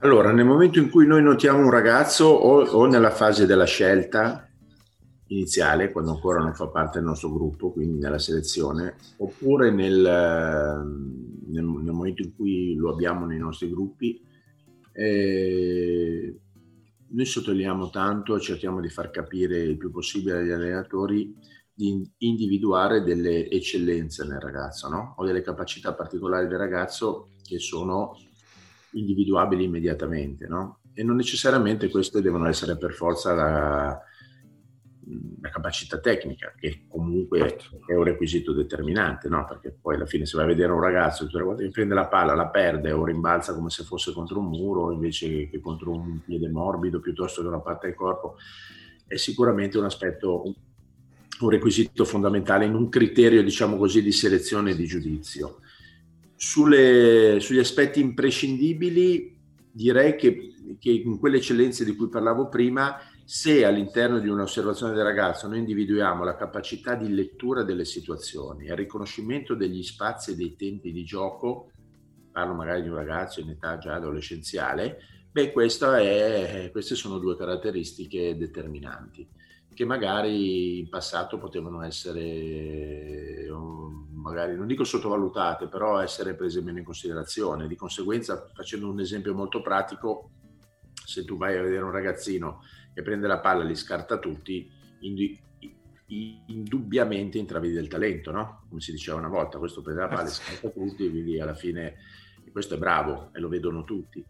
Allora, 0.00 0.32
nel 0.32 0.44
momento 0.44 0.78
in 0.78 0.90
cui 0.90 1.06
noi 1.06 1.22
notiamo 1.22 1.58
un 1.58 1.70
ragazzo 1.70 2.26
o, 2.26 2.64
o, 2.64 2.86
nella 2.86 3.10
fase 3.10 3.46
della 3.46 3.64
scelta 3.64 4.48
iniziale, 5.28 5.90
quando 5.90 6.12
ancora 6.12 6.40
non 6.40 6.54
fa 6.54 6.68
parte 6.68 6.98
del 6.98 7.06
nostro 7.08 7.32
gruppo, 7.32 7.70
quindi 7.70 7.98
nella 7.98 8.18
selezione, 8.18 8.96
oppure 9.18 9.70
nel, 9.70 10.00
nel, 11.46 11.64
nel 11.64 11.92
momento 11.92 12.22
in 12.22 12.34
cui 12.34 12.74
lo 12.74 12.90
abbiamo 12.90 13.26
nei 13.26 13.38
nostri 13.38 13.70
gruppi, 13.70 14.20
eh, 14.92 16.38
noi 17.06 17.24
sottolineiamo 17.24 17.90
tanto, 17.90 18.38
cerchiamo 18.40 18.80
di 18.80 18.88
far 18.88 19.10
capire 19.10 19.58
il 19.58 19.76
più 19.76 19.90
possibile 19.90 20.38
agli 20.38 20.50
allenatori 20.50 21.34
di 21.72 22.08
individuare 22.18 23.02
delle 23.02 23.48
eccellenze 23.48 24.24
nel 24.24 24.40
ragazzo, 24.40 24.88
no? 24.88 25.14
o 25.16 25.24
delle 25.24 25.42
capacità 25.42 25.92
particolari 25.92 26.46
del 26.46 26.58
ragazzo 26.58 27.30
che 27.42 27.58
sono 27.58 28.16
individuabili 28.92 29.64
immediatamente. 29.64 30.46
No? 30.46 30.80
E 30.92 31.02
non 31.02 31.16
necessariamente 31.16 31.88
queste 31.88 32.20
devono 32.20 32.46
essere 32.48 32.76
per 32.76 32.92
forza 32.92 33.34
la, 33.34 34.00
la 35.44 35.50
capacità 35.50 36.00
tecnica, 36.00 36.54
che 36.58 36.86
comunque 36.88 37.38
certo. 37.38 37.80
è 37.86 37.94
un 37.94 38.04
requisito 38.04 38.54
determinante, 38.54 39.28
no? 39.28 39.44
perché 39.46 39.76
poi 39.78 39.96
alla 39.96 40.06
fine 40.06 40.24
se 40.24 40.38
vai 40.38 40.46
a 40.46 40.48
vedere 40.48 40.72
un 40.72 40.80
ragazzo 40.80 41.26
tutte 41.26 41.36
le 41.36 41.44
volte 41.44 41.64
che 41.64 41.70
prende 41.70 41.92
la 41.92 42.06
palla 42.06 42.34
la 42.34 42.48
perde 42.48 42.92
o 42.92 43.04
rimbalza 43.04 43.54
come 43.54 43.68
se 43.68 43.84
fosse 43.84 44.14
contro 44.14 44.38
un 44.38 44.46
muro 44.46 44.90
invece 44.90 45.50
che 45.50 45.60
contro 45.60 45.90
un 45.90 46.20
piede 46.24 46.48
morbido 46.48 46.98
piuttosto 46.98 47.42
che 47.42 47.48
una 47.48 47.60
parte 47.60 47.88
del 47.88 47.94
corpo, 47.94 48.36
è 49.06 49.16
sicuramente 49.16 49.76
un 49.76 49.84
aspetto 49.84 50.54
un 51.40 51.50
requisito 51.50 52.06
fondamentale 52.06 52.64
in 52.64 52.74
un 52.74 52.88
criterio, 52.88 53.42
diciamo 53.42 53.76
così, 53.76 54.02
di 54.02 54.12
selezione 54.12 54.70
e 54.70 54.76
di 54.76 54.86
giudizio. 54.86 55.58
Sulle, 56.36 57.36
sugli 57.40 57.58
aspetti 57.58 58.00
imprescindibili 58.00 59.36
direi 59.70 60.16
che, 60.16 60.54
che, 60.78 60.90
in 60.90 61.18
quelle 61.18 61.36
eccellenze 61.36 61.84
di 61.84 61.94
cui 61.96 62.08
parlavo 62.08 62.48
prima, 62.48 62.96
se 63.24 63.64
all'interno 63.64 64.18
di 64.18 64.28
un'osservazione 64.28 64.92
del 64.92 65.02
ragazzo 65.02 65.48
noi 65.48 65.58
individuiamo 65.58 66.24
la 66.24 66.36
capacità 66.36 66.94
di 66.94 67.08
lettura 67.12 67.62
delle 67.62 67.86
situazioni, 67.86 68.66
il 68.66 68.76
riconoscimento 68.76 69.54
degli 69.54 69.82
spazi 69.82 70.32
e 70.32 70.36
dei 70.36 70.54
tempi 70.56 70.92
di 70.92 71.04
gioco, 71.04 71.70
parlo 72.30 72.52
magari 72.52 72.82
di 72.82 72.88
un 72.88 72.96
ragazzo 72.96 73.40
in 73.40 73.48
età 73.48 73.78
già 73.78 73.94
adolescenziale, 73.94 74.98
beh, 75.32 75.52
è, 75.52 76.68
queste 76.70 76.94
sono 76.94 77.18
due 77.18 77.36
caratteristiche 77.36 78.36
determinanti 78.36 79.26
che 79.74 79.84
magari 79.84 80.78
in 80.78 80.88
passato 80.88 81.36
potevano 81.36 81.82
essere, 81.82 83.48
magari 84.12 84.54
non 84.56 84.66
dico 84.66 84.84
sottovalutate, 84.84 85.66
però 85.66 85.98
essere 85.98 86.34
prese 86.34 86.62
meno 86.62 86.78
in 86.78 86.84
considerazione. 86.84 87.66
Di 87.66 87.74
conseguenza, 87.74 88.48
facendo 88.54 88.88
un 88.88 89.00
esempio 89.00 89.34
molto 89.34 89.60
pratico, 89.60 90.30
se 91.04 91.24
tu 91.24 91.36
vai 91.36 91.58
a 91.58 91.62
vedere 91.62 91.82
un 91.82 91.90
ragazzino 91.90 92.62
che 92.94 93.02
prende 93.02 93.26
la 93.26 93.40
palla 93.40 93.64
e 93.64 93.66
li 93.66 93.74
scarta 93.74 94.18
tutti, 94.18 94.70
indubbiamente 96.46 97.38
intravedi 97.38 97.74
del 97.74 97.88
talento, 97.88 98.30
no? 98.30 98.62
Come 98.68 98.80
si 98.80 98.92
diceva 98.92 99.18
una 99.18 99.28
volta, 99.28 99.58
questo 99.58 99.82
prende 99.82 100.02
la 100.02 100.08
palla 100.08 100.28
e 100.28 100.32
scarta 100.32 100.68
tutti, 100.70 101.10
quindi 101.10 101.40
alla 101.40 101.54
fine 101.54 101.96
questo 102.52 102.76
è 102.76 102.78
bravo 102.78 103.30
e 103.34 103.40
lo 103.40 103.48
vedono 103.48 103.84
tutti 103.84 104.24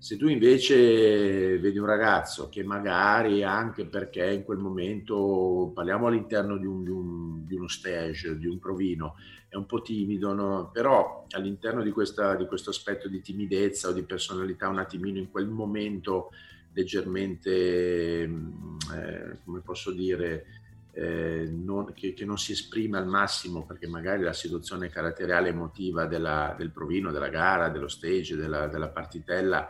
se 0.00 0.16
tu 0.16 0.28
invece 0.28 1.58
vedi 1.58 1.76
un 1.76 1.86
ragazzo 1.86 2.48
che 2.48 2.62
magari 2.62 3.42
anche 3.42 3.84
perché 3.84 4.30
in 4.30 4.44
quel 4.44 4.58
momento 4.58 5.72
parliamo 5.74 6.06
all'interno 6.06 6.56
di, 6.56 6.66
un, 6.66 6.84
di, 6.84 6.90
un, 6.90 7.44
di 7.44 7.54
uno 7.56 7.66
stage, 7.66 8.38
di 8.38 8.46
un 8.46 8.60
provino, 8.60 9.16
è 9.48 9.56
un 9.56 9.66
po' 9.66 9.82
timido, 9.82 10.32
no? 10.34 10.70
però 10.72 11.26
all'interno 11.30 11.82
di, 11.82 11.90
questa, 11.90 12.36
di 12.36 12.46
questo 12.46 12.70
aspetto 12.70 13.08
di 13.08 13.20
timidezza 13.20 13.88
o 13.88 13.92
di 13.92 14.04
personalità 14.04 14.68
un 14.68 14.78
attimino 14.78 15.18
in 15.18 15.32
quel 15.32 15.48
momento 15.48 16.30
leggermente, 16.78 18.26
mm, 18.26 18.76
eh, 18.94 19.38
come 19.44 19.60
posso 19.60 19.90
dire, 19.90 20.46
eh, 20.92 21.48
non, 21.50 21.92
che, 21.92 22.14
che, 22.14 22.24
non 22.24 22.38
si 22.38 22.52
esprime 22.52 22.98
al 22.98 23.06
massimo 23.06 23.66
perché 23.66 23.88
magari 23.88 24.22
la 24.22 24.32
situazione 24.32 24.88
caratteriale 24.88 25.48
emotiva 25.48 26.06
della, 26.06 26.54
del 26.56 26.70
provino, 26.70 27.10
della 27.10 27.28
gara, 27.28 27.68
dello 27.68 27.88
stage, 27.88 28.36
della, 28.36 28.68
della 28.68 28.88
partitella 28.88 29.68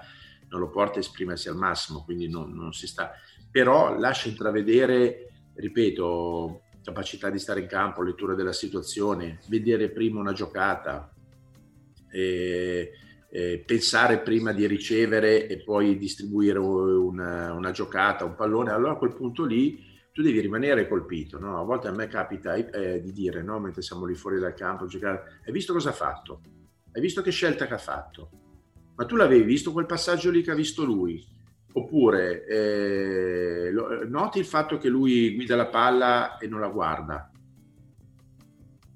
non 0.49 0.61
lo 0.61 0.71
porta 0.71 0.97
a 0.97 1.01
esprimersi 1.01 1.49
al 1.49 1.57
massimo, 1.57 2.03
quindi 2.05 2.29
non, 2.29 2.53
non 2.53 2.73
si 2.73 2.87
sta... 2.87 3.13
Però 3.51 3.99
lascia 3.99 4.29
intravedere, 4.29 5.29
ripeto, 5.55 6.63
capacità 6.83 7.29
di 7.29 7.39
stare 7.39 7.61
in 7.61 7.67
campo, 7.67 8.03
lettura 8.03 8.35
della 8.35 8.53
situazione, 8.53 9.41
vedere 9.49 9.91
prima 9.91 10.21
una 10.21 10.33
giocata, 10.33 11.13
eh, 12.11 12.93
eh, 13.31 13.63
pensare 13.65 14.21
prima 14.21 14.53
di 14.53 14.67
ricevere 14.67 15.47
e 15.47 15.63
poi 15.63 15.99
distribuire 15.99 16.59
una, 16.59 17.53
una, 17.53 17.71
giocata, 17.71 18.25
un 18.25 18.35
pallone, 18.35 18.71
allora 18.71 18.93
a 18.93 18.97
quel 18.97 19.15
punto 19.15 19.45
lì 19.45 19.85
tu 20.13 20.23
devi 20.23 20.41
rimanere 20.41 20.89
colpito. 20.89 21.39
No? 21.39 21.61
A 21.61 21.65
volte 21.65 21.89
a 21.89 21.93
me 21.93 22.09
capita 22.09 22.55
eh, 22.55 23.01
di 23.01 23.13
dire, 23.13 23.43
no? 23.43 23.59
mentre 23.61 23.83
siamo 23.83 24.05
lì 24.05 24.15
fuori 24.15 24.39
dal 24.39 24.55
campo, 24.55 24.87
giocare, 24.87 25.41
hai 25.45 25.53
visto 25.53 25.73
cosa 25.73 25.91
ha 25.91 25.93
fatto? 25.93 26.41
Hai 26.93 27.01
visto 27.01 27.23
che 27.23 27.31
scelta 27.31 27.67
che 27.67 27.75
ha 27.75 27.79
fatto? 27.79 28.31
ma 28.99 29.07
tu 29.07 29.15
l'avevi 29.15 29.45
visto 29.45 29.71
quel 29.71 29.87
passaggio 29.87 30.31
lì 30.31 30.43
che 30.43 30.51
ha 30.51 30.57
visto 30.57 30.85
lui? 30.85 31.25
Oppure 31.73 32.45
eh, 32.47 33.73
noti 34.09 34.41
il 34.41 34.45
fatto 34.45 34.77
che 34.77 34.89
lui 34.89 35.37
guida 35.37 35.55
la 35.55 35.67
palla 35.67 36.37
e 36.39 36.49
non 36.49 36.59
la 36.59 36.69
guarda? 36.69 37.31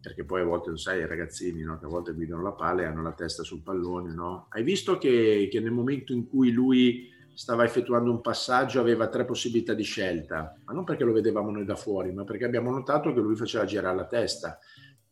Perché 0.02 0.24
poi 0.24 0.40
a 0.40 0.44
volte, 0.44 0.70
lo 0.70 0.76
sai, 0.76 1.00
i 1.00 1.06
ragazzini 1.06 1.62
no? 1.62 1.78
che 1.78 1.84
a 1.84 1.88
volte 1.88 2.12
guidano 2.12 2.42
la 2.42 2.52
palla 2.52 2.82
e 2.82 2.84
hanno 2.86 3.02
la 3.02 3.12
testa 3.12 3.44
sul 3.44 3.62
pallone, 3.62 4.12
no? 4.12 4.48
Hai 4.50 4.64
visto 4.64 4.98
che, 4.98 5.48
che 5.48 5.60
nel 5.60 5.70
momento 5.70 6.12
in 6.12 6.26
cui 6.26 6.50
lui 6.50 7.08
stava 7.34 7.64
effettuando 7.64 8.10
un 8.10 8.20
passaggio 8.20 8.80
aveva 8.80 9.08
tre 9.08 9.24
possibilità 9.24 9.74
di 9.74 9.84
scelta, 9.84 10.60
ma 10.64 10.72
non 10.72 10.84
perché 10.84 11.04
lo 11.04 11.12
vedevamo 11.12 11.50
noi 11.50 11.64
da 11.64 11.76
fuori, 11.76 12.12
ma 12.12 12.24
perché 12.24 12.44
abbiamo 12.44 12.70
notato 12.70 13.12
che 13.12 13.20
lui 13.20 13.36
faceva 13.36 13.64
girare 13.64 13.96
la 13.96 14.06
testa. 14.06 14.58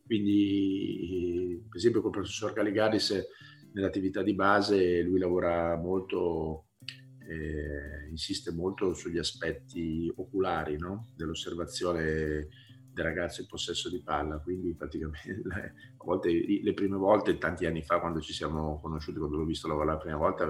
Quindi, 0.04 1.64
per 1.68 1.76
esempio, 1.76 2.02
col 2.02 2.10
professor 2.10 2.52
Caligaris 2.52 3.14
nell'attività 3.72 4.22
di 4.22 4.34
base 4.34 5.02
lui 5.02 5.20
lavora 5.20 5.76
molto, 5.76 6.66
eh, 7.28 8.08
insiste 8.10 8.50
molto 8.50 8.92
sugli 8.94 9.18
aspetti 9.18 10.12
oculari 10.16 10.76
no? 10.76 11.12
dell'osservazione 11.14 12.48
del 13.00 13.04
ragazzo 13.04 13.40
in 13.40 13.46
possesso 13.46 13.88
di 13.88 14.02
palla, 14.02 14.38
quindi 14.38 14.74
praticamente 14.74 15.42
a 15.96 16.04
volte, 16.04 16.30
le 16.30 16.74
prime 16.74 16.96
volte, 16.96 17.38
tanti 17.38 17.66
anni 17.66 17.82
fa 17.82 17.98
quando 17.98 18.20
ci 18.20 18.32
siamo 18.32 18.78
conosciuti, 18.80 19.18
quando 19.18 19.38
l'ho 19.38 19.44
visto 19.44 19.68
lavorare 19.68 19.96
la 19.96 20.02
prima 20.02 20.16
volta, 20.16 20.46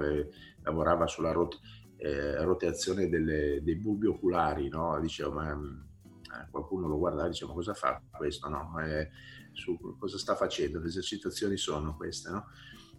lavorava 0.63 1.07
sulla 1.07 1.31
rot- 1.31 1.59
eh, 1.97 2.43
rotazione 2.43 3.07
delle, 3.09 3.61
dei 3.63 3.75
bulbi 3.75 4.07
oculari, 4.07 4.67
no? 4.67 4.99
dicevo 4.99 5.31
ma 5.31 5.51
eh, 5.51 6.49
qualcuno 6.49 6.87
lo 6.87 6.97
guardava 6.97 7.27
e 7.27 7.29
diceva 7.29 7.51
ma 7.51 7.57
cosa 7.57 7.73
fa 7.73 8.01
questo, 8.11 8.49
no? 8.49 8.79
Eh, 8.79 9.09
su, 9.53 9.77
cosa 9.97 10.17
sta 10.17 10.35
facendo, 10.35 10.79
le 10.79 10.87
esercitazioni 10.87 11.57
sono 11.57 11.95
queste, 11.95 12.29
no? 12.29 12.47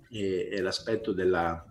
e, 0.09 0.49
e 0.51 0.61
l'aspetto 0.61 1.13
della, 1.13 1.65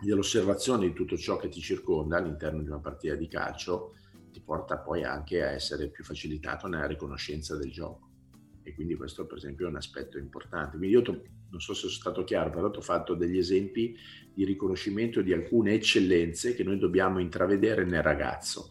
dell'osservazione 0.00 0.86
di 0.86 0.92
tutto 0.92 1.16
ciò 1.16 1.36
che 1.36 1.48
ti 1.48 1.60
circonda 1.60 2.16
all'interno 2.16 2.62
di 2.62 2.68
una 2.68 2.80
partita 2.80 3.14
di 3.14 3.28
calcio 3.28 3.94
ti 4.30 4.40
porta 4.40 4.78
poi 4.78 5.04
anche 5.04 5.42
a 5.42 5.50
essere 5.50 5.88
più 5.88 6.04
facilitato 6.04 6.66
nella 6.66 6.86
riconoscenza 6.86 7.56
del 7.56 7.70
gioco. 7.70 8.08
E 8.62 8.74
quindi 8.74 8.94
questo 8.94 9.26
per 9.26 9.38
esempio 9.38 9.66
è 9.66 9.70
un 9.70 9.76
aspetto 9.76 10.18
importante. 10.18 10.76
Quindi 10.76 10.96
io 10.96 11.02
non 11.50 11.60
so 11.60 11.74
se 11.74 11.80
sono 11.80 11.92
stato 11.92 12.24
chiaro, 12.24 12.50
però 12.50 12.68
ho 12.68 12.80
fatto 12.80 13.14
degli 13.14 13.38
esempi 13.38 13.96
di 14.32 14.44
riconoscimento 14.44 15.22
di 15.22 15.32
alcune 15.32 15.74
eccellenze 15.74 16.54
che 16.54 16.62
noi 16.62 16.78
dobbiamo 16.78 17.18
intravedere 17.18 17.84
nel 17.84 18.02
ragazzo. 18.02 18.70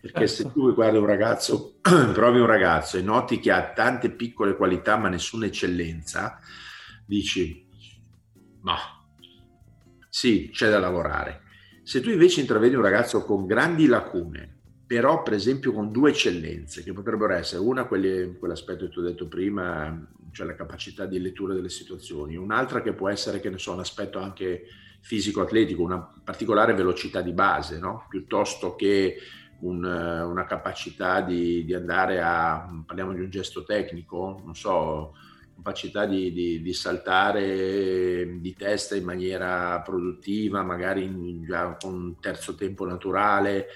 Perché 0.00 0.26
certo. 0.26 0.48
se 0.48 0.52
tu 0.52 0.74
guardi 0.74 0.98
un 0.98 1.06
ragazzo, 1.06 1.78
provi 2.12 2.40
un 2.40 2.46
ragazzo 2.46 2.98
e 2.98 3.02
noti 3.02 3.38
che 3.38 3.52
ha 3.52 3.72
tante 3.72 4.10
piccole 4.10 4.56
qualità 4.56 4.96
ma 4.96 5.08
nessuna 5.08 5.46
eccellenza, 5.46 6.38
dici 7.06 7.68
ma 8.62 8.76
sì, 10.08 10.50
c'è 10.52 10.68
da 10.68 10.78
lavorare. 10.78 11.42
Se 11.82 12.00
tu 12.00 12.10
invece 12.10 12.40
intravedi 12.40 12.74
un 12.74 12.82
ragazzo 12.82 13.24
con 13.24 13.46
grandi 13.46 13.86
lacune, 13.86 14.61
però 14.92 15.22
per 15.22 15.32
esempio 15.32 15.72
con 15.72 15.90
due 15.90 16.10
eccellenze, 16.10 16.82
che 16.82 16.92
potrebbero 16.92 17.32
essere 17.32 17.62
una, 17.62 17.86
quelle, 17.86 18.36
quell'aspetto 18.38 18.84
che 18.84 18.90
ti 18.90 18.98
ho 18.98 19.02
detto 19.02 19.26
prima, 19.26 20.06
cioè 20.32 20.46
la 20.46 20.54
capacità 20.54 21.06
di 21.06 21.18
lettura 21.18 21.54
delle 21.54 21.70
situazioni, 21.70 22.36
un'altra 22.36 22.82
che 22.82 22.92
può 22.92 23.08
essere, 23.08 23.40
che 23.40 23.48
ne 23.48 23.56
so, 23.56 23.72
un 23.72 23.78
aspetto 23.78 24.18
anche 24.18 24.64
fisico-atletico, 25.00 25.82
una 25.82 26.12
particolare 26.22 26.74
velocità 26.74 27.22
di 27.22 27.32
base, 27.32 27.78
no? 27.78 28.04
piuttosto 28.06 28.76
che 28.76 29.16
un, 29.60 29.82
una 29.82 30.44
capacità 30.44 31.22
di, 31.22 31.64
di 31.64 31.72
andare 31.72 32.20
a, 32.20 32.68
parliamo 32.84 33.14
di 33.14 33.22
un 33.22 33.30
gesto 33.30 33.64
tecnico, 33.64 34.42
non 34.44 34.54
so, 34.54 35.14
capacità 35.56 36.04
di, 36.04 36.34
di, 36.34 36.60
di, 36.60 36.72
saltare 36.74 38.40
di 38.40 38.54
testa 38.54 38.94
in 38.94 39.04
maniera 39.04 39.80
produttiva, 39.80 40.62
magari 40.62 41.04
in, 41.04 41.74
con 41.80 41.94
un 41.94 42.20
terzo 42.20 42.54
tempo 42.54 42.84
naturale. 42.84 43.68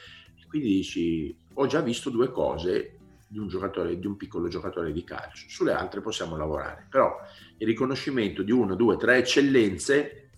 Quindi 0.57 0.75
dici, 0.77 1.37
ho 1.53 1.67
già 1.67 1.83
visto 1.83 2.09
due 2.09 2.31
cose 2.31 2.99
di 3.29 3.39
un 3.39 3.47
giocatore, 3.47 3.99
di 3.99 4.07
un 4.07 4.17
piccolo 4.17 4.49
giocatore 4.49 4.91
di 4.91 5.05
calcio, 5.05 5.45
sulle 5.51 5.73
altre 5.73 6.01
possiamo 6.01 6.35
lavorare. 6.35 6.87
Però 6.89 7.15
il 7.59 7.67
riconoscimento 7.67 8.43
di 8.43 8.53
una, 8.53 8.75
due, 8.75 8.97
tre 8.97 9.19
eccellenze, 9.19 10.31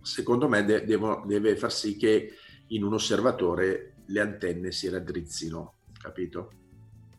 secondo 0.00 0.48
me 0.48 0.64
de- 0.64 0.86
devo, 0.86 1.24
deve 1.26 1.56
far 1.56 1.70
sì 1.70 1.98
che 1.98 2.32
in 2.68 2.84
un 2.84 2.94
osservatore 2.94 3.96
le 4.06 4.20
antenne 4.20 4.72
si 4.72 4.88
raddrizzino, 4.88 5.74
capito? 6.00 6.48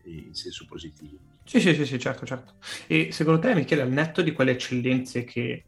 In 0.06 0.34
senso 0.34 0.66
positivo. 0.68 1.20
Sì, 1.44 1.60
sì, 1.60 1.76
sì, 1.76 1.86
sì, 1.86 2.00
certo, 2.00 2.26
certo. 2.26 2.56
E 2.88 3.12
secondo 3.12 3.40
te, 3.40 3.54
Michele, 3.54 3.84
al 3.84 3.92
netto 3.92 4.24
di 4.24 4.32
quelle 4.32 4.52
eccellenze 4.52 5.26
che 5.26 5.66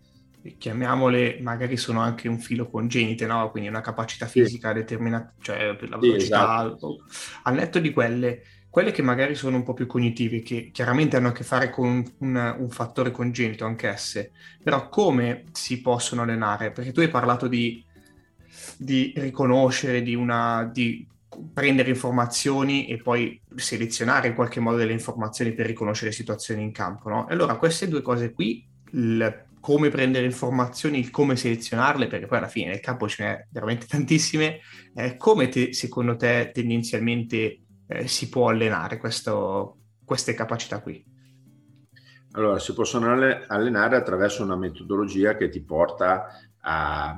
chiamiamole 0.57 1.39
magari 1.41 1.77
sono 1.77 2.01
anche 2.01 2.27
un 2.27 2.39
filo 2.39 2.69
congenite, 2.69 3.25
no? 3.25 3.49
Quindi 3.49 3.69
una 3.69 3.81
capacità 3.81 4.25
fisica 4.25 4.69
sì. 4.69 4.75
determinata, 4.75 5.33
cioè 5.41 5.75
per 5.75 5.89
la 5.89 5.97
velocità, 5.97 6.59
sì, 6.59 6.65
esatto. 6.65 7.03
al 7.43 7.53
netto 7.55 7.79
di 7.79 7.91
quelle, 7.91 8.43
quelle 8.69 8.91
che 8.91 9.01
magari 9.01 9.35
sono 9.35 9.55
un 9.55 9.63
po' 9.63 9.73
più 9.73 9.85
cognitive, 9.85 10.41
che 10.41 10.69
chiaramente 10.73 11.15
hanno 11.15 11.29
a 11.29 11.31
che 11.31 11.43
fare 11.43 11.69
con 11.69 12.03
un, 12.17 12.55
un 12.59 12.69
fattore 12.69 13.11
congenito 13.11 13.65
anch'esse, 13.65 14.31
però 14.61 14.89
come 14.89 15.45
si 15.51 15.79
possono 15.81 16.23
allenare? 16.23 16.71
Perché 16.71 16.91
tu 16.91 16.99
hai 16.99 17.09
parlato 17.09 17.47
di, 17.47 17.83
di 18.77 19.13
riconoscere, 19.15 20.01
di, 20.01 20.15
una, 20.15 20.69
di 20.73 21.07
prendere 21.53 21.89
informazioni 21.89 22.87
e 22.87 22.97
poi 22.97 23.39
selezionare 23.55 24.27
in 24.27 24.35
qualche 24.35 24.59
modo 24.59 24.77
delle 24.77 24.91
informazioni 24.91 25.53
per 25.53 25.67
riconoscere 25.67 26.11
situazioni 26.11 26.63
in 26.63 26.71
campo. 26.71 27.09
No? 27.09 27.27
Allora 27.27 27.55
queste 27.55 27.87
due 27.87 28.01
cose 28.01 28.33
qui, 28.33 28.65
il 28.91 29.45
come 29.63 29.87
prendere 29.87 30.25
informazioni, 30.25 30.99
il 30.99 31.09
come 31.09 31.37
selezionarle, 31.37 32.07
perché 32.07 32.25
poi 32.25 32.39
alla 32.39 32.49
fine 32.49 32.71
nel 32.71 32.81
campo 32.81 33.07
ce 33.07 33.23
n'è 33.23 33.47
veramente 33.49 33.85
tantissime, 33.87 34.59
eh, 34.93 35.15
come 35.15 35.47
te, 35.47 35.71
secondo 35.71 36.17
te 36.17 36.51
tendenzialmente 36.53 37.61
eh, 37.87 38.07
si 38.09 38.27
può 38.27 38.49
allenare 38.49 38.97
questo, 38.97 39.77
queste 40.03 40.33
capacità 40.33 40.81
qui? 40.81 41.01
Allora, 42.31 42.59
si 42.59 42.73
possono 42.73 43.09
allenare 43.47 43.95
attraverso 43.95 44.43
una 44.43 44.57
metodologia 44.57 45.37
che 45.37 45.47
ti 45.47 45.61
porta 45.61 46.27
a 46.59 47.17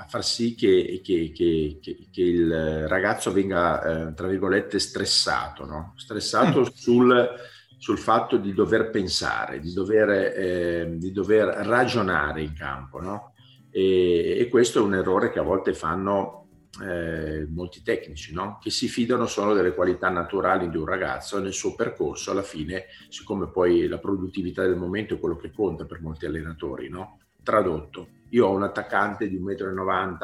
a 0.00 0.04
far 0.06 0.24
sì 0.24 0.54
che, 0.54 1.00
che, 1.02 1.32
che, 1.34 1.78
che 1.80 2.22
il 2.22 2.88
ragazzo 2.88 3.32
venga, 3.32 4.08
eh, 4.08 4.14
tra 4.14 4.28
virgolette, 4.28 4.78
stressato, 4.78 5.64
no? 5.64 5.92
stressato 5.96 6.60
mm. 6.60 6.64
sul, 6.72 7.30
sul, 7.78 7.96
fatto 7.98 8.36
di 8.36 8.52
dover 8.52 8.90
pensare, 8.90 9.60
di 9.60 9.72
dover, 9.72 10.10
eh, 10.10 10.94
di 10.98 11.10
dover 11.12 11.46
ragionare 11.46 12.42
in 12.42 12.52
campo. 12.52 13.00
No? 13.00 13.32
E, 13.70 14.36
e, 14.38 14.48
questo 14.48 14.80
è 14.80 14.82
un 14.82 14.94
errore 14.94 15.30
che 15.30 15.38
a 15.38 15.42
volte 15.42 15.72
fanno 15.72 16.48
eh, 16.82 17.46
molti 17.48 17.82
tecnici, 17.82 18.34
no? 18.34 18.58
che 18.60 18.68
si 18.68 18.86
fidano 18.86 19.26
solo 19.26 19.54
delle 19.54 19.74
qualità 19.74 20.10
naturali 20.10 20.68
di 20.68 20.76
un 20.76 20.84
ragazzo 20.84 21.40
nel 21.40 21.54
suo 21.54 21.74
percorso, 21.74 22.32
alla 22.32 22.42
fine, 22.42 22.84
siccome 23.08 23.48
poi 23.48 23.88
la 23.88 23.98
produttività 23.98 24.62
del 24.62 24.76
momento 24.76 25.14
è 25.14 25.18
quello 25.18 25.36
che 25.36 25.50
conta 25.50 25.86
per 25.86 26.02
molti 26.02 26.26
allenatori, 26.26 26.90
no? 26.90 27.20
tradotto 27.42 28.16
io 28.30 28.46
ho 28.46 28.54
un 28.54 28.62
attaccante 28.62 29.28
di 29.28 29.40
1,90 29.40 29.74
m 29.84 30.18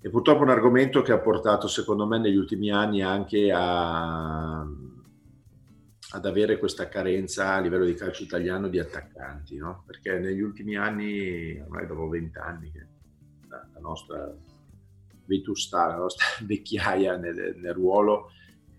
e 0.00 0.10
purtroppo 0.10 0.42
un 0.42 0.50
argomento 0.50 1.02
che 1.02 1.12
ha 1.12 1.18
portato 1.18 1.66
secondo 1.66 2.06
me 2.06 2.18
negli 2.18 2.36
ultimi 2.36 2.70
anni 2.70 3.02
anche 3.02 3.50
a, 3.52 4.64
ad 6.10 6.24
avere 6.24 6.58
questa 6.58 6.88
carenza 6.88 7.54
a 7.54 7.60
livello 7.60 7.84
di 7.84 7.94
calcio 7.94 8.22
italiano 8.22 8.68
di 8.68 8.78
attaccanti, 8.78 9.56
no? 9.56 9.82
perché 9.86 10.18
negli 10.18 10.40
ultimi 10.40 10.76
anni, 10.76 11.60
ormai 11.60 11.86
dopo 11.86 12.08
vent'anni, 12.08 12.72
la, 13.48 13.68
la 13.72 13.80
nostra 13.80 14.34
vetustà, 15.26 15.86
la 15.86 15.96
nostra 15.96 16.24
vecchiaia 16.46 17.16
nel, 17.16 17.56
nel 17.56 17.74
ruolo 17.74 18.30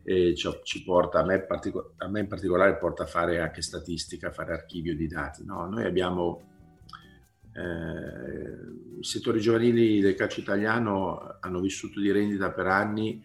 eh, 0.04 0.34
ci, 0.36 0.50
ci, 0.63 0.84
porta, 0.84 1.20
a 1.20 1.26
me, 1.26 1.42
partico- 1.42 1.94
a 1.98 2.08
me, 2.08 2.22
in 2.22 2.28
particolare 2.28 2.78
porta 2.78 3.04
a 3.04 3.08
fare 3.08 3.39
anche 3.39 3.62
statistica, 3.62 4.30
a 4.30 4.32
fare 4.32 4.54
archivio 4.54 4.96
di 4.96 5.08
dati. 5.08 5.46
No? 5.46 5.68
Noi 5.68 5.86
abbiamo 5.86 6.42
eh, 7.54 9.00
I 9.00 9.04
settori 9.04 9.39
giovanili 9.39 10.00
del 10.00 10.15
calcio 10.15 10.39
italiano 10.39 11.38
hanno 11.39 11.60
vissuto 11.60 12.00
di 12.00 12.12
rendita 12.12 12.52
per 12.52 12.65
anni 12.65 13.24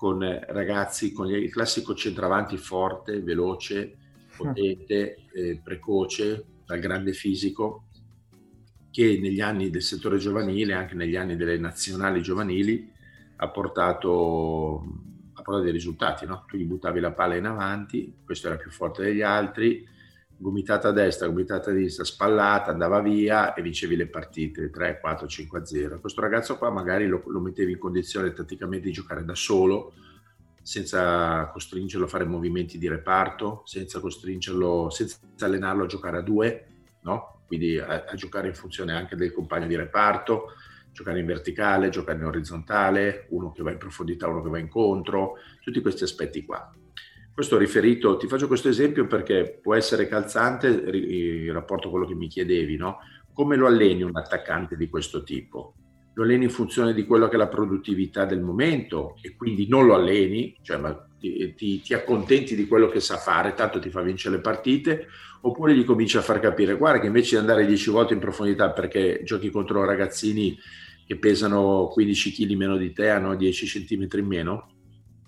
con 0.00 0.20
ragazzi 0.48 1.12
con 1.12 1.28
il 1.28 1.52
classico 1.52 1.94
centravanti 1.94 2.56
forte, 2.56 3.20
veloce, 3.20 3.98
potente, 4.34 5.26
eh, 5.30 5.60
precoce, 5.62 6.42
dal 6.64 6.78
grande 6.78 7.12
fisico, 7.12 7.84
che 8.90 9.18
negli 9.20 9.42
anni 9.42 9.68
del 9.68 9.82
settore 9.82 10.16
giovanile, 10.16 10.72
anche 10.72 10.94
negli 10.94 11.16
anni 11.16 11.36
delle 11.36 11.58
nazionali 11.58 12.22
giovanili, 12.22 12.90
ha 13.36 13.48
portato, 13.50 14.78
ha 15.34 15.42
portato 15.42 15.64
dei 15.64 15.72
risultati. 15.72 16.24
No? 16.24 16.46
Tu 16.48 16.56
gli 16.56 16.64
buttavi 16.64 16.98
la 16.98 17.12
palla 17.12 17.36
in 17.36 17.44
avanti, 17.44 18.20
questo 18.24 18.46
era 18.46 18.56
più 18.56 18.70
forte 18.70 19.02
degli 19.02 19.20
altri, 19.20 19.86
gomitata 20.40 20.88
a 20.88 20.92
destra, 20.92 21.28
gomitata 21.28 21.70
a 21.70 21.74
sinistra, 21.74 22.02
spallata, 22.02 22.70
andava 22.70 23.00
via 23.00 23.52
e 23.52 23.60
vincevi 23.60 23.94
le 23.94 24.06
partite 24.06 24.70
3, 24.70 24.98
4, 24.98 25.26
5 25.26 25.58
a 25.58 25.64
0. 25.66 26.00
Questo 26.00 26.20
ragazzo 26.22 26.56
qua 26.56 26.70
magari 26.70 27.06
lo, 27.06 27.22
lo 27.26 27.40
mettevi 27.40 27.72
in 27.72 27.78
condizione 27.78 28.32
tatticamente 28.32 28.86
di 28.86 28.92
giocare 28.92 29.22
da 29.22 29.34
solo, 29.34 29.92
senza 30.62 31.50
costringerlo 31.52 32.06
a 32.06 32.08
fare 32.08 32.24
movimenti 32.24 32.78
di 32.78 32.88
reparto, 32.88 33.62
senza 33.66 34.00
costringerlo, 34.00 34.88
senza 34.88 35.18
allenarlo 35.40 35.84
a 35.84 35.86
giocare 35.86 36.16
a 36.16 36.22
due, 36.22 36.66
no? 37.02 37.42
quindi 37.46 37.78
a, 37.78 38.06
a 38.08 38.14
giocare 38.14 38.48
in 38.48 38.54
funzione 38.54 38.94
anche 38.94 39.16
del 39.16 39.32
compagno 39.32 39.66
di 39.66 39.76
reparto, 39.76 40.54
giocare 40.90 41.20
in 41.20 41.26
verticale, 41.26 41.90
giocare 41.90 42.18
in 42.18 42.24
orizzontale, 42.24 43.26
uno 43.30 43.52
che 43.52 43.62
va 43.62 43.72
in 43.72 43.78
profondità, 43.78 44.26
uno 44.26 44.42
che 44.42 44.48
va 44.48 44.58
incontro, 44.58 45.34
tutti 45.60 45.82
questi 45.82 46.04
aspetti 46.04 46.46
qua. 46.46 46.72
Questo 47.34 47.56
riferito, 47.56 48.16
ti 48.16 48.26
faccio 48.26 48.46
questo 48.46 48.68
esempio 48.68 49.06
perché 49.06 49.58
può 49.62 49.74
essere 49.74 50.06
calzante 50.08 50.68
in 50.68 51.52
rapporto 51.52 51.88
a 51.88 51.90
quello 51.90 52.06
che 52.06 52.14
mi 52.14 52.28
chiedevi, 52.28 52.76
no? 52.76 52.98
Come 53.32 53.56
lo 53.56 53.66
alleni 53.66 54.02
un 54.02 54.16
attaccante 54.16 54.76
di 54.76 54.88
questo 54.88 55.22
tipo? 55.22 55.74
Lo 56.14 56.24
alleni 56.24 56.44
in 56.44 56.50
funzione 56.50 56.92
di 56.92 57.06
quello 57.06 57.28
che 57.28 57.36
è 57.36 57.38
la 57.38 57.48
produttività 57.48 58.24
del 58.26 58.40
momento 58.40 59.16
e 59.22 59.36
quindi 59.36 59.68
non 59.68 59.86
lo 59.86 59.94
alleni, 59.94 60.54
cioè 60.60 60.78
ti, 61.18 61.54
ti, 61.54 61.80
ti 61.80 61.94
accontenti 61.94 62.54
di 62.54 62.66
quello 62.66 62.88
che 62.88 63.00
sa 63.00 63.16
fare, 63.16 63.54
tanto 63.54 63.78
ti 63.78 63.88
fa 63.88 64.02
vincere 64.02 64.36
le 64.36 64.42
partite, 64.42 65.06
oppure 65.42 65.74
gli 65.74 65.84
cominci 65.84 66.16
a 66.16 66.22
far 66.22 66.40
capire, 66.40 66.76
guarda 66.76 67.00
che 67.00 67.06
invece 67.06 67.36
di 67.36 67.40
andare 67.40 67.64
10 67.64 67.90
volte 67.90 68.14
in 68.14 68.20
profondità 68.20 68.70
perché 68.72 69.22
giochi 69.24 69.50
contro 69.50 69.84
ragazzini 69.84 70.58
che 71.06 71.16
pesano 71.16 71.88
15 71.88 72.32
kg 72.32 72.52
meno 72.52 72.76
di 72.76 72.92
te, 72.92 73.08
hanno 73.08 73.34
10 73.34 73.86
cm 73.86 74.06
in 74.18 74.26
meno, 74.26 74.68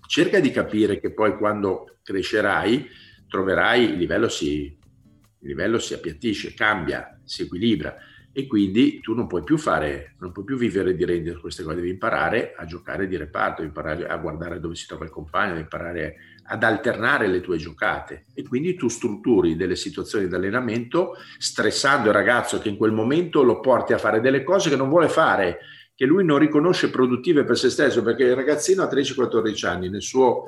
cerca 0.07 0.39
di 0.39 0.51
capire 0.51 0.99
che 0.99 1.13
poi 1.13 1.37
quando 1.37 1.97
crescerai 2.03 2.87
troverai 3.27 3.83
il 3.91 3.97
livello 3.97 4.29
si, 4.29 4.65
il 4.65 5.47
livello 5.47 5.79
si 5.79 5.93
appiattisce, 5.93 6.53
cambia, 6.53 7.19
si 7.23 7.43
equilibra. 7.43 7.97
E 8.35 8.47
quindi 8.47 8.99
tu 8.99 9.13
non 9.13 9.27
puoi 9.27 9.43
più 9.43 9.57
fare, 9.57 10.15
non 10.19 10.31
puoi 10.31 10.43
più 10.43 10.57
vivere 10.57 10.95
di 10.95 11.05
rendere 11.05 11.39
queste 11.39 11.61
cose, 11.61 11.75
devi 11.75 11.91
imparare 11.91 12.55
a 12.57 12.65
giocare 12.65 13.07
di 13.07 13.15
reparto, 13.15 13.61
imparare 13.61 14.07
a 14.07 14.17
guardare 14.17 14.59
dove 14.59 14.73
si 14.73 14.87
trova 14.87 15.05
il 15.05 15.11
compagno, 15.11 15.59
imparare 15.59 16.15
ad 16.45 16.63
alternare 16.63 17.27
le 17.27 17.41
tue 17.41 17.57
giocate. 17.57 18.25
E 18.33 18.41
quindi 18.41 18.73
tu 18.73 18.87
strutturi 18.87 19.55
delle 19.55 19.75
situazioni 19.75 20.27
di 20.27 20.33
allenamento 20.33 21.15
stressando 21.37 22.07
il 22.07 22.15
ragazzo 22.15 22.59
che 22.59 22.69
in 22.69 22.77
quel 22.77 22.91
momento 22.91 23.43
lo 23.43 23.59
porti 23.59 23.93
a 23.93 23.99
fare 23.99 24.19
delle 24.19 24.43
cose 24.43 24.69
che 24.69 24.75
non 24.77 24.89
vuole 24.89 25.09
fare 25.09 25.59
che 25.95 26.05
lui 26.05 26.25
non 26.25 26.39
riconosce 26.39 26.89
produttive 26.89 27.43
per 27.43 27.57
se 27.57 27.69
stesso, 27.69 28.01
perché 28.01 28.23
il 28.23 28.35
ragazzino 28.35 28.83
ha 28.83 28.89
13-14 28.89 29.67
anni, 29.67 29.89
nel 29.89 30.01
suo, 30.01 30.45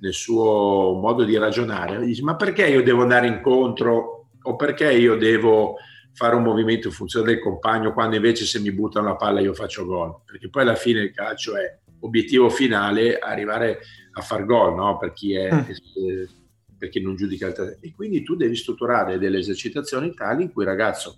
nel 0.00 0.12
suo 0.12 0.98
modo 1.00 1.24
di 1.24 1.36
ragionare, 1.36 2.04
dice 2.04 2.22
ma 2.22 2.36
perché 2.36 2.66
io 2.66 2.82
devo 2.82 3.02
andare 3.02 3.26
incontro 3.26 4.28
o 4.42 4.56
perché 4.56 4.92
io 4.92 5.16
devo 5.16 5.76
fare 6.12 6.34
un 6.34 6.42
movimento 6.42 6.88
in 6.88 6.92
funzione 6.92 7.26
del 7.26 7.40
compagno 7.40 7.92
quando 7.92 8.16
invece 8.16 8.44
se 8.44 8.58
mi 8.58 8.72
buttano 8.72 9.06
la 9.06 9.16
palla 9.16 9.40
io 9.40 9.54
faccio 9.54 9.84
gol? 9.84 10.20
Perché 10.24 10.48
poi 10.48 10.62
alla 10.62 10.74
fine 10.74 11.00
il 11.00 11.12
calcio 11.12 11.56
è 11.56 11.78
obiettivo 12.00 12.48
finale 12.48 13.18
arrivare 13.18 13.80
a 14.12 14.20
far 14.20 14.44
gol, 14.44 14.74
no? 14.74 14.98
Per 14.98 15.12
chi 15.12 15.34
è... 15.34 15.52
Mm. 15.52 16.36
Per 16.78 16.90
chi 16.90 17.00
non 17.00 17.16
giudica 17.16 17.48
il 17.48 17.78
E 17.80 17.92
quindi 17.92 18.22
tu 18.22 18.36
devi 18.36 18.54
strutturare 18.54 19.18
delle 19.18 19.38
esercitazioni 19.38 20.14
tali 20.14 20.44
in 20.44 20.52
cui 20.52 20.62
il 20.62 20.68
ragazzo 20.68 21.16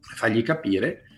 fagli 0.00 0.42
capire 0.42 1.09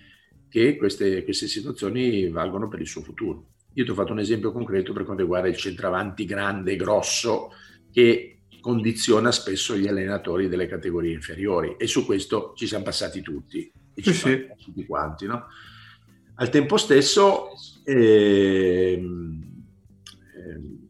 che 0.52 0.76
queste, 0.76 1.24
queste 1.24 1.46
situazioni 1.46 2.28
valgono 2.28 2.68
per 2.68 2.78
il 2.78 2.86
suo 2.86 3.00
futuro. 3.00 3.46
Io 3.72 3.84
ti 3.84 3.90
ho 3.90 3.94
fatto 3.94 4.12
un 4.12 4.18
esempio 4.18 4.52
concreto 4.52 4.92
per 4.92 5.04
quanto 5.04 5.22
riguarda 5.22 5.48
il 5.48 5.56
centravanti 5.56 6.26
grande, 6.26 6.76
grosso, 6.76 7.52
che 7.90 8.42
condiziona 8.60 9.32
spesso 9.32 9.74
gli 9.74 9.88
allenatori 9.88 10.48
delle 10.48 10.66
categorie 10.66 11.14
inferiori 11.14 11.76
e 11.78 11.86
su 11.86 12.04
questo 12.04 12.52
ci 12.54 12.66
siamo 12.66 12.84
passati 12.84 13.22
tutti, 13.22 13.72
e 13.94 14.02
ci 14.02 14.12
sì, 14.12 14.28
sì. 14.28 14.46
tutti 14.62 14.84
quanti. 14.84 15.24
No? 15.24 15.46
Al 16.34 16.50
tempo 16.50 16.76
stesso, 16.76 17.52
ehm, 17.84 19.64
ehm, 20.36 20.88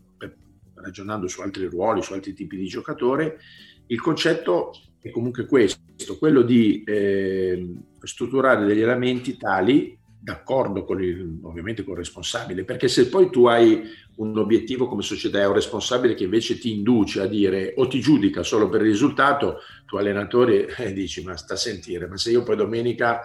ragionando 0.74 1.28
su 1.28 1.40
altri 1.40 1.66
ruoli, 1.66 2.02
su 2.02 2.14
altri 2.14 2.32
tipi 2.32 2.56
di 2.56 2.66
giocatore, 2.66 3.38
il 3.86 4.00
concetto 4.00 4.72
è 5.00 5.08
comunque 5.10 5.46
questo, 5.46 5.81
quello 6.18 6.42
di 6.42 6.82
eh, 6.84 7.74
strutturare 8.02 8.64
degli 8.64 8.80
elementi 8.80 9.36
tali, 9.36 9.98
d'accordo 10.22 10.84
con 10.84 11.02
il, 11.02 11.40
ovviamente 11.42 11.82
con 11.82 11.92
il 11.92 11.98
responsabile, 11.98 12.64
perché 12.64 12.86
se 12.88 13.08
poi 13.08 13.28
tu 13.30 13.46
hai 13.46 13.82
un 14.16 14.38
obiettivo 14.38 14.86
come 14.86 15.02
società 15.02 15.40
e 15.40 15.46
un 15.46 15.54
responsabile 15.54 16.14
che 16.14 16.24
invece 16.24 16.58
ti 16.58 16.72
induce 16.72 17.20
a 17.20 17.26
dire 17.26 17.74
o 17.76 17.88
ti 17.88 18.00
giudica 18.00 18.42
solo 18.42 18.68
per 18.68 18.82
il 18.82 18.88
risultato, 18.88 19.58
tu 19.86 19.96
allenatore 19.96 20.68
eh, 20.78 20.92
dici 20.92 21.22
ma 21.22 21.36
sta 21.36 21.54
a 21.54 21.56
sentire, 21.56 22.06
ma 22.06 22.16
se 22.16 22.30
io 22.30 22.42
poi 22.42 22.56
domenica 22.56 23.22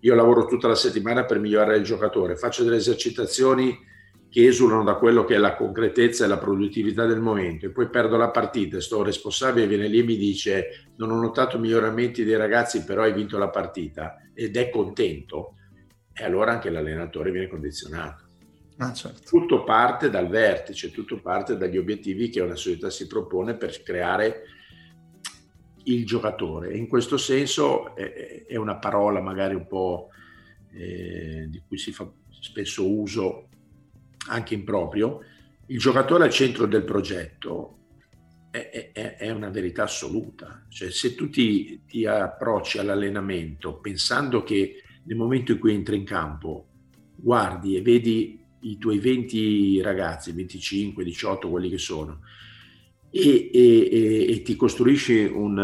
io 0.00 0.14
lavoro 0.14 0.46
tutta 0.46 0.68
la 0.68 0.74
settimana 0.74 1.24
per 1.24 1.40
migliorare 1.40 1.78
il 1.78 1.84
giocatore, 1.84 2.36
faccio 2.36 2.62
delle 2.62 2.76
esercitazioni 2.76 3.76
che 4.36 4.48
esulano 4.48 4.84
da 4.84 4.96
quello 4.96 5.24
che 5.24 5.36
è 5.36 5.38
la 5.38 5.56
concretezza 5.56 6.26
e 6.26 6.28
la 6.28 6.36
produttività 6.36 7.06
del 7.06 7.22
momento 7.22 7.64
e 7.64 7.70
poi 7.70 7.88
perdo 7.88 8.18
la 8.18 8.28
partita, 8.28 8.78
sto 8.82 9.02
responsabile, 9.02 9.66
viene 9.66 9.88
lì 9.88 10.00
e 10.00 10.02
mi 10.02 10.18
dice 10.18 10.90
non 10.96 11.10
ho 11.10 11.18
notato 11.18 11.58
miglioramenti 11.58 12.22
dei 12.22 12.36
ragazzi 12.36 12.84
però 12.84 13.00
hai 13.00 13.14
vinto 13.14 13.38
la 13.38 13.48
partita 13.48 14.28
ed 14.34 14.58
è 14.58 14.68
contento 14.68 15.54
e 16.12 16.22
allora 16.22 16.52
anche 16.52 16.68
l'allenatore 16.68 17.30
viene 17.30 17.48
condizionato. 17.48 18.24
Ah, 18.76 18.92
certo. 18.92 19.22
Tutto 19.24 19.64
parte 19.64 20.10
dal 20.10 20.28
vertice, 20.28 20.90
tutto 20.90 21.18
parte 21.18 21.56
dagli 21.56 21.78
obiettivi 21.78 22.28
che 22.28 22.42
una 22.42 22.56
società 22.56 22.90
si 22.90 23.06
propone 23.06 23.54
per 23.54 23.82
creare 23.82 24.42
il 25.84 26.04
giocatore. 26.04 26.76
in 26.76 26.88
questo 26.88 27.16
senso 27.16 27.96
è, 27.96 28.54
una 28.56 28.76
parola 28.76 29.22
magari 29.22 29.54
un 29.54 29.66
po' 29.66 30.10
eh, 30.74 31.46
di 31.48 31.62
cui 31.66 31.78
si 31.78 31.90
fa 31.90 32.06
spesso 32.38 32.86
uso 32.86 33.48
anche 34.28 34.54
improprio, 34.54 35.20
il 35.66 35.78
giocatore 35.78 36.24
al 36.24 36.30
centro 36.30 36.66
del 36.66 36.84
progetto 36.84 37.76
è, 38.50 38.90
è, 38.92 39.16
è 39.16 39.30
una 39.30 39.50
verità 39.50 39.84
assoluta. 39.84 40.64
Cioè, 40.68 40.90
se 40.90 41.14
tu 41.14 41.28
ti, 41.28 41.82
ti, 41.86 42.06
approcci 42.06 42.78
all'allenamento 42.78 43.78
pensando 43.78 44.42
che 44.42 44.82
nel 45.04 45.16
momento 45.16 45.52
in 45.52 45.58
cui 45.58 45.74
entri 45.74 45.96
in 45.96 46.04
campo 46.04 46.68
guardi 47.14 47.76
e 47.76 47.82
vedi 47.82 48.40
i 48.60 48.78
tuoi 48.78 48.98
20 48.98 49.80
ragazzi, 49.80 50.32
25, 50.32 51.04
18, 51.04 51.48
quelli 51.48 51.68
che 51.68 51.78
sono, 51.78 52.20
e, 53.10 53.50
e, 53.52 54.26
e 54.28 54.42
ti 54.42 54.56
costruisci 54.56 55.24
un, 55.24 55.56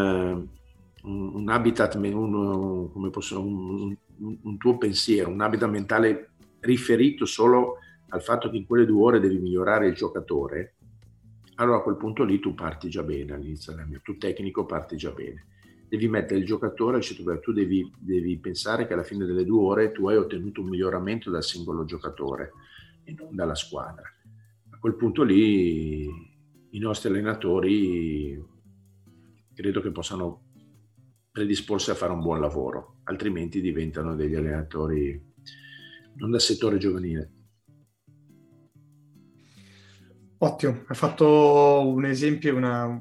un, 1.02 1.34
un 1.34 1.48
habitat, 1.48 1.94
un, 1.96 3.10
posso, 3.10 3.40
un, 3.42 4.56
tuo 4.58 4.78
pensiero, 4.78 5.30
un 5.30 5.40
habitat 5.40 5.68
mentale 5.68 6.30
riferito 6.60 7.24
solo 7.24 7.78
al 8.12 8.22
fatto 8.22 8.50
che 8.50 8.58
in 8.58 8.66
quelle 8.66 8.86
due 8.86 9.02
ore 9.02 9.20
devi 9.20 9.38
migliorare 9.38 9.88
il 9.88 9.94
giocatore, 9.94 10.76
allora 11.56 11.78
a 11.78 11.82
quel 11.82 11.96
punto 11.96 12.24
lì 12.24 12.40
tu 12.40 12.54
parti 12.54 12.88
già 12.88 13.02
bene 13.02 13.32
all'inizio 13.32 13.74
tu 14.02 14.18
tecnico 14.18 14.66
parti 14.66 14.96
già 14.96 15.10
bene. 15.10 15.46
Devi 15.88 16.08
mettere 16.08 16.40
il 16.40 16.46
giocatore 16.46 16.96
al 16.96 17.02
centro, 17.02 17.38
tu 17.40 17.52
devi, 17.52 17.90
devi 17.98 18.38
pensare 18.38 18.86
che 18.86 18.92
alla 18.92 19.02
fine 19.02 19.26
delle 19.26 19.44
due 19.44 19.62
ore 19.62 19.92
tu 19.92 20.08
hai 20.08 20.16
ottenuto 20.16 20.62
un 20.62 20.68
miglioramento 20.68 21.30
dal 21.30 21.42
singolo 21.42 21.84
giocatore 21.84 22.52
e 23.04 23.12
non 23.12 23.34
dalla 23.34 23.54
squadra. 23.54 24.04
A 24.70 24.78
quel 24.78 24.94
punto 24.94 25.22
lì 25.22 26.06
i 26.70 26.78
nostri 26.78 27.10
allenatori 27.10 28.42
credo 29.54 29.80
che 29.80 29.90
possano 29.90 30.50
predisporsi 31.30 31.90
a 31.90 31.94
fare 31.94 32.12
un 32.12 32.20
buon 32.20 32.40
lavoro, 32.40 32.96
altrimenti 33.04 33.60
diventano 33.60 34.14
degli 34.14 34.34
allenatori 34.34 35.30
non 36.14 36.30
da 36.30 36.38
settore 36.38 36.78
giovanile, 36.78 37.41
Ottimo, 40.44 40.82
hai 40.88 40.96
fatto 40.96 41.86
un 41.86 42.04
esempio, 42.04 42.56
una, 42.56 43.00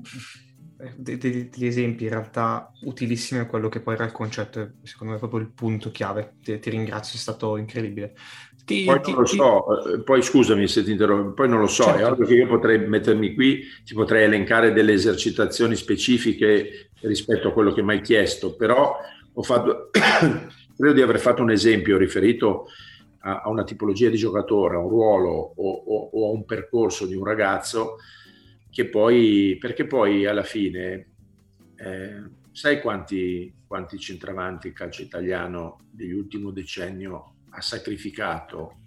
degli 0.96 1.66
esempi 1.66 2.04
in 2.04 2.12
realtà 2.12 2.72
utilissimi 2.84 3.40
a 3.40 3.48
quello 3.48 3.68
che 3.68 3.80
poi 3.80 3.96
era 3.96 4.06
il 4.06 4.12
concetto, 4.12 4.74
secondo 4.84 5.14
me 5.14 5.20
proprio 5.20 5.40
il 5.40 5.50
punto 5.50 5.90
chiave. 5.90 6.36
Ti, 6.44 6.60
ti 6.60 6.70
ringrazio, 6.70 7.18
è 7.18 7.20
stato 7.20 7.58
incredibile. 7.58 8.14
Ti, 8.64 8.84
poi 8.84 9.02
ti, 9.02 9.10
non 9.10 9.22
lo 9.22 9.26
so, 9.26 9.92
eh, 9.92 10.04
poi 10.04 10.22
scusami 10.22 10.68
se 10.68 10.84
ti 10.84 10.92
interrompo, 10.92 11.34
poi 11.34 11.50
non 11.50 11.62
lo 11.62 11.68
so, 11.68 11.86
certo. 11.86 12.00
è 12.00 12.12
ovvio 12.12 12.28
che 12.28 12.36
io 12.36 12.46
potrei 12.46 12.88
mettermi 12.88 13.34
qui, 13.34 13.64
ti 13.84 13.96
potrei 13.96 14.26
elencare 14.26 14.72
delle 14.72 14.94
esercitazioni 14.94 15.76
specifiche 15.76 16.92
rispetto 17.02 17.48
a 17.48 17.54
quello 17.54 17.74
che 17.74 17.82
mi 17.82 17.94
hai 17.94 18.02
chiesto, 18.02 18.56
però 18.56 18.98
ho 19.34 19.42
fatto, 19.42 19.90
credo 20.78 20.94
di 20.94 21.02
aver 21.02 21.20
fatto 21.20 21.42
un 21.42 21.50
esempio 21.50 21.98
riferito 21.98 22.68
a, 22.68 22.91
a 23.22 23.50
una 23.50 23.64
tipologia 23.64 24.10
di 24.10 24.18
giocatore, 24.18 24.76
a 24.76 24.80
un 24.80 24.90
ruolo 24.90 25.30
o, 25.30 25.72
o, 25.72 26.10
o, 26.14 26.28
a 26.28 26.32
un 26.32 26.46
percorso 26.46 27.06
di 27.06 27.16
un 27.16 27.24
ragazzo 27.24 27.98
che 28.70 28.88
poi, 28.88 29.58
perché 29.60 29.86
poi 29.86 30.26
alla 30.26 30.44
fine, 30.44 31.14
eh, 31.76 32.24
sai 32.52 32.82
quanti, 32.82 33.54
quanti 33.68 34.00
centravanti 34.00 34.68
il 34.68 34.74
calcio 34.74 35.02
italiano 35.02 35.80
dell'ultimo 35.92 36.52
decennio 36.52 37.36
ha 37.50 37.62
sacrificato 37.62 38.78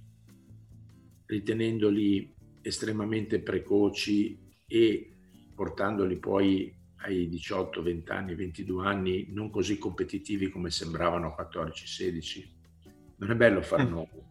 ritenendoli 1.26 2.32
estremamente 2.62 3.40
precoci 3.40 4.38
e 4.66 5.12
portandoli 5.54 6.16
poi 6.16 6.74
ai 6.96 7.28
18, 7.28 7.82
20 7.82 8.10
anni, 8.10 8.34
22 8.34 8.86
anni 8.86 9.26
non 9.30 9.50
così 9.50 9.78
competitivi 9.78 10.48
come 10.48 10.70
sembravano 10.70 11.28
a 11.28 11.34
14, 11.34 11.86
16 11.86 12.53
non 13.24 13.32
è 13.32 13.36
bello 13.36 13.62
fare 13.62 13.84
mm. 13.84 13.88
nuovo, 13.88 14.24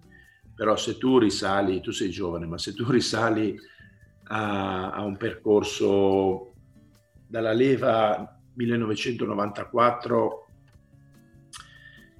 però 0.55 0.75
se 0.75 0.97
tu 0.97 1.17
risali, 1.17 1.81
tu 1.81 1.91
sei 1.91 2.09
giovane, 2.09 2.45
ma 2.45 2.57
se 2.57 2.73
tu 2.73 2.89
risali 2.89 3.57
a, 4.25 4.91
a 4.91 5.01
un 5.01 5.17
percorso 5.17 6.53
dalla 7.27 7.53
leva 7.53 8.39
1994 8.53 10.47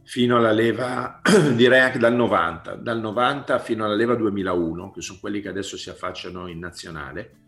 fino 0.03 0.37
alla 0.37 0.51
leva, 0.51 1.21
direi 1.55 1.79
anche 1.79 1.99
dal 1.99 2.15
90, 2.15 2.75
dal 2.75 2.99
90 2.99 3.59
fino 3.59 3.85
alla 3.85 3.95
leva 3.95 4.15
2001, 4.15 4.91
che 4.91 5.01
sono 5.01 5.19
quelli 5.19 5.39
che 5.39 5.49
adesso 5.49 5.77
si 5.77 5.89
affacciano 5.89 6.47
in 6.47 6.59
nazionale, 6.59 7.41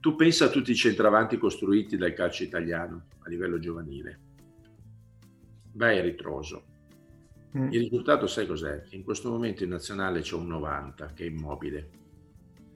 tu 0.00 0.14
pensa 0.14 0.46
a 0.46 0.48
tutti 0.48 0.70
i 0.70 0.76
centravanti 0.76 1.36
costruiti 1.36 1.96
dal 1.96 2.14
calcio 2.14 2.44
italiano 2.44 3.06
a 3.18 3.28
livello 3.28 3.58
giovanile. 3.58 4.20
Vai 5.72 5.98
a 5.98 6.02
ritroso. 6.02 6.69
Mm. 7.56 7.72
Il 7.72 7.80
risultato 7.80 8.26
sai 8.26 8.46
cos'è? 8.46 8.84
In 8.90 9.02
questo 9.02 9.30
momento 9.30 9.64
in 9.64 9.70
nazionale 9.70 10.20
c'è 10.20 10.36
un 10.36 10.46
90 10.46 11.12
che 11.14 11.24
è 11.24 11.26
immobile, 11.26 11.90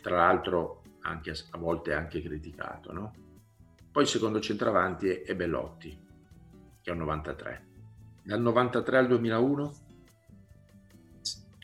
tra 0.03 0.17
l'altro 0.17 0.83
anche, 1.01 1.33
a 1.51 1.59
volte 1.59 1.93
anche 1.93 2.21
criticato, 2.21 2.93
no? 2.93 3.15
Poi 3.93 4.03
il 4.03 4.09
secondo 4.09 4.41
centravanti 4.41 5.09
è 5.09 5.37
Bellotti, 5.37 5.97
che 6.83 6.91
è 6.91 6.93
un 6.93 6.99
93. 6.99 7.67
Dal 8.25 8.41
93 8.41 8.99
al 8.99 9.07
2001 9.07 9.75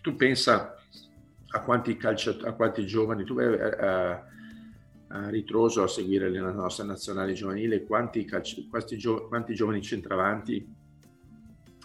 tu 0.03 0.15
pensa 0.15 0.77
a 1.53 1.61
quanti, 1.63 1.97
calcio, 1.97 2.39
a 2.45 2.53
quanti 2.53 2.87
giovani, 2.87 3.25
tu 3.25 3.35
vai 3.35 3.59
a, 3.59 4.25
a, 5.09 5.29
ritroso 5.29 5.83
a 5.83 5.89
seguire 5.89 6.31
la 6.31 6.53
nostra 6.53 6.85
nazionale 6.85 7.33
giovanile, 7.33 7.83
quanti, 7.85 8.25
calcio, 8.25 8.65
quanti, 8.71 8.97
gio, 8.97 9.27
quanti 9.27 9.55
giovani 9.55 9.83
centravanti 9.83 10.79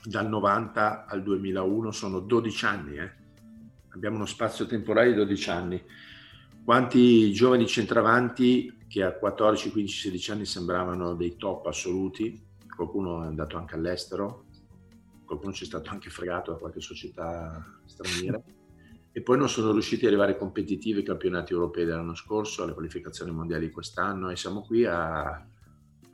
dal 0.05 0.27
90 0.27 1.05
al 1.05 1.23
2001 1.23 1.91
sono 1.91 2.19
12 2.19 2.65
anni, 2.65 2.97
eh? 2.97 3.11
abbiamo 3.89 4.17
uno 4.17 4.25
spazio 4.25 4.65
temporale 4.65 5.09
di 5.09 5.15
12 5.15 5.49
anni. 5.49 5.83
Quanti 6.63 7.31
giovani 7.31 7.67
centravanti 7.67 8.85
che 8.87 9.03
a 9.03 9.13
14, 9.13 9.71
15, 9.71 9.99
16 10.09 10.31
anni 10.31 10.45
sembravano 10.45 11.15
dei 11.15 11.37
top 11.37 11.67
assoluti, 11.67 12.43
qualcuno 12.75 13.23
è 13.23 13.27
andato 13.27 13.57
anche 13.57 13.75
all'estero, 13.75 14.45
qualcuno 15.25 15.53
ci 15.53 15.63
è 15.63 15.67
stato 15.67 15.89
anche 15.89 16.09
fregato 16.09 16.51
da 16.51 16.57
qualche 16.57 16.81
società 16.81 17.79
straniera 17.85 18.41
e 19.11 19.21
poi 19.21 19.37
non 19.37 19.47
sono 19.47 19.71
riusciti 19.71 20.05
ad 20.05 20.11
arrivare 20.11 20.37
competitivi 20.37 20.99
ai 20.99 21.05
campionati 21.05 21.53
europei 21.53 21.85
dell'anno 21.85 22.15
scorso, 22.15 22.63
alle 22.63 22.73
qualificazioni 22.73 23.31
mondiali 23.31 23.71
quest'anno 23.71 24.29
e 24.29 24.35
siamo 24.35 24.61
qui 24.61 24.85
a, 24.85 25.23
a 25.23 25.47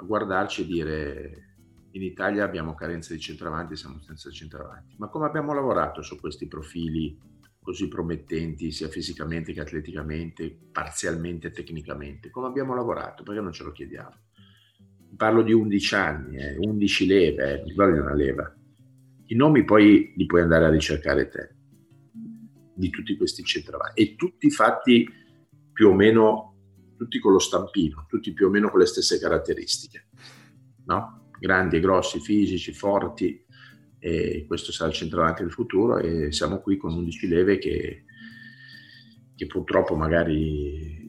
guardarci 0.03 0.61
e 0.61 0.65
dire 0.65 1.50
in 1.91 2.03
Italia 2.03 2.43
abbiamo 2.43 2.73
carenza 2.73 3.13
di 3.13 3.19
centravanti, 3.19 3.75
siamo 3.75 3.99
senza 4.01 4.29
centravanti. 4.29 4.95
Ma 4.97 5.07
come 5.07 5.25
abbiamo 5.25 5.53
lavorato 5.53 6.01
su 6.01 6.19
questi 6.19 6.47
profili 6.47 7.17
così 7.61 7.87
promettenti, 7.87 8.71
sia 8.71 8.87
fisicamente 8.87 9.53
che 9.53 9.61
atleticamente, 9.61 10.57
parzialmente 10.71 11.51
tecnicamente? 11.51 12.29
Come 12.29 12.47
abbiamo 12.47 12.73
lavorato? 12.73 13.23
Perché 13.23 13.41
non 13.41 13.51
ce 13.51 13.63
lo 13.63 13.71
chiediamo? 13.71 14.15
Parlo 15.15 15.41
di 15.43 15.53
11 15.53 15.95
anni, 15.95 16.37
eh, 16.37 16.57
11 16.57 17.05
leve, 17.05 17.63
eh, 17.65 17.73
parlo 17.75 17.93
di 17.93 17.99
una 17.99 18.13
leva. 18.13 18.55
I 19.25 19.35
nomi 19.35 19.63
poi 19.63 20.13
li 20.15 20.25
puoi 20.25 20.41
andare 20.41 20.65
a 20.65 20.69
ricercare 20.69 21.27
te, 21.27 21.55
di 22.73 22.89
tutti 22.89 23.15
questi 23.17 23.43
centravanti, 23.43 24.01
e 24.01 24.15
tutti 24.15 24.49
fatti 24.49 25.07
più 25.71 25.89
o 25.89 25.93
meno, 25.93 26.55
tutti 26.97 27.19
con 27.19 27.33
lo 27.33 27.39
stampino, 27.39 28.05
tutti 28.07 28.33
più 28.33 28.47
o 28.47 28.49
meno 28.49 28.69
con 28.69 28.79
le 28.79 28.85
stesse 28.85 29.19
caratteristiche, 29.19 30.07
no? 30.85 31.20
Grandi 31.41 31.77
e 31.77 31.79
grossi, 31.79 32.19
fisici, 32.19 32.71
forti, 32.71 33.43
e 33.97 34.45
questo 34.47 34.71
sarà 34.71 34.89
il 34.91 34.95
centravanti 34.95 35.41
del 35.41 35.51
futuro 35.51 35.97
e 35.97 36.31
siamo 36.31 36.59
qui 36.59 36.77
con 36.77 36.93
11 36.93 37.27
leve 37.27 37.57
che, 37.57 38.05
che 39.35 39.47
purtroppo 39.47 39.95
magari 39.95 40.99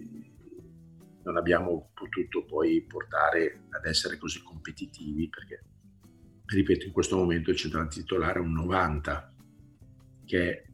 non 1.25 1.37
abbiamo 1.37 1.91
potuto 1.95 2.45
poi 2.45 2.83
portare 2.83 3.65
ad 3.71 3.85
essere 3.87 4.17
così 4.17 4.43
competitivi 4.43 5.29
perché, 5.29 5.63
ripeto, 6.47 6.87
in 6.87 6.93
questo 6.93 7.17
momento 7.17 7.51
il 7.51 7.57
centrale 7.57 7.89
titolare 7.89 8.39
è 8.39 8.43
un 8.43 8.53
90, 8.53 9.35
che 10.25 10.51
è 10.51 10.65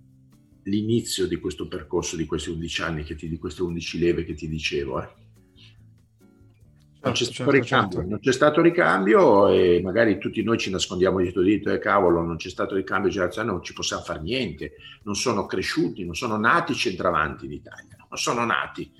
l'inizio 0.65 1.27
di 1.27 1.37
questo 1.37 1.67
percorso 1.67 2.17
di 2.17 2.27
questi 2.27 2.51
11 2.51 2.83
anni, 2.83 3.05
ti, 3.05 3.29
di 3.29 3.39
queste 3.39 3.63
11 3.63 3.99
leve 3.99 4.25
che 4.25 4.35
ti 4.35 4.49
dicevo. 4.49 5.03
Eh. 5.03 5.28
Non 7.01 7.13
c'è, 7.13 7.25
certo, 7.27 7.53
ricambio, 7.53 7.99
certo. 7.99 8.11
non 8.11 8.19
c'è, 8.19 8.33
stato 8.33 8.61
ricambio 8.61 9.49
e 9.49 9.81
magari 9.83 10.19
tutti 10.19 10.43
noi 10.43 10.59
ci 10.59 10.71
nascondiamo 10.71 11.21
dietro 11.21 11.43
dito 11.43 11.71
e 11.71 11.79
cavolo 11.79 12.23
non 12.23 12.37
c'è 12.37 12.49
stato 12.49 12.75
ricambio 12.75 13.09
generazionale, 13.09 13.53
non 13.53 13.63
ci 13.63 13.73
possiamo 13.73 14.03
fare 14.03 14.21
niente, 14.21 14.73
non 15.05 15.15
sono 15.15 15.47
cresciuti, 15.47 16.05
non 16.05 16.15
sono 16.15 16.37
nati 16.37 16.75
centravanti 16.75 17.47
in 17.47 17.53
Italia, 17.53 17.97
non 18.09 18.19
sono 18.19 18.45
nati 18.45 18.91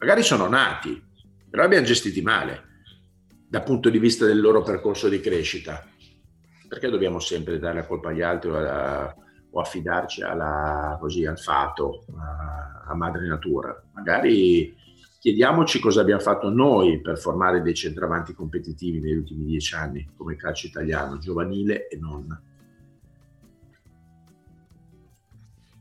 magari 0.00 0.22
sono 0.22 0.48
nati, 0.48 1.00
però 1.48 1.62
abbiamo 1.62 1.84
gestiti 1.84 2.22
male 2.22 2.68
dal 3.46 3.62
punto 3.62 3.90
di 3.90 3.98
vista 3.98 4.24
del 4.24 4.40
loro 4.40 4.62
percorso 4.62 5.08
di 5.08 5.20
crescita. 5.20 5.84
Perché 6.68 6.88
dobbiamo 6.88 7.18
sempre 7.18 7.58
dare 7.58 7.80
la 7.80 7.86
colpa 7.86 8.10
agli 8.10 8.22
altri 8.22 8.50
o, 8.50 8.56
alla, 8.56 9.14
o 9.50 9.60
affidarci 9.60 10.22
alla, 10.22 10.96
così, 11.00 11.26
al 11.26 11.38
fatto, 11.38 12.04
a, 12.16 12.84
a 12.86 12.94
madre 12.94 13.26
natura? 13.26 13.82
Magari 13.92 14.74
chiediamoci 15.20 15.80
cosa 15.80 16.00
abbiamo 16.00 16.22
fatto 16.22 16.48
noi 16.48 16.98
per 17.02 17.18
formare 17.18 17.60
dei 17.60 17.74
centravanti 17.74 18.32
competitivi 18.32 19.00
negli 19.00 19.16
ultimi 19.16 19.44
dieci 19.44 19.74
anni 19.74 20.08
come 20.16 20.34
calcio 20.34 20.66
italiano, 20.66 21.18
giovanile 21.18 21.88
e 21.88 21.98
non. 21.98 22.42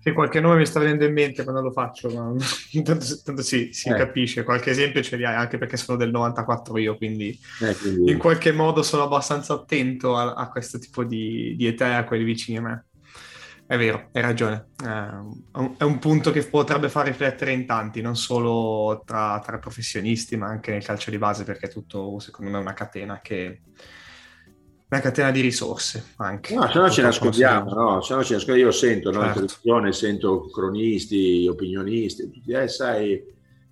Sì, 0.01 0.11
qualche 0.11 0.41
nome 0.41 0.57
mi 0.57 0.65
sta 0.65 0.79
venendo 0.79 1.05
in 1.05 1.13
mente 1.13 1.43
quando 1.43 1.61
lo 1.61 1.71
faccio, 1.71 2.09
ma 2.09 2.33
tanto, 2.83 3.05
tanto 3.23 3.41
sì, 3.41 3.69
si 3.71 3.89
eh. 3.89 3.95
capisce. 3.95 4.43
Qualche 4.43 4.71
esempio 4.71 5.01
ce 5.01 5.15
li 5.15 5.25
hai, 5.25 5.35
anche 5.35 5.57
perché 5.57 5.77
sono 5.77 5.97
del 5.97 6.11
94 6.11 6.77
io, 6.77 6.97
quindi, 6.97 7.37
eh, 7.61 7.75
quindi... 7.75 8.11
in 8.11 8.17
qualche 8.17 8.51
modo 8.51 8.81
sono 8.81 9.03
abbastanza 9.03 9.53
attento 9.53 10.17
a, 10.17 10.33
a 10.33 10.49
questo 10.49 10.79
tipo 10.79 11.05
di, 11.05 11.55
di 11.55 11.65
età 11.65 11.87
e 11.87 11.93
a 11.93 12.03
quelli 12.03 12.25
vicini 12.25 12.57
a 12.57 12.61
me. 12.61 12.85
È 13.69 13.77
vero, 13.77 14.09
hai 14.13 14.23
ragione. 14.23 14.69
Eh, 14.83 15.75
è 15.77 15.83
un 15.83 15.99
punto 15.99 16.31
che 16.31 16.43
potrebbe 16.43 16.89
far 16.89 17.05
riflettere 17.05 17.51
in 17.51 17.67
tanti, 17.67 18.01
non 18.01 18.15
solo 18.15 19.03
tra, 19.05 19.39
tra 19.45 19.59
professionisti, 19.59 20.35
ma 20.37 20.47
anche 20.47 20.71
nel 20.71 20.83
calcio 20.83 21.11
di 21.11 21.19
base, 21.19 21.43
perché 21.43 21.67
è 21.67 21.69
tutto, 21.69 22.17
secondo 22.17 22.49
me, 22.49 22.57
una 22.57 22.73
catena 22.73 23.19
che 23.21 23.61
una 24.89 25.01
catena 25.01 25.29
di 25.29 25.41
risorse 25.41 26.13
anche. 26.15 26.55
No, 26.55 26.67
se 26.67 26.79
no 26.79 26.89
ci 26.89 27.01
nascondiamo, 27.03 27.71
no? 27.71 28.01
Se 28.01 28.15
no 28.15 28.23
ci 28.23 28.33
nascondiamo. 28.33 28.71
Io 28.71 28.71
sento, 28.71 29.11
certo. 29.11 29.19
no, 29.19 29.27
in 29.27 29.33
televisione 29.33 29.93
sento 29.93 30.49
cronisti, 30.49 31.47
opinionisti, 31.47 32.31
tutti, 32.31 32.51
eh, 32.51 32.67
sai, 32.67 33.23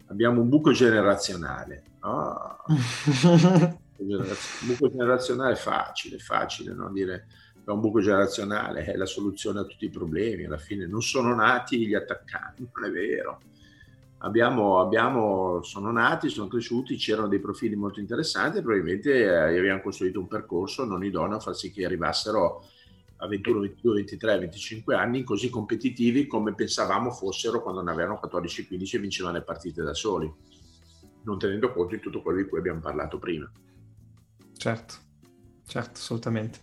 abbiamo 0.10 0.42
un 0.42 0.50
buco 0.50 0.74
generazionale. 0.74 1.86
No? 2.04 2.58
un 3.98 4.36
buco 4.62 4.92
generazionale 4.92 5.56
facile, 5.56 6.20
facile, 6.20 6.76
no? 6.76 6.92
Dire 6.92 7.26
che 7.68 7.74
un 7.74 7.82
buco 7.82 8.00
generazionale 8.00 8.86
è 8.86 8.96
la 8.96 9.06
soluzione 9.06 9.60
a 9.60 9.66
tutti 9.66 9.86
i 9.86 9.90
problemi, 9.90 10.46
alla 10.46 10.58
fine 10.58 10.88
non 10.88 11.02
sono 11.02 11.36
nati 11.36 11.86
gli 11.86 11.94
attaccanti, 11.94 12.66
non 12.74 12.86
è 12.86 12.92
vero 12.92 13.40
abbiamo, 14.20 14.80
abbiamo, 14.80 15.62
sono 15.64 15.92
nati, 15.92 16.30
sono 16.30 16.48
cresciuti, 16.48 16.96
c'erano 16.96 17.28
dei 17.28 17.40
profili 17.40 17.76
molto 17.76 18.00
interessanti 18.00 18.58
e 18.58 18.62
probabilmente 18.62 19.14
eh, 19.20 19.58
abbiamo 19.58 19.82
costruito 19.82 20.20
un 20.20 20.28
percorso 20.28 20.86
non 20.86 21.04
idoneo 21.04 21.38
a 21.38 21.40
far 21.40 21.56
sì 21.56 21.72
che 21.72 21.86
arrivassero 21.86 22.64
a 23.18 23.28
21, 23.28 23.60
22, 23.60 23.96
23, 23.96 24.40
25 24.40 24.96
anni 24.96 25.24
così 25.24 25.50
competitivi 25.50 26.28
come 26.28 26.54
pensavamo 26.54 27.12
fossero 27.12 27.62
quando 27.62 27.82
ne 27.82 27.92
avevano 27.92 28.20
14, 28.20 28.68
15 28.68 28.96
e 28.96 29.00
vincevano 29.00 29.38
le 29.38 29.44
partite 29.44 29.84
da 29.84 29.94
soli, 29.94 30.32
non 31.24 31.38
tenendo 31.38 31.72
conto 31.72 31.96
di 31.96 32.02
tutto 32.02 32.22
quello 32.22 32.42
di 32.42 32.48
cui 32.48 32.60
abbiamo 32.60 32.80
parlato 32.80 33.18
prima. 33.18 33.52
Certo, 34.56 34.94
certo, 35.66 35.92
assolutamente. 35.94 36.60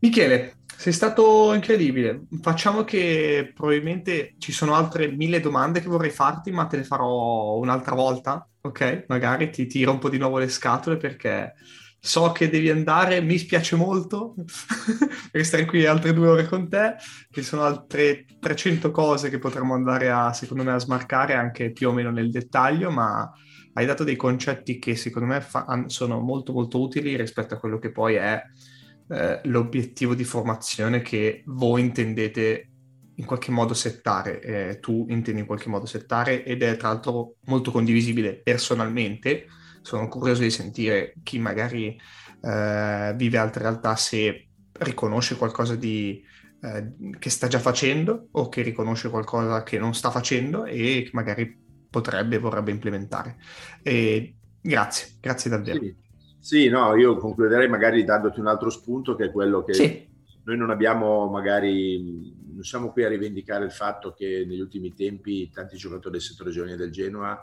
Michele, 0.00 0.58
sei 0.76 0.92
stato 0.92 1.52
incredibile. 1.52 2.26
Facciamo 2.40 2.84
che 2.84 3.50
probabilmente 3.52 4.34
ci 4.38 4.52
sono 4.52 4.74
altre 4.74 5.08
mille 5.08 5.40
domande 5.40 5.80
che 5.80 5.88
vorrei 5.88 6.10
farti, 6.10 6.52
ma 6.52 6.66
te 6.66 6.76
le 6.76 6.84
farò 6.84 7.56
un'altra 7.56 7.96
volta, 7.96 8.48
ok? 8.60 9.06
Magari 9.08 9.50
ti 9.50 9.66
tiro 9.66 9.90
un 9.90 9.98
po' 9.98 10.08
di 10.08 10.18
nuovo 10.18 10.38
le 10.38 10.48
scatole 10.48 10.96
perché 10.96 11.54
so 11.98 12.30
che 12.30 12.48
devi 12.48 12.70
andare, 12.70 13.20
mi 13.20 13.36
spiace 13.38 13.74
molto 13.74 14.36
per 15.32 15.44
stare 15.44 15.64
qui 15.64 15.84
altre 15.84 16.12
due 16.12 16.28
ore 16.28 16.46
con 16.46 16.68
te, 16.68 16.94
ci 17.30 17.42
sono 17.42 17.62
altre 17.64 18.24
300 18.38 18.92
cose 18.92 19.30
che 19.30 19.40
potremmo 19.40 19.74
andare 19.74 20.10
a, 20.10 20.32
secondo 20.32 20.62
me, 20.62 20.70
a 20.72 20.78
smarcare 20.78 21.34
anche 21.34 21.72
più 21.72 21.88
o 21.88 21.92
meno 21.92 22.12
nel 22.12 22.30
dettaglio, 22.30 22.92
ma 22.92 23.28
hai 23.72 23.84
dato 23.84 24.04
dei 24.04 24.16
concetti 24.16 24.78
che 24.78 24.94
secondo 24.94 25.26
me 25.26 25.40
fa- 25.40 25.84
sono 25.88 26.20
molto 26.20 26.52
molto 26.52 26.80
utili 26.80 27.16
rispetto 27.16 27.54
a 27.54 27.58
quello 27.58 27.78
che 27.78 27.90
poi 27.90 28.14
è 28.14 28.40
eh, 29.08 29.40
l'obiettivo 29.44 30.14
di 30.14 30.24
formazione 30.24 31.00
che 31.02 31.42
voi 31.46 31.80
intendete 31.80 32.68
in 33.18 33.24
qualche 33.24 33.50
modo 33.50 33.74
settare, 33.74 34.40
eh, 34.40 34.78
tu 34.80 35.06
intendi 35.08 35.40
in 35.40 35.46
qualche 35.46 35.68
modo 35.68 35.86
settare 35.86 36.44
ed 36.44 36.62
è 36.62 36.76
tra 36.76 36.88
l'altro 36.88 37.36
molto 37.46 37.70
condivisibile 37.70 38.40
personalmente. 38.40 39.46
Sono 39.82 40.08
curioso 40.08 40.42
di 40.42 40.50
sentire 40.50 41.14
chi 41.22 41.38
magari 41.38 41.98
eh, 42.42 43.14
vive 43.16 43.38
altre 43.38 43.62
realtà 43.62 43.96
se 43.96 44.48
riconosce 44.72 45.36
qualcosa 45.36 45.74
di, 45.74 46.22
eh, 46.62 46.92
che 47.18 47.30
sta 47.30 47.48
già 47.48 47.58
facendo 47.58 48.28
o 48.32 48.48
che 48.48 48.62
riconosce 48.62 49.10
qualcosa 49.10 49.64
che 49.64 49.78
non 49.78 49.94
sta 49.94 50.10
facendo 50.10 50.64
e 50.64 51.02
che 51.04 51.10
magari 51.12 51.58
potrebbe, 51.90 52.38
vorrebbe 52.38 52.70
implementare. 52.70 53.36
E 53.82 54.36
grazie, 54.60 55.16
grazie 55.20 55.50
davvero. 55.50 55.80
Sì. 55.80 56.06
Sì, 56.48 56.70
no, 56.70 56.96
io 56.96 57.18
concluderei 57.18 57.68
magari 57.68 58.04
dandoti 58.04 58.40
un 58.40 58.46
altro 58.46 58.70
spunto 58.70 59.14
che 59.14 59.26
è 59.26 59.30
quello 59.30 59.62
che 59.64 59.74
sì. 59.74 60.08
noi 60.44 60.56
non 60.56 60.70
abbiamo 60.70 61.28
magari, 61.28 62.34
non 62.54 62.62
siamo 62.62 62.90
qui 62.90 63.04
a 63.04 63.08
rivendicare 63.08 63.66
il 63.66 63.70
fatto 63.70 64.14
che 64.14 64.46
negli 64.48 64.60
ultimi 64.60 64.94
tempi 64.94 65.50
tanti 65.50 65.76
giocatori 65.76 66.12
del 66.12 66.22
settore 66.22 66.50
giovanile 66.50 66.78
del 66.78 66.90
Genoa 66.90 67.38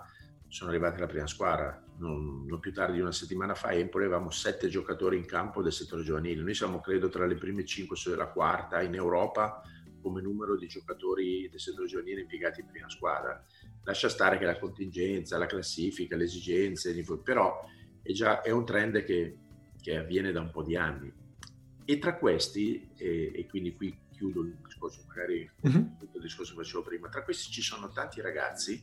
sono 0.47 0.71
arrivati 0.71 0.97
alla 0.97 1.05
prima 1.05 1.27
squadra. 1.27 1.79
Non, 1.99 2.47
non, 2.47 2.59
più 2.59 2.73
tardi 2.73 2.95
di 2.95 3.01
una 3.01 3.11
settimana 3.11 3.53
fa 3.53 3.67
a 3.67 3.73
Empoli 3.73 4.05
avevamo 4.05 4.31
sette 4.31 4.69
giocatori 4.69 5.17
in 5.17 5.25
campo 5.25 5.61
del 5.61 5.71
settore 5.71 6.01
giovanile. 6.01 6.41
Noi 6.41 6.55
siamo 6.55 6.79
credo 6.79 7.07
tra 7.07 7.27
le 7.27 7.35
prime 7.35 7.63
cinque, 7.63 7.95
se 7.97 8.15
la 8.15 8.29
quarta 8.29 8.81
in 8.81 8.95
Europa 8.95 9.61
come 10.01 10.19
numero 10.19 10.57
di 10.57 10.65
giocatori 10.65 11.47
del 11.47 11.59
settore 11.59 11.87
giovanile 11.87 12.21
impiegati 12.21 12.61
in 12.61 12.65
prima 12.71 12.89
squadra. 12.89 13.39
Lascia 13.83 14.09
stare 14.09 14.39
che 14.39 14.45
la 14.45 14.57
contingenza, 14.57 15.37
la 15.37 15.45
classifica, 15.45 16.15
le 16.15 16.23
esigenze, 16.23 16.91
però 17.23 17.63
è 18.05 18.11
già 18.11 18.41
è 18.41 18.51
un 18.51 18.65
trend 18.65 19.03
che, 19.03 19.37
che, 19.81 19.97
avviene 19.97 20.31
da 20.31 20.39
un 20.39 20.51
po' 20.51 20.61
di 20.61 20.75
anni. 20.75 21.11
E 21.83 21.97
tra 21.97 22.17
questi, 22.17 22.91
e, 22.95 23.31
e 23.33 23.47
quindi 23.47 23.75
qui 23.75 23.97
chiudo 24.11 24.41
il 24.41 24.55
discorso, 24.63 25.03
magari 25.07 25.49
uh-huh. 25.61 25.97
il 26.13 26.21
discorso 26.21 26.53
che 26.53 26.61
facevo 26.61 26.83
prima, 26.83 27.09
tra 27.09 27.23
questi 27.23 27.51
ci 27.51 27.63
sono 27.63 27.89
tanti 27.89 28.21
ragazzi 28.21 28.81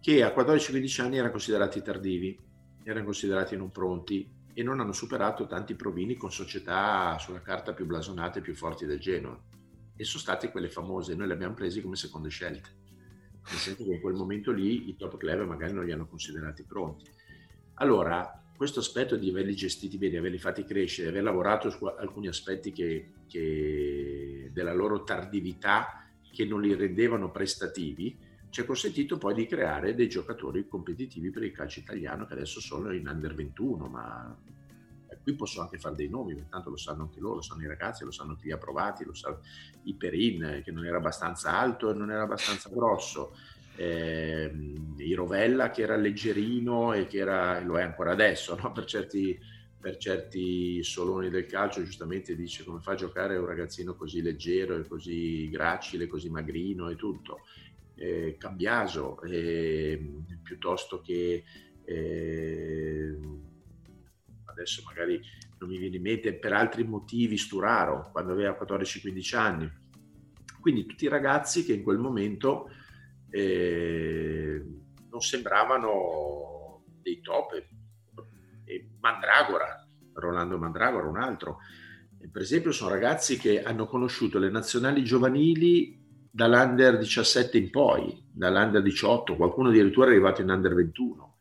che 0.00 0.22
a 0.22 0.32
14-15 0.32 1.00
anni 1.00 1.16
erano 1.16 1.32
considerati 1.32 1.82
tardivi, 1.82 2.38
erano 2.84 3.04
considerati 3.04 3.56
non 3.56 3.72
pronti 3.72 4.30
e 4.52 4.62
non 4.62 4.78
hanno 4.78 4.92
superato 4.92 5.46
tanti 5.46 5.74
provini 5.74 6.16
con 6.16 6.30
società 6.30 7.16
sulla 7.18 7.42
carta 7.42 7.72
più 7.72 7.84
blasonate 7.84 8.38
e 8.38 8.42
più 8.42 8.54
forti 8.54 8.86
del 8.86 9.00
Genoa. 9.00 9.36
E 9.96 10.04
sono 10.04 10.22
state 10.22 10.52
quelle 10.52 10.68
famose, 10.68 11.16
noi 11.16 11.26
le 11.26 11.32
abbiamo 11.32 11.54
prese 11.54 11.80
come 11.80 11.96
seconde 11.96 12.28
scelte. 12.28 12.82
Nel 13.50 13.58
senso 13.58 13.84
che 13.84 13.94
in 13.94 14.00
quel 14.00 14.14
momento 14.14 14.52
lì 14.52 14.88
i 14.88 14.96
top 14.96 15.16
club 15.16 15.46
magari 15.46 15.72
non 15.72 15.84
li 15.84 15.92
hanno 15.92 16.06
considerati 16.06 16.62
pronti. 16.62 17.10
Allora, 17.74 18.40
questo 18.56 18.80
aspetto 18.80 19.16
di 19.16 19.30
averli 19.30 19.54
gestiti 19.54 19.98
bene, 19.98 20.18
averli 20.18 20.38
fatti 20.38 20.64
crescere, 20.64 21.08
aver 21.08 21.24
lavorato 21.24 21.70
su 21.70 21.84
alcuni 21.86 22.28
aspetti 22.28 22.70
che, 22.70 23.12
che 23.26 24.50
della 24.52 24.72
loro 24.72 25.02
tardività 25.02 26.06
che 26.30 26.44
non 26.44 26.60
li 26.60 26.74
rendevano 26.74 27.30
prestativi, 27.30 28.16
ci 28.50 28.60
ha 28.60 28.64
consentito 28.64 29.18
poi 29.18 29.34
di 29.34 29.46
creare 29.46 29.94
dei 29.94 30.08
giocatori 30.08 30.68
competitivi 30.68 31.30
per 31.30 31.42
il 31.42 31.50
calcio 31.50 31.80
italiano 31.80 32.26
che 32.26 32.34
adesso 32.34 32.60
sono 32.60 32.92
in 32.92 33.08
under 33.08 33.34
21, 33.34 33.86
ma 33.88 34.36
qui 35.24 35.34
posso 35.34 35.60
anche 35.60 35.78
fare 35.78 35.96
dei 35.96 36.08
nomi, 36.08 36.34
intanto 36.34 36.70
lo 36.70 36.76
sanno 36.76 37.02
anche 37.02 37.18
loro, 37.18 37.36
lo 37.36 37.42
sanno 37.42 37.62
i 37.62 37.66
ragazzi, 37.66 38.04
lo 38.04 38.12
sanno 38.12 38.36
chi 38.36 38.44
li 38.44 38.52
ha 38.52 38.58
provati, 38.58 39.04
lo 39.04 39.14
sa 39.14 39.36
Iperin 39.82 40.60
che 40.62 40.70
non 40.70 40.86
era 40.86 40.98
abbastanza 40.98 41.58
alto 41.58 41.90
e 41.90 41.94
non 41.94 42.12
era 42.12 42.22
abbastanza 42.22 42.68
grosso, 42.68 43.34
eh, 43.76 44.50
Rovella 45.14 45.70
che 45.70 45.82
era 45.82 45.96
leggerino 45.96 46.92
e 46.92 47.06
che 47.06 47.18
era, 47.18 47.60
lo 47.60 47.78
è 47.78 47.82
ancora 47.82 48.12
adesso, 48.12 48.56
no? 48.56 48.72
per, 48.72 48.84
certi, 48.84 49.38
per, 49.80 49.96
certi, 49.96 50.82
soloni 50.82 51.30
del 51.30 51.46
calcio, 51.46 51.84
giustamente 51.84 52.34
dice 52.34 52.64
come 52.64 52.80
fa 52.80 52.92
a 52.92 52.96
giocare 52.96 53.36
un 53.36 53.46
ragazzino 53.46 53.94
così 53.94 54.22
leggero 54.22 54.76
e 54.76 54.88
così 54.88 55.48
gracile, 55.50 56.06
così 56.06 56.30
magrino 56.30 56.88
e 56.88 56.96
tutto. 56.96 57.40
Eh, 57.94 58.36
Cambiaso, 58.38 59.20
eh, 59.22 60.22
piuttosto 60.42 61.00
che 61.00 61.44
eh, 61.84 63.16
adesso 64.46 64.82
magari 64.84 65.20
non 65.58 65.68
mi 65.68 65.78
viene 65.78 65.96
in 65.96 66.02
mente 66.02 66.34
per 66.34 66.52
altri 66.52 66.84
motivi 66.84 67.36
Sturaro 67.36 68.10
quando 68.10 68.32
aveva 68.32 68.56
14-15 68.60 69.36
anni. 69.36 69.72
Quindi 70.60 70.86
tutti 70.86 71.04
i 71.04 71.08
ragazzi 71.08 71.64
che 71.64 71.74
in 71.74 71.82
quel 71.82 71.98
momento 71.98 72.70
eh, 73.34 74.64
non 75.10 75.20
sembravano 75.20 76.84
dei 77.02 77.20
top. 77.20 77.52
E 78.64 78.88
Mandragora, 79.00 79.86
Rolando 80.12 80.56
Mandragora, 80.56 81.08
un 81.08 81.18
altro. 81.18 81.58
Per 82.30 82.40
esempio 82.40 82.70
sono 82.70 82.90
ragazzi 82.90 83.36
che 83.36 83.62
hanno 83.62 83.86
conosciuto 83.86 84.38
le 84.38 84.50
nazionali 84.50 85.04
giovanili 85.04 86.00
dall'under 86.30 86.96
17 86.96 87.58
in 87.58 87.70
poi, 87.70 88.24
dall'under 88.32 88.82
18, 88.82 89.36
qualcuno 89.36 89.68
addirittura 89.68 90.06
è 90.06 90.10
arrivato 90.10 90.40
in 90.40 90.50
under 90.50 90.74
21. 90.74 91.36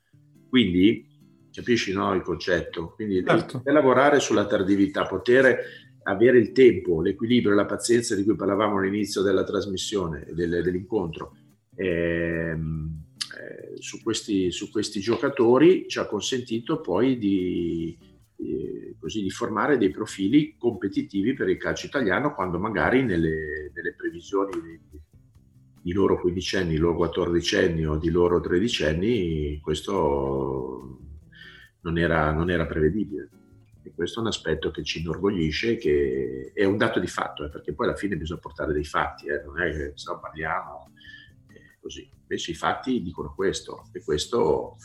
Quindi 0.50 1.08
capisci 1.52 1.94
no, 1.94 2.14
il 2.14 2.22
concetto? 2.22 2.94
Quindi 2.96 3.24
certo. 3.24 3.62
lavorare 3.66 4.20
sulla 4.20 4.46
tardività, 4.46 5.06
poter 5.06 5.58
avere 6.04 6.38
il 6.38 6.52
tempo, 6.52 7.02
l'equilibrio, 7.02 7.56
la 7.56 7.66
pazienza 7.66 8.16
di 8.16 8.24
cui 8.24 8.36
parlavamo 8.36 8.78
all'inizio 8.78 9.22
della 9.22 9.44
trasmissione, 9.44 10.28
del, 10.32 10.62
dell'incontro, 10.62 11.38
ehm, 11.76 13.03
eh, 13.39 13.82
su, 13.82 14.01
questi, 14.01 14.51
su, 14.51 14.69
questi, 14.71 14.99
giocatori 14.99 15.88
ci 15.88 15.99
ha 15.99 16.05
consentito 16.05 16.82
poi 16.82 17.17
di, 17.17 17.97
di, 18.36 18.95
così, 18.99 19.21
di, 19.21 19.30
formare 19.30 19.78
dei 19.78 19.89
profili 19.89 20.55
competitivi 20.57 21.34
per 21.34 21.49
il 21.49 21.57
calcio 21.57 21.88
italiano 21.88 22.34
quando 22.34 22.59
magari 22.59 23.03
nelle, 23.03 23.71
nelle 23.74 23.93
previsioni 23.95 24.51
di, 24.61 24.99
di 25.82 25.91
loro 25.91 26.19
quindicenni, 26.19 26.78
loro 26.78 26.95
quattordicenni 26.95 27.86
o 27.86 27.97
di 27.97 28.09
loro 28.09 28.39
tredicenni 28.39 29.59
questo 29.61 30.99
non 31.84 31.97
era, 31.97 32.32
non 32.32 32.49
era 32.49 32.65
prevedibile. 32.65 33.30
E 33.84 33.91
questo 33.93 34.19
è 34.19 34.21
un 34.21 34.28
aspetto 34.28 34.71
che 34.71 34.84
ci 34.84 35.01
inorgoglisce, 35.01 35.76
che 35.76 36.51
è 36.53 36.63
un 36.63 36.78
dato 36.78 36.99
di 36.99 37.07
fatto, 37.07 37.43
eh, 37.43 37.49
perché 37.49 37.74
poi 37.74 37.88
alla 37.88 37.97
fine 37.97 38.15
bisogna 38.15 38.39
portare 38.39 38.71
dei 38.71 38.86
fatti, 38.86 39.28
eh, 39.28 39.43
non 39.43 39.59
è 39.59 39.71
che 39.71 39.91
se 39.95 40.11
no 40.11 40.19
parliamo 40.19 40.93
eh, 40.93 40.93
così. 41.84 42.09
Invece 42.21 42.51
i 42.51 42.55
fatti 42.55 43.01
dicono 43.01 43.34
questo, 43.36 43.89
e 43.91 44.01
questo 44.01 44.77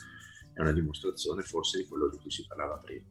è 0.53 0.61
una 0.61 0.73
dimostrazione 0.73 1.43
forse 1.43 1.79
di 1.79 1.87
quello 1.87 2.11
di 2.11 2.19
cui 2.19 2.31
si 2.31 2.45
parlava 2.47 2.77
prima. 2.79 3.07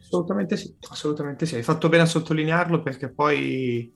Assolutamente 0.00 0.56
sì, 0.56 0.74
assolutamente 0.88 1.44
sì. 1.44 1.56
Hai 1.56 1.62
fatto 1.62 1.90
bene 1.90 2.04
a 2.04 2.06
sottolinearlo 2.06 2.82
perché 2.82 3.12
poi 3.12 3.92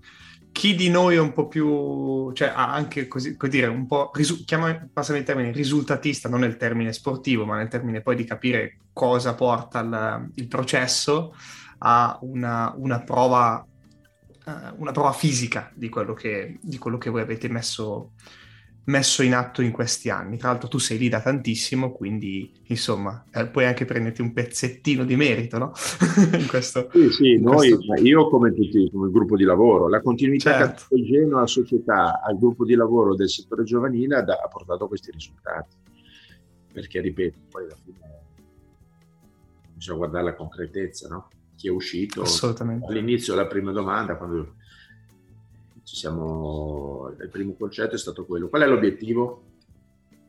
chi 0.53 0.75
di 0.75 0.91
noi 0.91 1.17
è 1.17 1.19
un 1.19 1.33
po' 1.33 1.49
più, 1.49 2.31
cioè 2.33 2.49
ha 2.49 2.71
anche 2.71 3.09
così, 3.09 3.37
come 3.37 3.51
dire, 3.51 3.67
un 3.69 3.87
po', 3.87 4.11
risu- 4.13 4.45
chiama, 4.45 4.87
passami 4.93 5.21
il 5.21 5.25
termine, 5.25 5.51
risultatista, 5.51 6.29
non 6.29 6.41
nel 6.41 6.59
termine 6.59 6.93
sportivo, 6.93 7.47
ma 7.47 7.57
nel 7.57 7.69
termine 7.69 8.03
poi 8.03 8.17
di 8.17 8.25
capire 8.25 8.77
cosa 8.93 9.35
porta 9.35 9.81
il, 9.81 10.31
il 10.35 10.49
processo, 10.49 11.35
a 11.79 12.19
una, 12.21 12.73
una, 12.77 13.03
prova, 13.03 13.67
uh, 14.47 14.81
una 14.81 14.93
prova 14.93 15.13
fisica 15.13 15.71
di 15.75 15.89
quello, 15.89 16.15
che, 16.15 16.59
di 16.61 16.79
quello 16.79 16.99
che 16.99 17.11
voi 17.11 17.21
avete 17.21 17.49
messo, 17.49 18.13
messo 18.85 19.23
in 19.23 19.35
atto 19.35 19.63
in 19.63 19.71
questi 19.71 20.11
anni. 20.11 20.39
Tra 20.39 20.51
l'altro 20.51 20.69
tu 20.69 20.79
sei 20.79 20.99
lì 20.99 21.09
da 21.09 21.21
tantissimo, 21.21 21.93
quindi 21.93 22.53
insomma 22.67 23.25
eh, 23.33 23.47
puoi 23.47 23.67
anche 23.67 23.85
prenderti 23.85 24.21
un 24.21 24.33
pezzettino 24.33 25.05
di 25.05 25.17
merito, 25.17 25.59
no? 25.59 25.73
in 26.39 26.47
questo, 26.49 26.89
sì, 26.93 27.11
sì, 27.11 27.39
noi, 27.39 27.73
questo... 27.73 28.05
io 28.05 28.29
come 28.29 28.53
tutti, 28.53 28.91
come 28.91 29.11
gruppo 29.11 29.37
di 29.37 29.45
lavoro, 29.45 29.89
la 29.89 30.01
continuità 30.01 30.53
certo. 30.53 30.83
Catogeno 30.89 31.39
alla 31.39 31.47
società, 31.47 32.21
al 32.23 32.39
gruppo 32.39 32.65
di 32.65 32.75
lavoro 32.75 33.15
del 33.15 33.29
settore 33.29 33.65
giovanile 33.65 34.17
ha, 34.17 34.21
ha 34.21 34.49
portato 34.49 34.85
a 34.85 34.89
questi 34.89 35.11
risultati. 35.11 35.77
Perché, 36.73 37.01
ripeto, 37.01 37.39
poi 37.51 37.65
alla 37.65 37.77
fine 37.85 37.99
bisogna 39.75 39.99
guardare 39.99 40.25
la 40.25 40.35
concretezza, 40.35 41.09
no? 41.09 41.29
Chi 41.63 41.69
è 41.69 41.71
uscito 41.71 42.25
all'inizio 42.89 43.37
la 43.37 43.47
prima 43.47 43.71
domanda, 43.71 44.17
quando 44.17 44.55
ci 45.85 45.95
siamo, 45.95 47.15
il 47.21 47.29
primo 47.29 47.55
concetto 47.55 47.95
è 47.95 47.99
stato 47.99 48.27
quello. 48.27 48.49
Qual 48.49 48.63
è 48.63 48.67
l'obiettivo? 48.67 49.45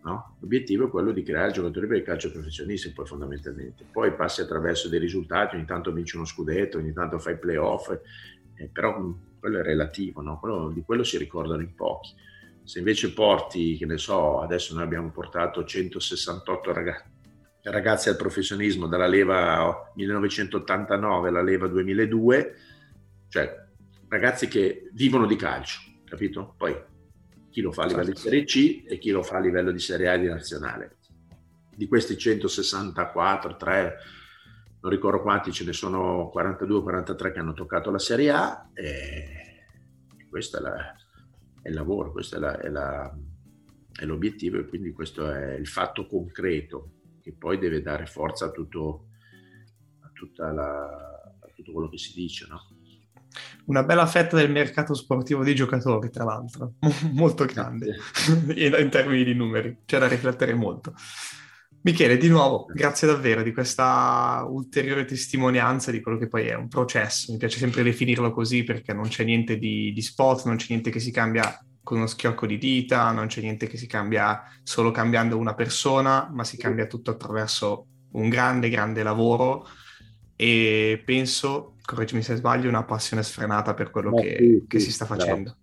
No? 0.03 0.36
L'obiettivo 0.41 0.86
è 0.86 0.89
quello 0.91 1.11
di 1.11 1.23
creare 1.23 1.51
giocatori 1.51 1.88
per 1.88 1.97
il 1.97 2.03
calcio 2.03 2.31
professionisti, 2.31 2.91
poi 2.91 3.07
fondamentalmente. 3.07 3.84
Poi 3.91 4.13
passi 4.13 4.41
attraverso 4.41 4.89
dei 4.89 4.99
risultati, 4.99 5.55
ogni 5.55 5.65
tanto 5.65 5.91
vinci 5.91 6.17
uno 6.17 6.25
scudetto, 6.25 6.77
ogni 6.77 6.93
tanto 6.93 7.17
fai 7.17 7.39
playoff, 7.39 7.89
eh, 8.53 8.69
però 8.71 9.03
quello 9.39 9.57
è 9.57 9.63
relativo, 9.63 10.21
no? 10.21 10.38
quello, 10.39 10.69
di 10.69 10.84
quello 10.84 11.03
si 11.03 11.17
ricordano 11.17 11.63
in 11.63 11.73
pochi. 11.73 12.13
Se 12.61 12.77
invece 12.77 13.11
porti, 13.11 13.75
che 13.75 13.88
ne 13.88 13.97
so, 13.97 14.39
adesso 14.39 14.75
noi 14.75 14.84
abbiamo 14.84 15.09
portato 15.09 15.63
168 15.63 16.71
ragazzi, 16.71 17.05
ragazzi 17.72 18.09
al 18.09 18.18
professionismo 18.18 18.88
dalla 18.88 19.07
leva 19.07 19.91
1989 19.95 21.30
alla 21.30 21.41
leva 21.41 21.68
2002, 21.68 22.55
cioè 23.30 23.66
ragazzi 24.09 24.47
che 24.47 24.89
vivono 24.93 25.26
di 25.26 25.36
calcio, 25.36 25.80
capito? 26.05 26.53
Poi 26.57 26.76
chi 27.49 27.61
lo 27.61 27.72
fa 27.72 27.84
a 27.84 27.86
livello 27.88 28.05
certo. 28.05 28.20
di 28.20 28.30
Serie 28.30 28.43
C 28.45 28.84
e 28.88 28.97
chi 28.97 29.11
lo 29.11 29.24
fa 29.24 29.38
a 29.38 29.39
livello 29.39 29.72
di 29.72 29.80
Serie 29.80 30.09
A 30.09 30.14
e 30.14 30.20
di 30.20 30.28
nazionale. 30.28 30.97
Di 31.76 31.88
questi 31.88 32.18
164, 32.18 33.55
3, 33.55 33.97
non 34.82 34.91
ricordo 34.91 35.22
quanti, 35.22 35.51
ce 35.51 35.64
ne 35.64 35.74
sono 35.74 36.32
42-43 36.36 37.32
che 37.32 37.39
hanno 37.39 37.53
toccato 37.53 37.89
la 37.89 37.99
Serie 37.99 38.32
A 38.32 38.70
e 38.74 39.66
questo 40.30 40.57
è, 40.57 40.61
la, 40.61 40.95
è 41.61 41.70
il 41.70 41.74
lavoro, 41.74 42.11
questo 42.11 42.36
è, 42.36 42.39
la, 42.39 42.59
è, 42.59 42.70
la, 42.70 43.16
è, 43.99 44.05
l'obiettivo 44.05 44.57
e 44.57 44.66
quindi 44.66 44.91
questo 44.91 45.32
è 45.32 45.53
il 45.53 45.68
fatto 45.68 46.05
concreto 46.05 47.02
che 47.24 47.34
poi 47.34 47.57
deve 47.57 47.82
dare 47.82 48.05
forza 48.05 48.45
a 48.45 48.51
tutto, 48.51 49.07
a 50.01 50.07
a 50.07 51.49
tutto 51.55 51.71
quello 51.71 51.88
che 51.88 51.97
si 51.97 52.13
dice, 52.13 52.45
no? 52.49 52.59
una 53.65 53.84
bella 53.84 54.05
fetta 54.05 54.36
del 54.36 54.51
mercato 54.51 54.93
sportivo 54.93 55.43
dei 55.43 55.55
giocatori, 55.55 56.09
tra 56.09 56.26
l'altro, 56.26 56.74
molto 57.13 57.45
grande 57.45 57.95
in 58.55 58.89
termini 58.91 59.24
di 59.24 59.34
numeri, 59.34 59.78
c'è 59.86 59.99
da 59.99 60.07
riflettere 60.07 60.53
molto. 60.53 60.93
Michele, 61.86 62.15
di 62.15 62.30
nuovo, 62.30 62.65
grazie 62.74 63.07
davvero 63.07 63.43
di 63.43 63.51
questa 63.51 64.45
ulteriore 64.47 65.03
testimonianza 65.03 65.91
di 65.91 65.99
quello 65.99 66.17
che 66.17 66.30
poi 66.30 66.47
è 66.47 66.55
un 66.55 66.69
processo. 66.69 67.34
Mi 67.34 67.38
piace 67.38 67.57
sempre 67.57 67.84
definirlo 67.84 68.32
così 68.32 68.63
perché 68.63 68.93
non 68.93 69.09
c'è 69.09 69.26
niente 69.26 69.57
di, 69.57 69.91
di 69.91 70.01
spot, 70.01 70.45
non 70.45 70.55
c'è 70.55 70.67
niente 70.69 70.91
che 70.91 70.99
si 70.99 71.11
cambia 71.11 71.43
con 71.84 71.97
uno 71.97 72.07
schiocco 72.07 72.45
di 72.45 72.57
dita, 72.57 73.11
non 73.11 73.27
c'è 73.27 73.41
niente 73.41 73.67
che 73.67 73.77
si 73.77 73.88
cambia 73.88 74.43
solo 74.63 74.91
cambiando 74.91 75.38
una 75.38 75.53
persona, 75.53 76.29
ma 76.31 76.43
si 76.43 76.57
cambia 76.57 76.88
tutto 76.88 77.11
attraverso 77.11 77.88
un 78.11 78.29
grande, 78.29 78.69
grande 78.69 79.03
lavoro 79.03 79.67
e 80.36 81.01
penso, 81.05 81.75
correggimi 81.84 82.21
se 82.21 82.36
sbaglio, 82.36 82.69
una 82.69 82.84
passione 82.84 83.23
sfrenata 83.23 83.73
per 83.73 83.91
quello 83.91 84.13
che, 84.13 84.36
sì, 84.38 84.65
che 84.67 84.79
sì, 84.79 84.86
si 84.86 84.91
sta 84.91 85.05
facendo. 85.05 85.55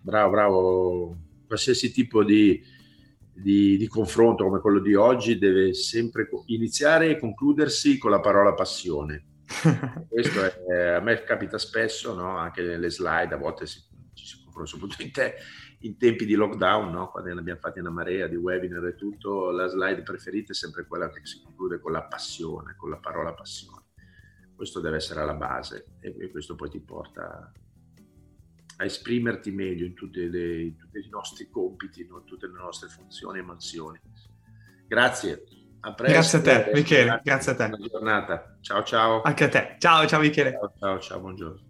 Bravo, 0.00 0.30
bravo. 0.30 1.16
Qualsiasi 1.46 1.92
tipo 1.92 2.24
di, 2.24 2.62
di, 3.32 3.76
di, 3.76 3.86
confronto 3.86 4.44
come 4.44 4.60
quello 4.60 4.80
di 4.80 4.94
oggi 4.94 5.38
deve 5.38 5.74
sempre 5.74 6.28
iniziare 6.46 7.10
e 7.10 7.18
concludersi 7.18 7.98
con 7.98 8.10
la 8.10 8.20
parola 8.20 8.54
passione. 8.54 9.24
Questo 10.08 10.68
è, 10.68 10.94
a 10.94 11.00
me 11.00 11.22
capita 11.24 11.58
spesso, 11.58 12.14
no? 12.14 12.36
anche 12.36 12.62
nelle 12.62 12.90
slide, 12.90 13.34
a 13.34 13.38
volte 13.38 13.66
si, 13.66 13.80
ci 14.66 14.74
si 14.74 14.78
confronta 14.78 14.98
soprattutto 14.98 15.02
in, 15.02 15.12
te, 15.12 15.34
in 15.86 15.96
tempi 15.96 16.24
di 16.26 16.34
lockdown, 16.34 16.90
no? 16.90 17.10
quando 17.10 17.32
ne 17.32 17.40
abbiamo 17.40 17.60
fatti 17.60 17.78
una 17.78 17.90
marea 17.90 18.26
di 18.26 18.36
webinar 18.36 18.84
e 18.86 18.94
tutto, 18.94 19.50
la 19.50 19.66
slide 19.66 20.02
preferita 20.02 20.52
è 20.52 20.54
sempre 20.54 20.86
quella 20.86 21.10
che 21.10 21.24
si 21.24 21.42
conclude 21.42 21.80
con 21.80 21.92
la 21.92 22.02
passione, 22.02 22.74
con 22.76 22.90
la 22.90 22.98
parola 22.98 23.32
passione 23.32 23.80
questo 24.60 24.80
deve 24.80 24.96
essere 24.96 25.22
alla 25.22 25.32
base 25.32 25.86
e, 26.00 26.30
questo 26.30 26.54
poi 26.54 26.68
ti 26.68 26.80
porta 26.80 27.50
a 28.76 28.84
esprimerti 28.84 29.50
meglio 29.52 29.86
in, 29.86 29.94
le, 30.12 30.60
in 30.60 30.76
tutti 30.76 30.98
i 30.98 31.08
nostri 31.08 31.48
compiti, 31.48 32.02
in 32.02 32.08
tutte 32.26 32.46
le 32.46 32.52
nostre 32.52 32.90
funzioni 32.90 33.38
e 33.38 33.42
mansioni. 33.42 33.98
Grazie. 34.86 35.44
A 35.80 35.94
presto. 35.94 36.12
Grazie 36.12 36.38
a 36.38 36.42
te, 36.42 36.70
Michele. 36.74 37.20
Grazie 37.24 37.52
a 37.52 37.54
te. 37.54 37.68
Buona 37.70 37.86
giornata. 37.86 38.58
Ciao, 38.60 38.82
ciao. 38.82 39.22
Anche 39.22 39.44
a 39.44 39.48
te. 39.48 39.76
Ciao, 39.78 40.06
ciao, 40.06 40.20
Michele. 40.20 40.50
Ciao, 40.50 40.74
ciao, 40.78 40.98
ciao 40.98 41.20
buongiorno. 41.20 41.69